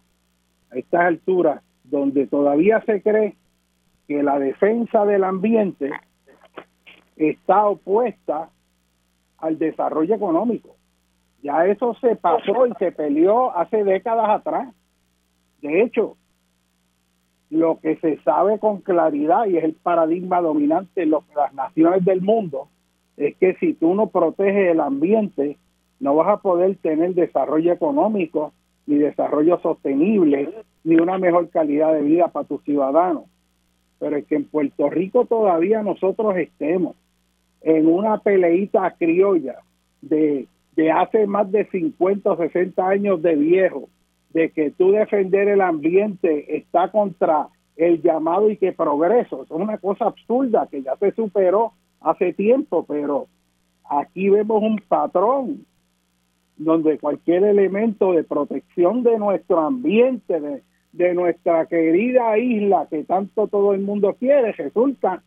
[0.72, 3.36] a estas alturas, donde todavía se cree
[4.08, 5.92] que la defensa del ambiente
[7.18, 8.50] está opuesta
[9.38, 10.76] al desarrollo económico.
[11.44, 14.74] Ya eso se pasó y se peleó hace décadas atrás.
[15.62, 16.18] De hecho,
[17.52, 22.22] lo que se sabe con claridad y es el paradigma dominante en las naciones del
[22.22, 22.70] mundo
[23.18, 25.58] es que si tú no proteges el ambiente,
[26.00, 28.54] no vas a poder tener desarrollo económico,
[28.88, 30.50] ni desarrollo sostenible,
[30.84, 33.26] ni una mejor calidad de vida para tus ciudadanos.
[34.00, 36.96] Pero es que en Puerto Rico todavía nosotros estemos
[37.62, 39.58] en una peleita criolla
[40.02, 43.90] de, de hace más de 50 o 60 años de viejo,
[44.34, 49.44] de que tú defender el ambiente está contra el llamado y que progreso.
[49.44, 53.28] Eso es una cosa absurda que ya se superó hace tiempo, pero
[53.90, 55.66] aquí vemos un patrón
[56.58, 63.48] donde cualquier elemento de protección de nuestro ambiente, de, de nuestra querida isla que tanto
[63.48, 65.24] todo el mundo quiere, resulta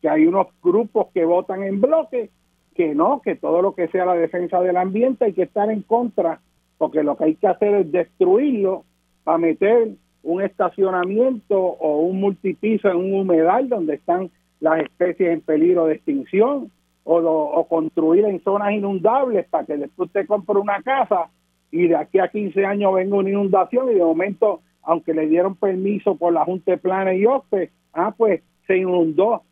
[0.00, 2.30] que hay unos grupos que votan en bloque,
[2.74, 5.82] que no, que todo lo que sea la defensa del ambiente hay que estar en
[5.82, 6.40] contra,
[6.78, 8.84] porque lo que hay que hacer es destruirlo
[9.22, 9.90] para meter
[10.22, 14.30] un estacionamiento o un multipiso en un humedal donde están
[14.60, 16.70] las especies en peligro de extinción
[17.04, 21.28] o, o construir en zonas inundables para que después usted compre una casa
[21.70, 25.56] y de aquí a 15 años venga una inundación y de momento, aunque le dieron
[25.56, 29.42] permiso por la Junta de Planes y OPE, ah, pues se inundó.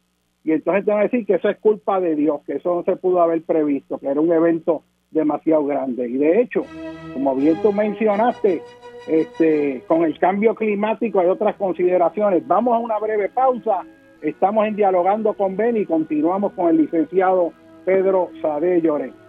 [0.44, 2.84] Y entonces te van a decir que eso es culpa de Dios, que eso no
[2.84, 4.82] se pudo haber previsto, que era un evento
[5.12, 6.08] demasiado grande.
[6.08, 6.64] Y de hecho,
[7.14, 8.62] como bien tú mencionaste,
[9.06, 12.46] este, con el cambio climático hay otras consideraciones.
[12.46, 13.82] Vamos a una breve pausa.
[14.20, 17.52] Estamos en dialogando con Ben y continuamos con el licenciado
[17.84, 19.21] Pedro Sade Llorén.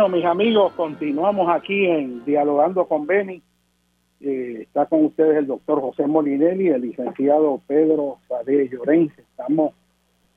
[0.00, 3.42] Bueno, mis amigos, continuamos aquí en Dialogando con Beni.
[4.22, 9.20] Eh, está con ustedes el doctor José Molinelli, el licenciado Pedro Sade Llorense.
[9.20, 9.74] Estamos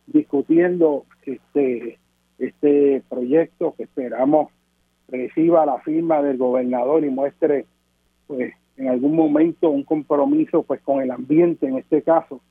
[0.06, 1.98] discutiendo este,
[2.40, 4.52] este proyecto que esperamos
[5.08, 7.66] reciba la firma del gobernador y muestre
[8.28, 12.42] pues en algún momento un compromiso pues con el ambiente en este caso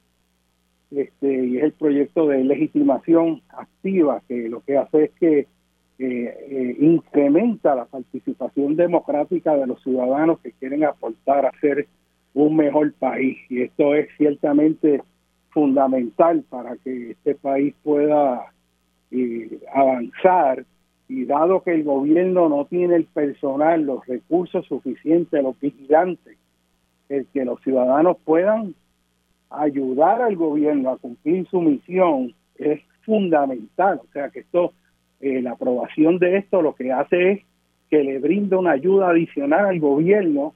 [0.91, 5.47] este y es el proyecto de legitimación activa que lo que hace es que
[5.99, 11.87] eh, incrementa la participación democrática de los ciudadanos que quieren aportar a ser
[12.35, 13.39] un mejor país.
[13.49, 15.03] Y esto es ciertamente
[15.51, 18.47] fundamental para que este país pueda
[19.11, 20.65] eh, avanzar
[21.09, 26.39] y dado que el gobierno no tiene el personal, los recursos suficientes, los vigilantes,
[27.11, 28.75] el que los ciudadanos puedan
[29.51, 34.01] ayudar al gobierno a cumplir su misión es fundamental.
[34.03, 34.73] O sea que esto
[35.23, 37.41] eh, la aprobación de esto lo que hace es
[37.89, 40.55] que le brinda una ayuda adicional al gobierno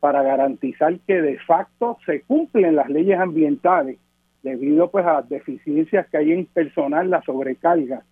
[0.00, 3.98] para garantizar que de facto se cumplen las leyes ambientales
[4.42, 8.02] debido pues a las deficiencias que hay en personal, la sobrecarga,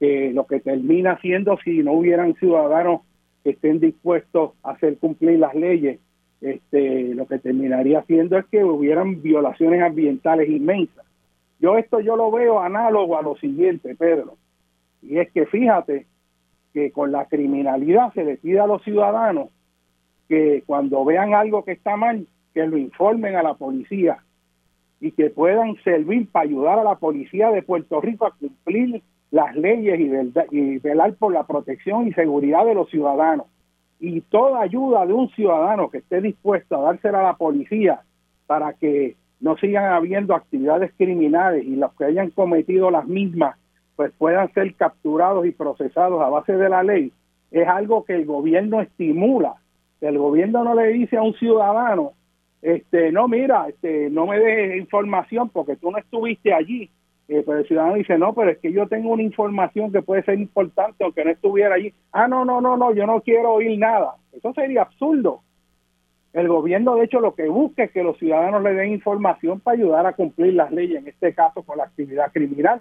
[0.00, 3.00] que lo que termina siendo si no hubieran ciudadanos
[3.42, 5.98] que estén dispuestos a hacer cumplir las leyes,
[6.40, 11.06] este, lo que terminaría haciendo es que hubieran violaciones ambientales inmensas.
[11.58, 14.36] Yo esto yo lo veo análogo a lo siguiente, Pedro,
[15.08, 16.06] y es que fíjate
[16.72, 19.48] que con la criminalidad se le pide a los ciudadanos
[20.28, 24.18] que cuando vean algo que está mal, que lo informen a la policía
[25.00, 29.54] y que puedan servir para ayudar a la policía de Puerto Rico a cumplir las
[29.54, 33.46] leyes y, y velar por la protección y seguridad de los ciudadanos.
[34.00, 38.00] Y toda ayuda de un ciudadano que esté dispuesto a dársela a la policía
[38.46, 43.56] para que no sigan habiendo actividades criminales y los que hayan cometido las mismas
[43.96, 47.12] pues puedan ser capturados y procesados a base de la ley,
[47.50, 49.54] es algo que el gobierno estimula.
[50.00, 52.12] El gobierno no le dice a un ciudadano,
[52.60, 56.90] este, no, mira, este, no me des información porque tú no estuviste allí.
[57.28, 60.22] Eh, pero el ciudadano dice, no, pero es que yo tengo una información que puede
[60.24, 61.92] ser importante aunque no estuviera allí.
[62.12, 64.16] Ah, no, no, no, no, yo no quiero oír nada.
[64.32, 65.40] Eso sería absurdo.
[66.32, 69.76] El gobierno, de hecho, lo que busca es que los ciudadanos le den información para
[69.76, 72.80] ayudar a cumplir las leyes, en este caso con la actividad criminal.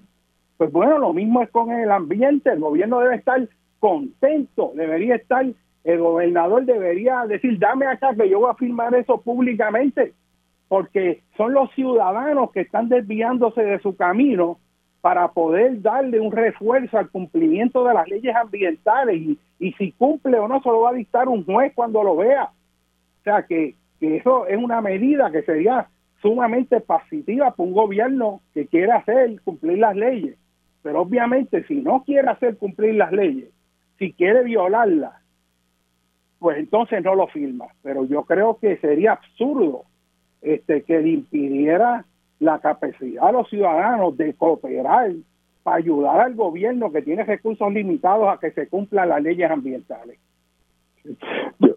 [0.64, 3.50] Pues bueno, lo mismo es con el ambiente, el gobierno debe estar
[3.80, 5.46] contento, debería estar,
[5.84, 10.14] el gobernador debería decir, dame acá que yo voy a firmar eso públicamente,
[10.70, 14.58] porque son los ciudadanos que están desviándose de su camino
[15.02, 19.22] para poder darle un refuerzo al cumplimiento de las leyes ambientales
[19.60, 22.46] y, si cumple o no se lo va a dictar un juez cuando lo vea.
[22.46, 25.90] O sea que, que eso es una medida que sería
[26.22, 30.38] sumamente positiva para un gobierno que quiera hacer cumplir las leyes
[30.84, 33.50] pero obviamente si no quiere hacer cumplir las leyes,
[33.98, 35.14] si quiere violarlas,
[36.40, 37.68] pues entonces no lo firma.
[37.82, 39.86] Pero yo creo que sería absurdo
[40.42, 42.06] este que le impidiera
[42.40, 45.14] la capacidad a los ciudadanos de cooperar
[45.64, 50.20] para ayudar al gobierno que tiene recursos limitados a que se cumplan las leyes ambientales.
[51.60, 51.76] Yo,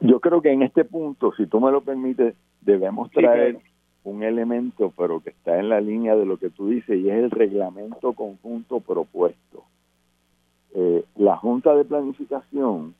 [0.00, 3.58] yo creo que en este punto, si tú me lo permites, debemos traer
[4.04, 7.16] un elemento, pero que está en la línea de lo que tú dices, y es
[7.16, 9.64] el reglamento conjunto propuesto.
[10.72, 12.94] Eh, la Junta de Planificación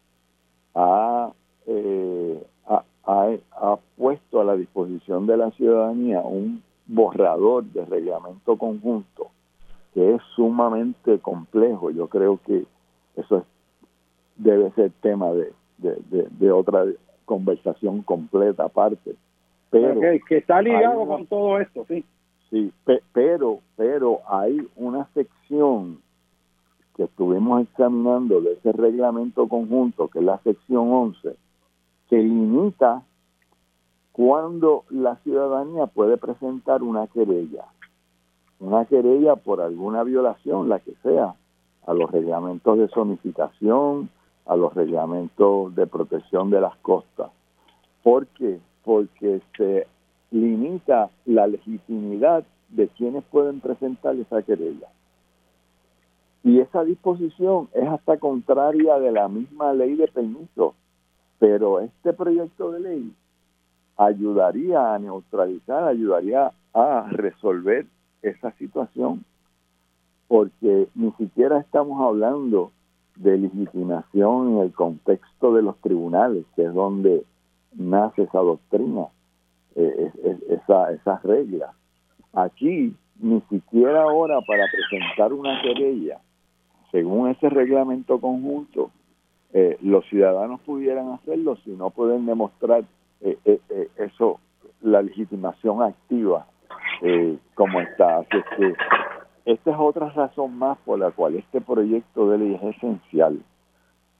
[0.75, 1.31] ha,
[1.67, 9.29] eh, ha, ha, puesto a la disposición de la ciudadanía un borrador de reglamento conjunto
[9.95, 11.91] que es sumamente complejo.
[11.91, 12.65] Yo creo que
[13.17, 13.45] eso
[14.37, 16.85] debe ser tema de, de, de otra
[17.25, 19.15] conversación completa aparte
[19.71, 22.05] pero que, está ligado con todo esto, sí.
[22.51, 22.73] Sí,
[23.13, 26.01] pero, pero hay una sección
[26.97, 31.37] que estuvimos examinando de ese reglamento conjunto, que es la sección 11,
[32.09, 33.05] que limita
[34.11, 37.67] cuando la ciudadanía puede presentar una querella,
[38.59, 41.35] una querella por alguna violación, la que sea,
[41.87, 44.11] a los reglamentos de zonificación,
[44.47, 47.31] a los reglamentos de protección de las costas.
[48.03, 49.87] porque porque se
[50.31, 54.89] limita la legitimidad de quienes pueden presentar esa querella.
[56.43, 60.75] Y esa disposición es hasta contraria de la misma ley de permiso,
[61.39, 63.13] pero este proyecto de ley
[63.97, 67.87] ayudaría a neutralizar, ayudaría a resolver
[68.23, 69.25] esa situación,
[70.29, 72.73] porque ni siquiera estamos hablando
[73.17, 77.25] de legitimación en el contexto de los tribunales, que es donde
[77.75, 79.07] nace esa doctrina,
[79.75, 80.11] eh,
[80.49, 81.71] esa, esas reglas.
[82.33, 86.21] Aquí, ni siquiera ahora para presentar una querella,
[86.91, 88.91] según ese reglamento conjunto,
[89.53, 92.85] eh, los ciudadanos pudieran hacerlo si no pueden demostrar
[93.21, 93.61] eh,
[93.97, 94.41] eso,
[94.81, 96.47] la legitimación activa
[97.55, 98.19] como está.
[98.19, 98.75] Así es que
[99.53, 103.41] esta es otra razón más por la cual este proyecto de ley es esencial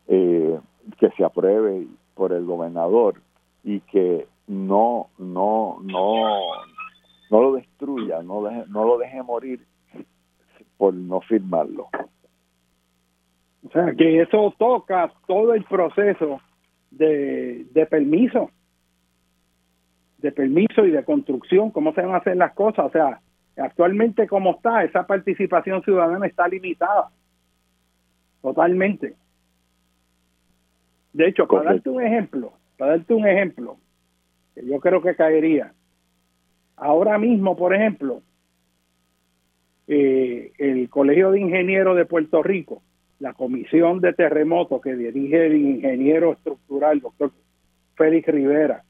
[0.07, 3.21] que se apruebe por el gobernador
[3.65, 6.41] y que no no no
[7.31, 9.65] no lo destruya, no no lo deje morir
[10.77, 11.89] por no firmarlo.
[13.67, 16.41] O sea, que eso toca todo el proceso
[16.91, 18.51] de, de permiso,
[20.19, 22.87] de permiso y de construcción, cómo se van a hacer las cosas.
[22.87, 23.21] O sea,
[23.57, 27.11] actualmente como está, esa participación ciudadana está limitada,
[28.41, 29.15] totalmente.
[31.13, 33.77] De hecho, para darte un ejemplo, para darte un ejemplo,
[34.55, 35.75] que yo creo que caería.
[36.77, 38.23] Ahora mismo, por ejemplo,
[39.87, 42.83] eh, el Colegio de Ingenieros de Puerto Rico,
[43.19, 47.33] la comisión de terremotos que dirige el ingeniero estructural, doctor
[47.97, 48.83] Félix Rivera,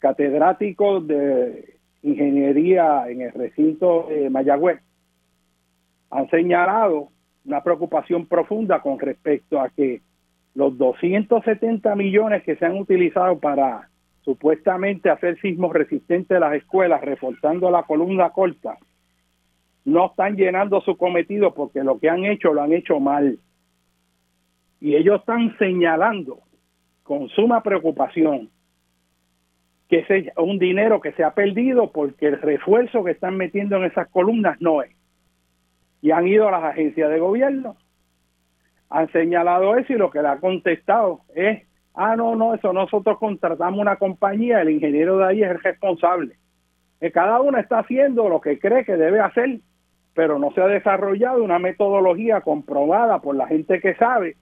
[0.00, 4.80] catedrático de ingeniería en el recinto de Mayagüez,
[6.10, 7.08] han señalado
[7.46, 10.02] una preocupación profunda con respecto a que
[10.54, 13.88] los 270 millones que se han utilizado para
[14.22, 18.76] supuestamente hacer sismos resistentes de las escuelas, reforzando la columna corta,
[19.84, 23.38] no están llenando su cometido porque lo que han hecho lo han hecho mal.
[24.80, 26.40] Y ellos están señalando
[27.02, 28.50] con suma preocupación
[29.88, 33.84] que es un dinero que se ha perdido porque el refuerzo que están metiendo en
[33.84, 34.94] esas columnas no es.
[36.02, 37.76] Y han ido a las agencias de gobierno,
[38.90, 41.62] han señalado eso y lo que le ha contestado es,
[41.94, 46.36] ah, no, no, eso nosotros contratamos una compañía, el ingeniero de ahí es el responsable.
[47.00, 49.60] Que cada uno está haciendo lo que cree que debe hacer,
[50.14, 54.36] pero no se ha desarrollado una metodología comprobada por la gente que sabe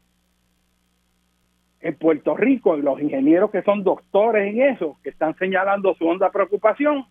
[1.81, 6.31] en Puerto Rico, los ingenieros que son doctores en eso, que están señalando su honda
[6.31, 7.05] preocupación,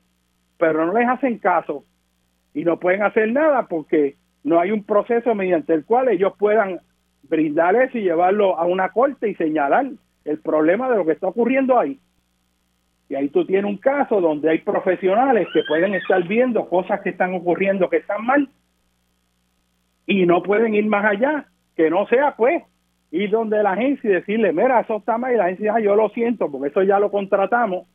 [0.57, 1.84] pero no les hacen caso
[2.53, 6.80] y no pueden hacer nada porque no hay un proceso mediante el cual ellos puedan
[7.30, 9.88] brindar eso y llevarlo a una corte y señalar
[10.26, 11.99] el problema de lo que está ocurriendo ahí.
[13.07, 17.10] Y ahí tú tienes un caso donde hay profesionales que pueden estar viendo cosas que
[17.10, 18.49] están ocurriendo que están mal
[20.07, 22.64] y no pueden ir más allá, que no sea pues
[23.11, 25.95] ir donde la agencia y decirle, mira, eso está mal, y la agencia, ah, yo
[25.95, 27.88] lo siento, porque eso ya lo contratamos,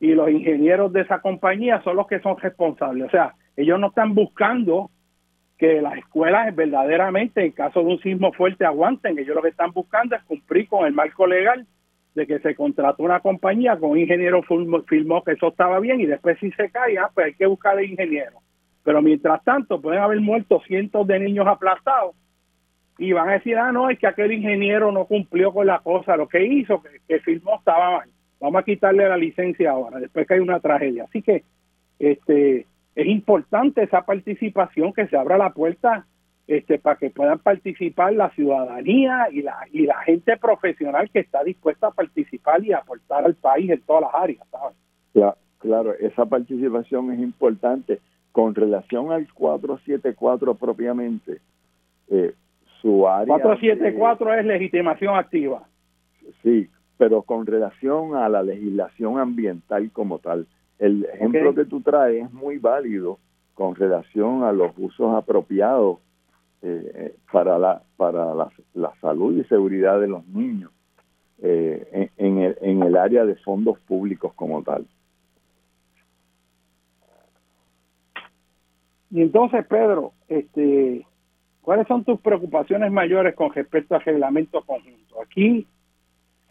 [0.00, 3.06] y los ingenieros de esa compañía son los que son responsables.
[3.06, 4.90] O sea, ellos no están buscando
[5.62, 9.16] que las escuelas verdaderamente, en caso de un sismo fuerte, aguanten.
[9.16, 11.64] Ellos lo que están buscando es cumplir con el marco legal
[12.16, 16.06] de que se contrató una compañía con un ingeniero firmó que eso estaba bien y
[16.06, 18.40] después si se cae, ah, pues hay que buscar el ingeniero.
[18.82, 22.16] Pero mientras tanto pueden haber muerto cientos de niños aplastados
[22.98, 26.16] y van a decir, ah, no, es que aquel ingeniero no cumplió con la cosa,
[26.16, 28.08] lo que hizo, que, que firmó estaba mal.
[28.40, 31.04] Vamos a quitarle la licencia ahora, después que hay una tragedia.
[31.04, 31.44] Así que
[32.00, 36.06] este es importante esa participación, que se abra la puerta
[36.46, 41.42] este, para que puedan participar la ciudadanía y la, y la gente profesional que está
[41.44, 44.46] dispuesta a participar y aportar al país en todas las áreas.
[44.50, 45.36] ¿sabes?
[45.58, 48.00] claro, esa participación es importante.
[48.32, 51.38] Con relación al 474 propiamente,
[52.08, 52.32] eh,
[52.82, 55.62] 474 es legitimación activa.
[56.42, 60.46] Sí, pero con relación a la legislación ambiental como tal,
[60.82, 63.18] el ejemplo que tú traes es muy válido
[63.54, 65.98] con relación a los usos apropiados
[66.62, 70.70] eh, para la para la, salud y seguridad de los niños
[71.42, 74.86] eh, en, el, en el área de fondos públicos como tal.
[79.10, 81.06] Y entonces, Pedro, este,
[81.62, 85.22] ¿Cuáles son tus preocupaciones mayores con respecto al reglamento conjunto?
[85.22, 85.66] Aquí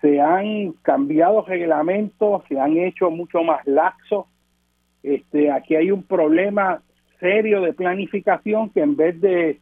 [0.02, 4.26] se han cambiado reglamentos, se han hecho mucho más laxos.
[5.04, 6.82] Este, aquí hay un problema
[7.20, 9.60] serio de planificación que en vez de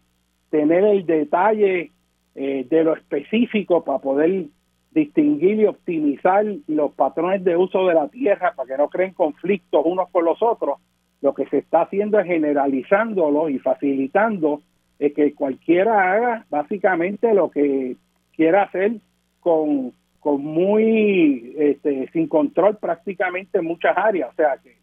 [0.49, 1.91] tener el detalle
[2.35, 4.45] eh, de lo específico para poder
[4.91, 9.81] distinguir y optimizar los patrones de uso de la tierra para que no creen conflictos
[9.85, 10.79] unos con los otros,
[11.21, 14.61] lo que se está haciendo es generalizándolo y facilitando
[14.97, 17.97] es que cualquiera haga básicamente lo que
[18.35, 18.93] quiera hacer
[19.41, 24.77] con, con muy este, sin control prácticamente en muchas áreas, o sea que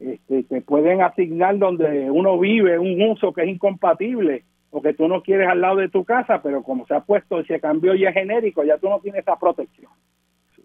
[0.00, 5.08] este, te pueden asignar donde uno vive un uso que es incompatible o que tú
[5.08, 7.94] no quieres al lado de tu casa, pero como se ha puesto y se cambió
[7.94, 9.90] ya genérico, ya tú no tienes esa protección.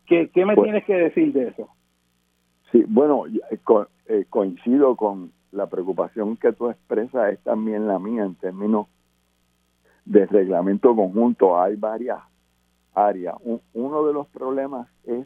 [0.06, 1.70] ¿Qué, qué me pues tienes que decir de eso?
[2.72, 3.60] Sí, bueno, eh,
[4.08, 8.88] eh, coincido con, la preocupación que tú expresas es también la mía en términos
[10.06, 11.60] de reglamento conjunto.
[11.60, 12.20] Hay varias
[12.94, 13.36] áreas.
[13.74, 15.26] uno de los problemas es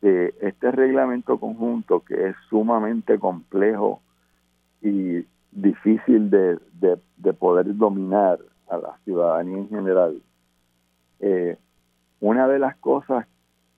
[0.00, 4.02] que este reglamento conjunto, que es sumamente complejo
[4.82, 6.58] y difícil de,
[7.16, 8.38] de, poder dominar
[8.68, 10.22] a la ciudadanía en general,
[11.20, 11.56] eh,
[12.20, 13.26] una de las cosas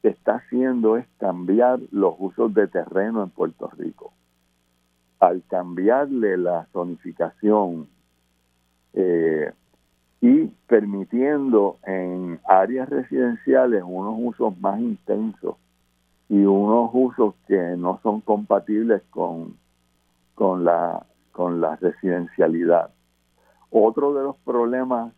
[0.03, 4.13] que está haciendo es cambiar los usos de terreno en Puerto Rico
[5.19, 7.89] al cambiarle la zonificación
[8.93, 9.53] eh,
[10.21, 15.57] y permitiendo en áreas residenciales unos usos más intensos
[16.29, 19.57] y unos usos que no son compatibles con,
[20.35, 22.91] con, la, con la residencialidad.
[23.71, 25.13] Otro de los problemas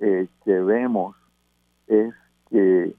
[0.00, 1.16] eh, que vemos
[1.86, 2.12] es
[2.50, 2.94] que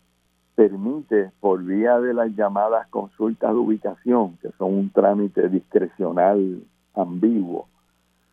[0.56, 6.64] permite por vía de las llamadas consultas de ubicación, que son un trámite discrecional
[6.96, 7.68] ambiguo,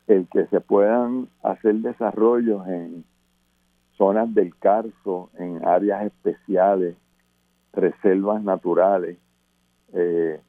[0.07, 3.05] el que se puedan hacer desarrollos en
[3.97, 6.97] zonas del Carso, en áreas especiales,
[7.73, 9.19] reservas naturales.
[9.93, 10.41] Eh,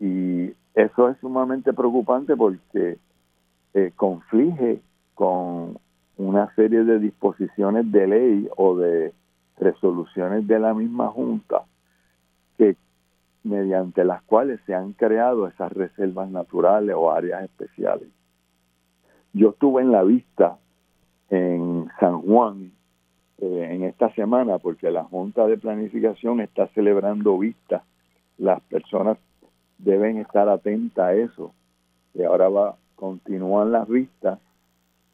[0.00, 2.98] y eso es sumamente preocupante porque
[3.74, 4.80] eh, conflige
[5.14, 5.78] con
[6.16, 9.12] una serie de disposiciones de ley o de
[9.58, 11.62] resoluciones de la misma Junta
[12.58, 12.76] que
[13.42, 18.08] mediante las cuales se han creado esas reservas naturales o áreas especiales.
[19.32, 20.58] Yo estuve en la vista
[21.30, 22.72] en San Juan
[23.38, 27.82] eh, en esta semana porque la Junta de Planificación está celebrando vistas.
[28.38, 29.18] Las personas
[29.78, 31.52] deben estar atentas a eso.
[32.14, 34.38] Y ahora va, continúan las vistas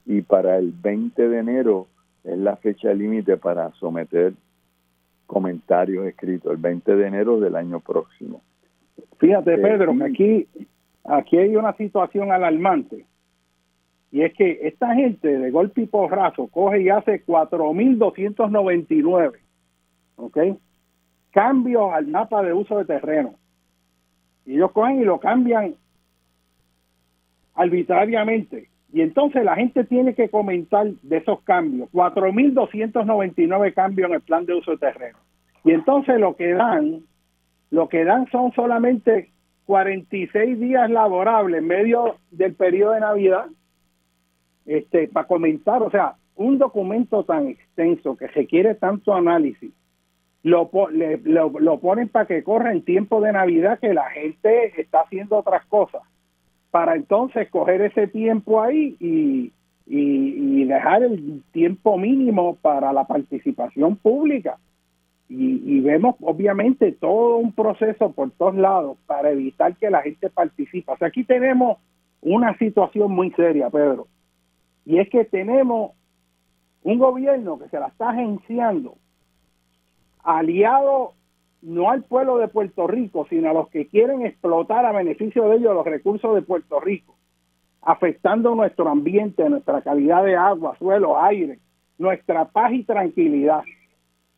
[0.06, 1.86] y para el 20 de enero
[2.24, 4.32] es la fecha límite para someter
[5.26, 8.42] comentarios escritos, el 20 de enero del año próximo.
[9.18, 10.48] Fíjate, eh, Pedro, que aquí,
[11.04, 13.04] aquí hay una situación alarmante.
[14.16, 19.32] Y es que esta gente de golpe y porrazo coge y hace 4.299,
[20.16, 20.38] ¿ok?
[21.32, 23.34] Cambios al mapa de uso de terreno.
[24.46, 25.74] Y ellos cogen y lo cambian
[27.54, 28.70] arbitrariamente.
[28.90, 31.90] Y entonces la gente tiene que comentar de esos cambios.
[31.92, 35.18] 4.299 cambios en el plan de uso de terreno.
[35.62, 37.02] Y entonces lo que dan,
[37.70, 39.28] lo que dan son solamente
[39.66, 43.44] 46 días laborables en medio del periodo de Navidad
[44.66, 45.82] este, para comentar.
[45.82, 49.72] O sea, un documento tan extenso que requiere tanto análisis,
[50.42, 50.70] lo,
[51.24, 55.38] lo, lo ponen para que corra en tiempo de Navidad que la gente está haciendo
[55.38, 56.02] otras cosas
[56.76, 59.50] para entonces coger ese tiempo ahí y,
[59.86, 64.58] y, dejar el tiempo mínimo para la participación pública.
[65.28, 70.92] Y, vemos obviamente todo un proceso por todos lados para evitar que la gente participe.
[70.92, 71.78] O sea, aquí tenemos
[72.20, 74.06] una situación muy seria, Pedro.
[74.86, 75.92] Y es que tenemos
[76.82, 78.96] un gobierno que se la está agenciando
[80.26, 81.12] aliado
[81.62, 85.56] no al pueblo de Puerto Rico, sino a los que quieren explotar a beneficio de
[85.56, 87.16] ellos los recursos de Puerto Rico,
[87.82, 91.58] afectando nuestro ambiente, nuestra calidad de agua, suelo, aire,
[91.98, 93.62] nuestra paz y tranquilidad,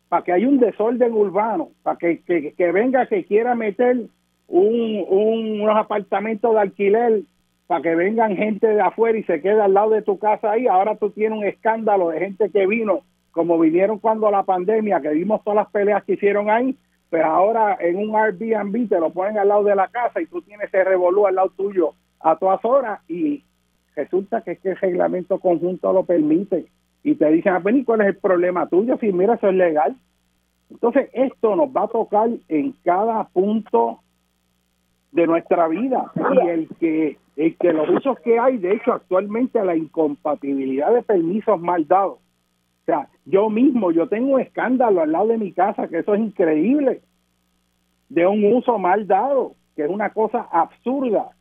[0.08, 4.06] para que haya un desorden urbano, para que, que, venga que quiera meter
[4.46, 7.22] un, unos apartamentos de alquiler,
[7.68, 10.66] para que vengan gente de afuera y se quede al lado de tu casa ahí,
[10.66, 15.10] ahora tú tienes un escándalo de gente que vino, como vinieron cuando la pandemia, que
[15.10, 16.76] vimos todas las peleas que hicieron ahí,
[17.10, 20.40] pero ahora en un Airbnb te lo ponen al lado de la casa y tú
[20.40, 23.44] tienes ese revolú al lado tuyo a todas horas y
[23.94, 26.68] resulta que, es que el reglamento conjunto lo permite
[27.02, 28.96] y te dicen, ah, ¿y cuál es el problema tuyo?
[28.98, 29.94] Si mira, eso es legal.
[30.70, 34.00] Entonces, esto nos va a tocar en cada punto
[35.12, 39.64] de nuestra vida y el que, el que los usos que hay, de hecho, actualmente
[39.64, 42.18] la incompatibilidad de permisos mal dados
[42.88, 46.14] o sea, yo mismo, yo tengo un escándalo al lado de mi casa, que eso
[46.14, 47.02] es increíble,
[48.08, 51.32] de un uso mal dado, que es una cosa absurda.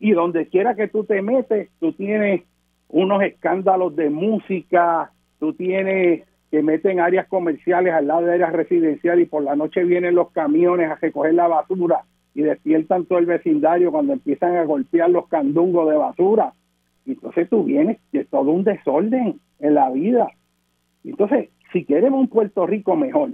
[0.00, 2.42] Y donde quiera que tú te metes, tú tienes
[2.88, 9.26] unos escándalos de música, tú tienes que meten áreas comerciales al lado de áreas residenciales
[9.26, 12.02] y por la noche vienen los camiones a recoger la basura
[12.34, 16.52] y despiertan todo el vecindario cuando empiezan a golpear los candungos de basura.
[17.04, 20.28] Y entonces tú vienes, es todo un desorden en la vida.
[21.04, 23.30] Entonces, si queremos un Puerto Rico mejor,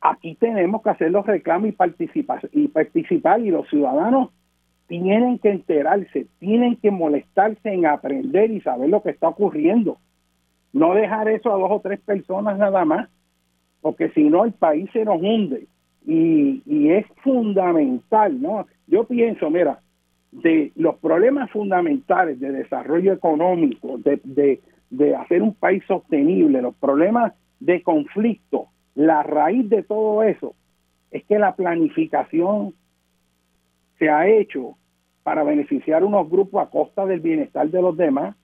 [0.00, 4.30] aquí tenemos que hacer los reclamos y participar, y participar y los ciudadanos
[4.86, 9.98] tienen que enterarse, tienen que molestarse en aprender y saber lo que está ocurriendo.
[10.72, 13.08] No dejar eso a dos o tres personas nada más,
[13.80, 15.68] porque si no el país se nos hunde.
[16.06, 18.66] Y, y es fundamental, ¿no?
[18.86, 19.80] Yo pienso, mira,
[20.32, 24.60] de los problemas fundamentales de desarrollo económico, de, de,
[24.90, 30.54] de hacer un país sostenible, los problemas de conflicto, la raíz de todo eso
[31.10, 32.74] es que la planificación
[33.98, 34.76] se ha hecho
[35.22, 38.36] para beneficiar unos grupos a costa del bienestar de los demás,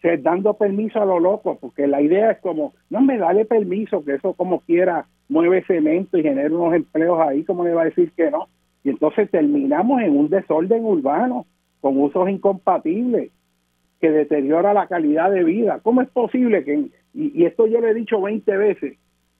[0.00, 4.04] se dando permiso a los locos, porque la idea es como, no me dale permiso,
[4.04, 7.86] que eso como quiera mueve cemento y genera unos empleos ahí, como le va a
[7.86, 8.48] decir que no?
[8.82, 11.46] Y entonces terminamos en un desorden urbano
[11.80, 13.30] con usos incompatibles
[14.00, 15.80] que deteriora la calidad de vida.
[15.82, 18.98] ¿Cómo es posible que, y, esto yo le he dicho 20 veces,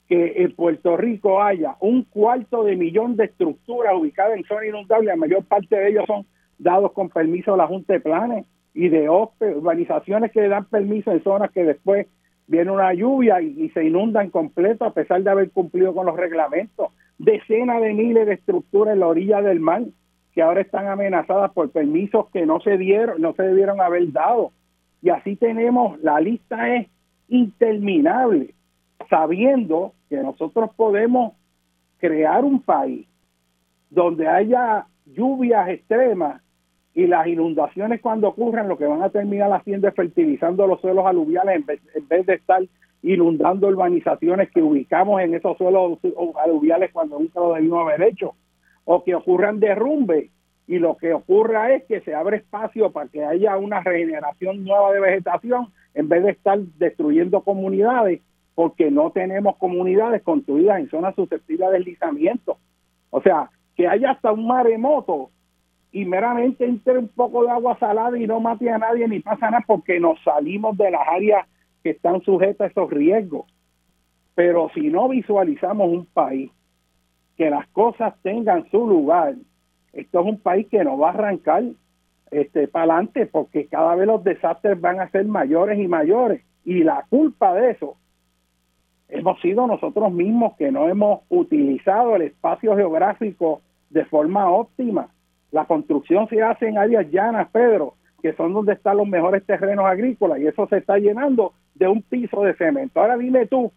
[0.09, 5.09] que en Puerto Rico haya un cuarto de millón de estructuras ubicadas en zona inundable,
[5.09, 6.27] la mayor parte de ellos son
[6.59, 11.23] dados con permiso de la Junta de Planes y de urbanizaciones que dan permiso en
[11.23, 12.07] zonas que después
[12.51, 16.17] viene una lluvia y, y, se inundan completo a pesar de haber cumplido con los
[16.17, 16.89] reglamentos.
[17.17, 19.83] Decenas de miles de estructuras en la orilla del mar
[20.35, 24.51] que ahora están amenazadas por permisos que no se dieron, no se debieron haber dado.
[25.01, 26.89] Y así tenemos, la lista es
[27.29, 28.55] interminable,
[29.09, 31.35] sabiendo que nosotros podemos
[31.99, 33.07] crear un país
[33.91, 36.43] donde haya lluvias extremas
[36.95, 41.07] y las inundaciones cuando ocurran lo que van a terminar haciendo es fertilizando los suelos
[41.07, 41.67] aluviales en
[42.09, 42.63] vez, de estar
[43.03, 45.99] inundando urbanizaciones que ubicamos en esos suelos
[46.43, 48.35] aluviales cuando nunca lo debimos haber hecho,
[48.85, 50.31] o que ocurran derrumbes
[50.67, 54.93] y lo que ocurra es que se abre espacio para que haya una regeneración nueva
[54.93, 58.21] de vegetación en vez de estar destruyendo comunidades
[58.55, 62.59] porque no tenemos comunidades construidas en zonas susceptibles de deslizamiento.
[63.11, 65.31] O sea, que haya hasta un maremoto
[65.93, 69.51] y meramente entre un poco de agua salada y no mate a nadie ni pasa
[69.51, 71.47] nada porque nos salimos de las áreas
[71.83, 73.47] que están sujetas a esos riesgos.
[74.35, 76.51] Pero si no visualizamos un país
[77.37, 79.35] que las cosas tengan su lugar,
[79.93, 81.65] esto es un país que no va a arrancar
[82.31, 86.85] este para adelante porque cada vez los desastres van a ser mayores y mayores y
[86.85, 87.97] la culpa de eso
[89.11, 93.61] hemos sido nosotros mismos que no hemos utilizado el espacio geográfico
[93.91, 95.09] de forma óptima.
[95.53, 99.87] La construcción se hace en áreas llanas, Pedro, que son donde están los mejores terrenos
[99.87, 103.01] agrícolas y eso se está llenando de un piso de cemento.
[103.01, 103.73] Ahora dime tú,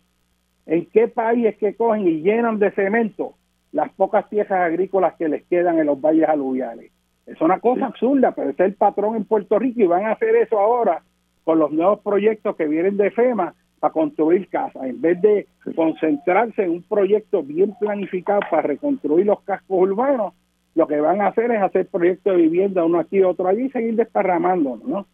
[0.66, 3.34] ¿en qué país es que cogen y llenan de cemento
[3.72, 6.92] las pocas tierras agrícolas que les quedan en los valles aluviales?
[7.26, 10.36] Es una cosa absurda, pero es el patrón en Puerto Rico y van a hacer
[10.36, 11.02] eso ahora
[11.44, 16.64] con los nuevos proyectos que vienen de FEMA para construir casas, en vez de concentrarse
[16.64, 20.34] en un proyecto bien planificado para reconstruir los cascos urbanos,
[20.76, 23.70] lo que van a hacer es hacer proyectos de vivienda uno aquí otro allí y
[23.70, 25.06] seguir desparramando, ¿no?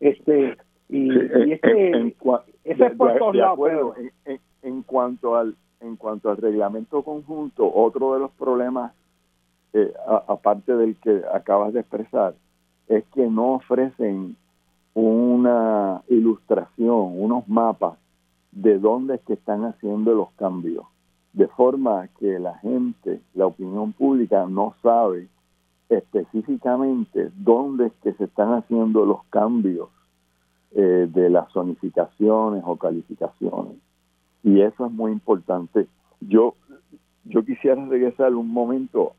[0.00, 0.56] Este
[0.88, 1.10] y,
[1.52, 2.14] es que en,
[2.64, 3.96] ese es por todos lados.
[4.62, 8.92] En, cuanto al en cuanto al reglamento conjunto, otro de los problemas
[9.72, 9.92] eh,
[10.28, 12.34] aparte del que acabas de expresar
[12.88, 14.36] es que no ofrecen
[14.94, 17.98] una ilustración, unos mapas
[18.50, 20.84] de dónde es que están haciendo los cambios,
[21.32, 25.28] de forma que la gente, la opinión pública no sabe
[25.88, 29.88] específicamente dónde es que se están haciendo los cambios
[30.72, 33.76] eh, de las zonificaciones o calificaciones.
[34.42, 35.86] Y eso es muy importante.
[36.20, 36.54] Yo,
[37.24, 39.12] yo quisiera regresar un momento,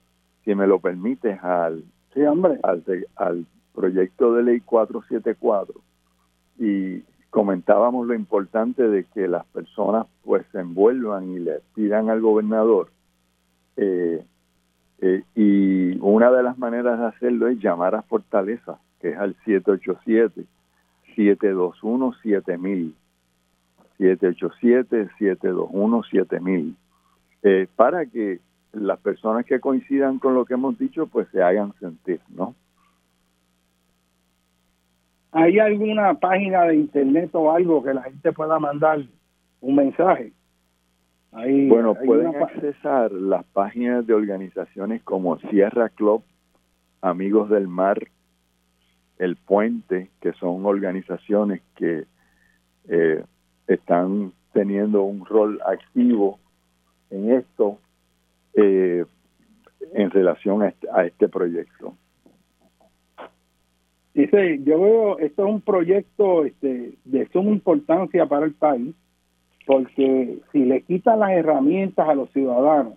[0.44, 1.84] si me lo permites, al,
[2.14, 2.60] sí, hombre.
[2.64, 2.84] al,
[3.16, 5.76] al proyecto de ley 474
[6.60, 7.04] y
[7.34, 12.92] comentábamos lo importante de que las personas pues se envuelvan y le pidan al gobernador
[13.76, 14.24] eh,
[15.02, 19.36] eh, y una de las maneras de hacerlo es llamar a Fortaleza que es al
[19.46, 20.46] 787
[21.16, 22.96] 721 7000
[23.98, 26.78] 787 721 7000
[27.76, 28.42] para que
[28.74, 32.54] las personas que coincidan con lo que hemos dicho pues se hagan sentir, ¿no?
[35.34, 39.04] ¿Hay alguna página de internet o algo que la gente pueda mandar
[39.62, 40.32] un mensaje?
[41.32, 46.22] bueno, pueden accesar las páginas de organizaciones como Sierra Club,
[47.02, 47.98] Amigos del Mar,
[49.18, 52.06] El Puente, que son organizaciones que
[52.88, 53.24] eh,
[53.66, 56.38] están teniendo un rol activo
[57.10, 57.80] en esto
[58.54, 59.04] eh,
[59.94, 61.96] en relación a este, a este proyecto.
[64.14, 68.94] Dice, yo veo, esto es un proyecto este, de suma importancia para el país,
[69.66, 72.94] porque si le quitan las herramientas a los ciudadanos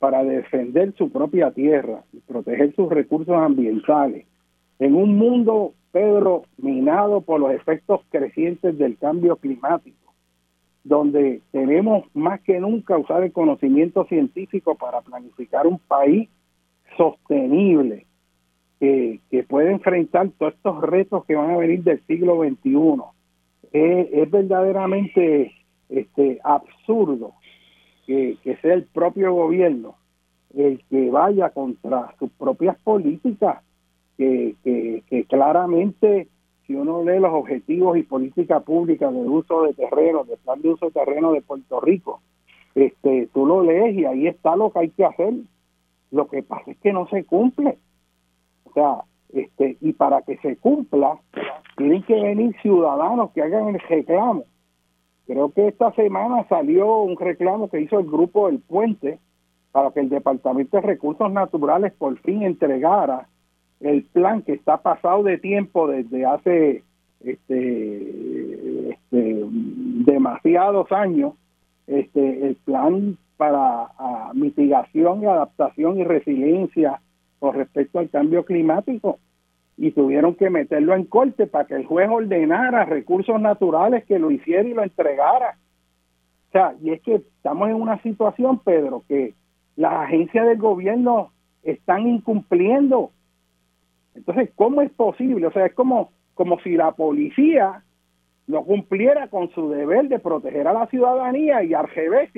[0.00, 4.26] para defender su propia tierra y proteger sus recursos ambientales,
[4.80, 10.12] en un mundo, Pedro, minado por los efectos crecientes del cambio climático,
[10.82, 16.28] donde tenemos más que nunca usar el conocimiento científico para planificar un país
[16.96, 18.06] sostenible,
[19.30, 23.02] que, puede enfrentar todos estos retos que van a venir del siglo XXI.
[23.72, 25.52] Es, verdaderamente
[25.88, 27.32] este, absurdo
[28.06, 29.96] que, sea el propio gobierno
[30.54, 33.60] el que vaya contra sus propias políticas,
[34.16, 36.28] que, que, claramente,
[36.64, 40.68] si uno lee los objetivos y políticas públicas del uso de terreno, del plan de
[40.68, 42.20] uso de terreno de Puerto Rico,
[42.76, 45.34] este, tú lo lees y ahí está lo que hay que hacer.
[46.12, 47.78] Lo que pasa es que no se cumple.
[48.74, 51.18] Sea, este, y para que se cumpla,
[51.76, 54.44] tienen que venir ciudadanos que hagan el reclamo.
[55.26, 59.18] Creo que esta semana salió un reclamo que hizo el grupo del Puente
[59.72, 63.28] para que el Departamento de Recursos Naturales por fin entregara
[63.80, 66.84] el plan que está pasado de tiempo desde hace
[67.20, 71.34] este, este demasiados años,
[71.86, 73.88] este, el plan para
[74.34, 77.00] mitigación y adaptación y resiliencia
[77.44, 79.18] con respecto al cambio climático
[79.76, 84.30] y tuvieron que meterlo en corte para que el juez ordenara recursos naturales que lo
[84.30, 85.58] hiciera y lo entregara.
[86.48, 89.34] O sea, y es que estamos en una situación, Pedro, que
[89.76, 93.10] las agencias del gobierno están incumpliendo.
[94.14, 95.46] Entonces, ¿cómo es posible?
[95.46, 97.82] O sea, es como, como si la policía
[98.46, 102.30] no cumpliera con su deber de proteger a la ciudadanía y al revés,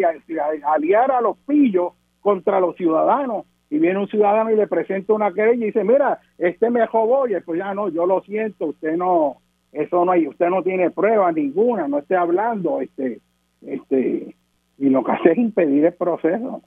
[0.64, 1.92] aliar a los pillos
[2.22, 3.46] contra los ciudadanos.
[3.68, 7.26] Y viene un ciudadano y le presenta una querella y dice, mira, este me jodó,
[7.26, 9.38] y pues ya no, yo lo siento, usted no,
[9.72, 13.20] eso no usted no tiene prueba ninguna, no esté hablando, este,
[13.62, 14.36] este,
[14.78, 16.62] y lo que hace es impedir el proceso.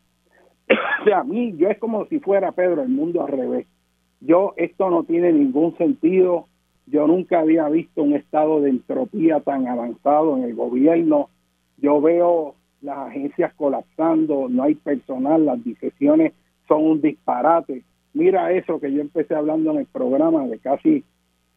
[1.01, 3.67] o sea, a mí, yo es como si fuera Pedro, el mundo al revés.
[4.19, 6.47] Yo, esto no tiene ningún sentido,
[6.85, 11.29] yo nunca había visto un estado de entropía tan avanzado en el gobierno.
[11.77, 16.33] Yo veo las agencias colapsando, no hay personal, las decisiones
[16.69, 17.83] son un disparate.
[18.13, 21.03] Mira eso que yo empecé hablando en el programa de casi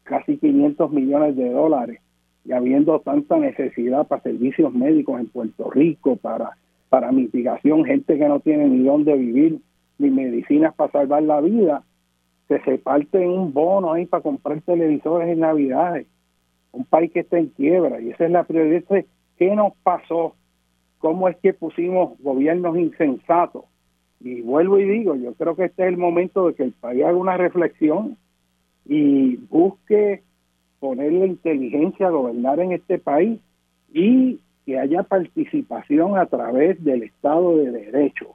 [0.02, 2.00] casi 500 millones de dólares
[2.44, 6.56] y habiendo tanta necesidad para servicios médicos en Puerto Rico, para,
[6.88, 9.60] para mitigación, gente que no tiene ni dónde vivir,
[9.98, 11.84] ni medicinas para salvar la vida,
[12.48, 16.06] se reparte un bono ahí para comprar televisores en Navidades.
[16.72, 19.04] Un país que está en quiebra y esa es la prioridad.
[19.36, 20.34] ¿Qué nos pasó?
[20.98, 23.64] ¿Cómo es que pusimos gobiernos insensatos?
[24.24, 27.04] Y vuelvo y digo, yo creo que este es el momento de que el país
[27.04, 28.16] haga una reflexión
[28.86, 30.22] y busque
[30.78, 33.40] poner la inteligencia a gobernar en este país
[33.92, 38.28] y que haya participación a través del Estado de Derecho.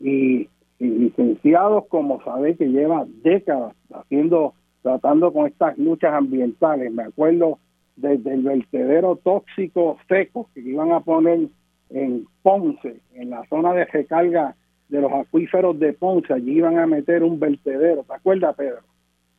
[0.00, 6.92] Y, licenciados como sabe que lleva décadas haciendo, tratando con estas luchas ambientales.
[6.92, 7.58] Me acuerdo
[7.96, 11.48] desde el vertedero tóxico seco que iban a poner
[11.90, 14.54] en Ponce, en la zona de recarga
[14.88, 18.04] de los acuíferos de Ponce, allí iban a meter un vertedero.
[18.04, 18.80] ¿Te acuerdas, Pedro?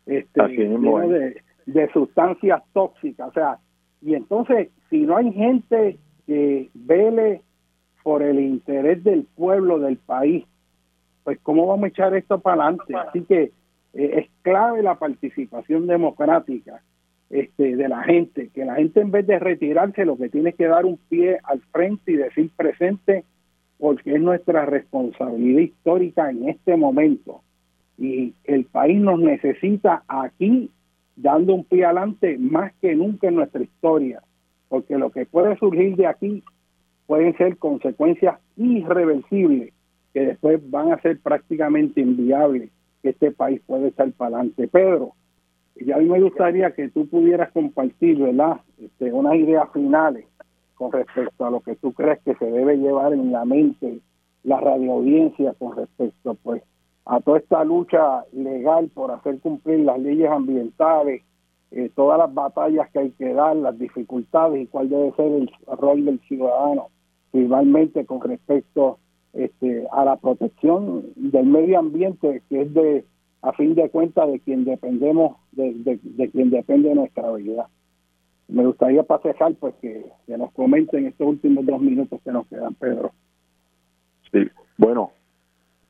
[0.05, 3.29] Este, de, de sustancias tóxicas.
[3.29, 3.57] O sea,
[4.01, 7.41] y entonces, si no hay gente que vele
[8.03, 10.45] por el interés del pueblo, del país,
[11.23, 12.95] pues cómo vamos a echar esto para adelante.
[12.95, 13.51] Así que
[13.93, 16.81] eh, es clave la participación democrática
[17.29, 20.67] este, de la gente, que la gente en vez de retirarse lo que tiene que
[20.67, 23.23] dar un pie al frente y decir presente,
[23.79, 27.41] porque es nuestra responsabilidad histórica en este momento.
[27.97, 30.69] Y el país nos necesita aquí
[31.15, 34.21] dando un pie adelante más que nunca en nuestra historia,
[34.67, 36.43] porque lo que puede surgir de aquí
[37.07, 39.73] pueden ser consecuencias irreversibles
[40.13, 42.69] que después van a ser prácticamente inviables
[43.01, 44.67] que este país puede estar para adelante.
[44.67, 45.13] Pedro,
[45.75, 50.25] y a mí me gustaría que tú pudieras compartir, ¿verdad?, este, unas ideas finales
[50.79, 53.99] con respecto a lo que tú crees que se debe llevar en la mente
[54.43, 56.63] la radioaudiencia con respecto, pues,
[57.05, 61.21] a toda esta lucha legal por hacer cumplir las leyes ambientales,
[61.71, 65.51] eh, todas las batallas que hay que dar, las dificultades y cuál debe ser el
[65.67, 66.87] rol del ciudadano,
[67.33, 68.99] igualmente con respecto
[69.33, 73.05] este, a la protección del medio ambiente, que es de,
[73.41, 77.69] a fin de cuentas, de quien dependemos, de, de, quien depende nuestra vida.
[78.49, 82.73] Me gustaría pasar pues que, que nos comenten estos últimos dos minutos que nos quedan,
[82.73, 83.11] Pedro.
[84.31, 85.11] Sí, bueno,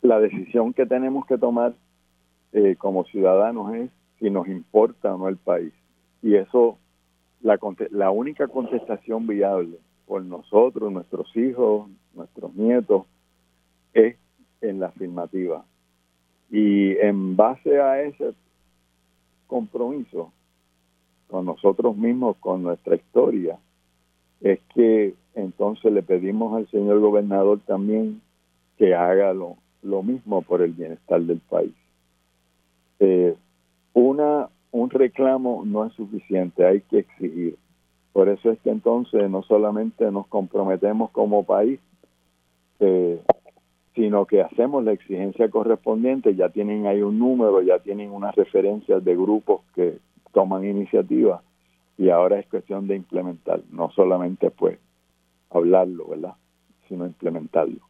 [0.01, 1.73] la decisión que tenemos que tomar
[2.51, 5.73] eh, como ciudadanos es si nos importa o no el país.
[6.21, 6.77] Y eso,
[7.41, 7.57] la,
[7.91, 13.05] la única contestación viable por nosotros, nuestros hijos, nuestros nietos,
[13.93, 14.17] es
[14.59, 15.63] en la afirmativa.
[16.51, 18.33] Y en base a ese
[19.47, 20.33] compromiso
[21.29, 23.59] con nosotros mismos, con nuestra historia,
[24.41, 28.21] es que entonces le pedimos al señor gobernador también
[28.77, 31.73] que haga lo, lo mismo por el bienestar del país.
[32.99, 33.35] Eh,
[33.93, 37.57] una, un reclamo no es suficiente, hay que exigir.
[38.11, 41.79] Por eso es que entonces no solamente nos comprometemos como país,
[42.79, 43.21] eh,
[43.93, 49.03] sino que hacemos la exigencia correspondiente, ya tienen ahí un número, ya tienen unas referencias
[49.03, 49.99] de grupos que
[50.33, 51.41] toman iniciativa
[51.97, 54.79] y ahora es cuestión de implementar, no solamente pues
[55.49, 56.33] hablarlo, ¿verdad?
[56.87, 57.81] Sino implementarlo.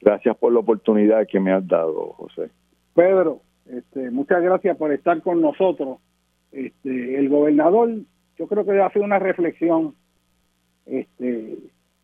[0.00, 2.50] Gracias por la oportunidad que me has dado, José.
[2.94, 5.98] Pedro, este, muchas gracias por estar con nosotros.
[6.52, 7.90] Este, el gobernador,
[8.36, 9.94] yo creo que hacer una reflexión
[10.86, 11.58] este,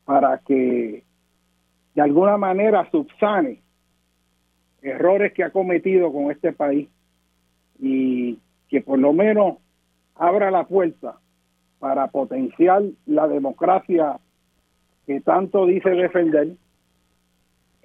[0.05, 1.05] para que
[1.95, 3.63] de alguna manera subsane
[4.83, 6.89] errores que ha cometido con este país
[7.81, 8.39] y
[8.69, 9.59] que por lo menos
[10.15, 11.17] abra la puerta
[11.79, 14.19] para potenciar la democracia
[15.07, 16.49] que tanto dice defender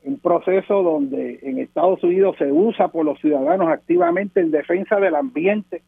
[0.04, 5.16] un proceso donde en Estados Unidos se usa por los ciudadanos activamente en defensa del
[5.16, 5.84] ambiente.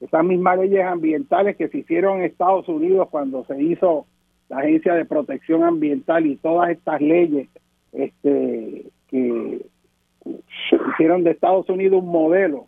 [0.00, 4.06] Esas mismas leyes ambientales que se hicieron en Estados Unidos cuando se hizo
[4.48, 7.48] la Agencia de Protección Ambiental y todas estas leyes
[7.92, 9.66] este, que
[10.92, 12.66] hicieron de Estados Unidos un modelo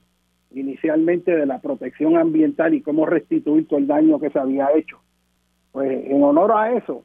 [0.54, 5.00] inicialmente de la protección ambiental y cómo restituir todo el daño que se había hecho.
[5.72, 7.04] pues en honor a eso,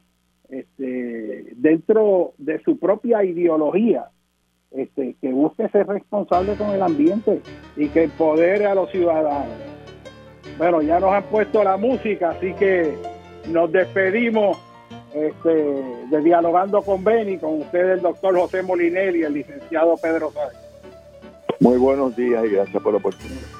[0.50, 4.08] este, dentro de su propia ideología,
[4.70, 7.40] este, que busque ser responsable con el ambiente
[7.76, 9.56] y que empodere a los ciudadanos.
[10.58, 12.94] Bueno, ya nos han puesto la música, así que
[13.50, 14.58] nos despedimos
[15.14, 15.48] este,
[16.10, 20.67] de Dialogando con Beni, con ustedes el doctor José Molinelli y el licenciado Pedro Sáenz.
[21.60, 23.57] Muy buenos días y gracias por la oportunidad.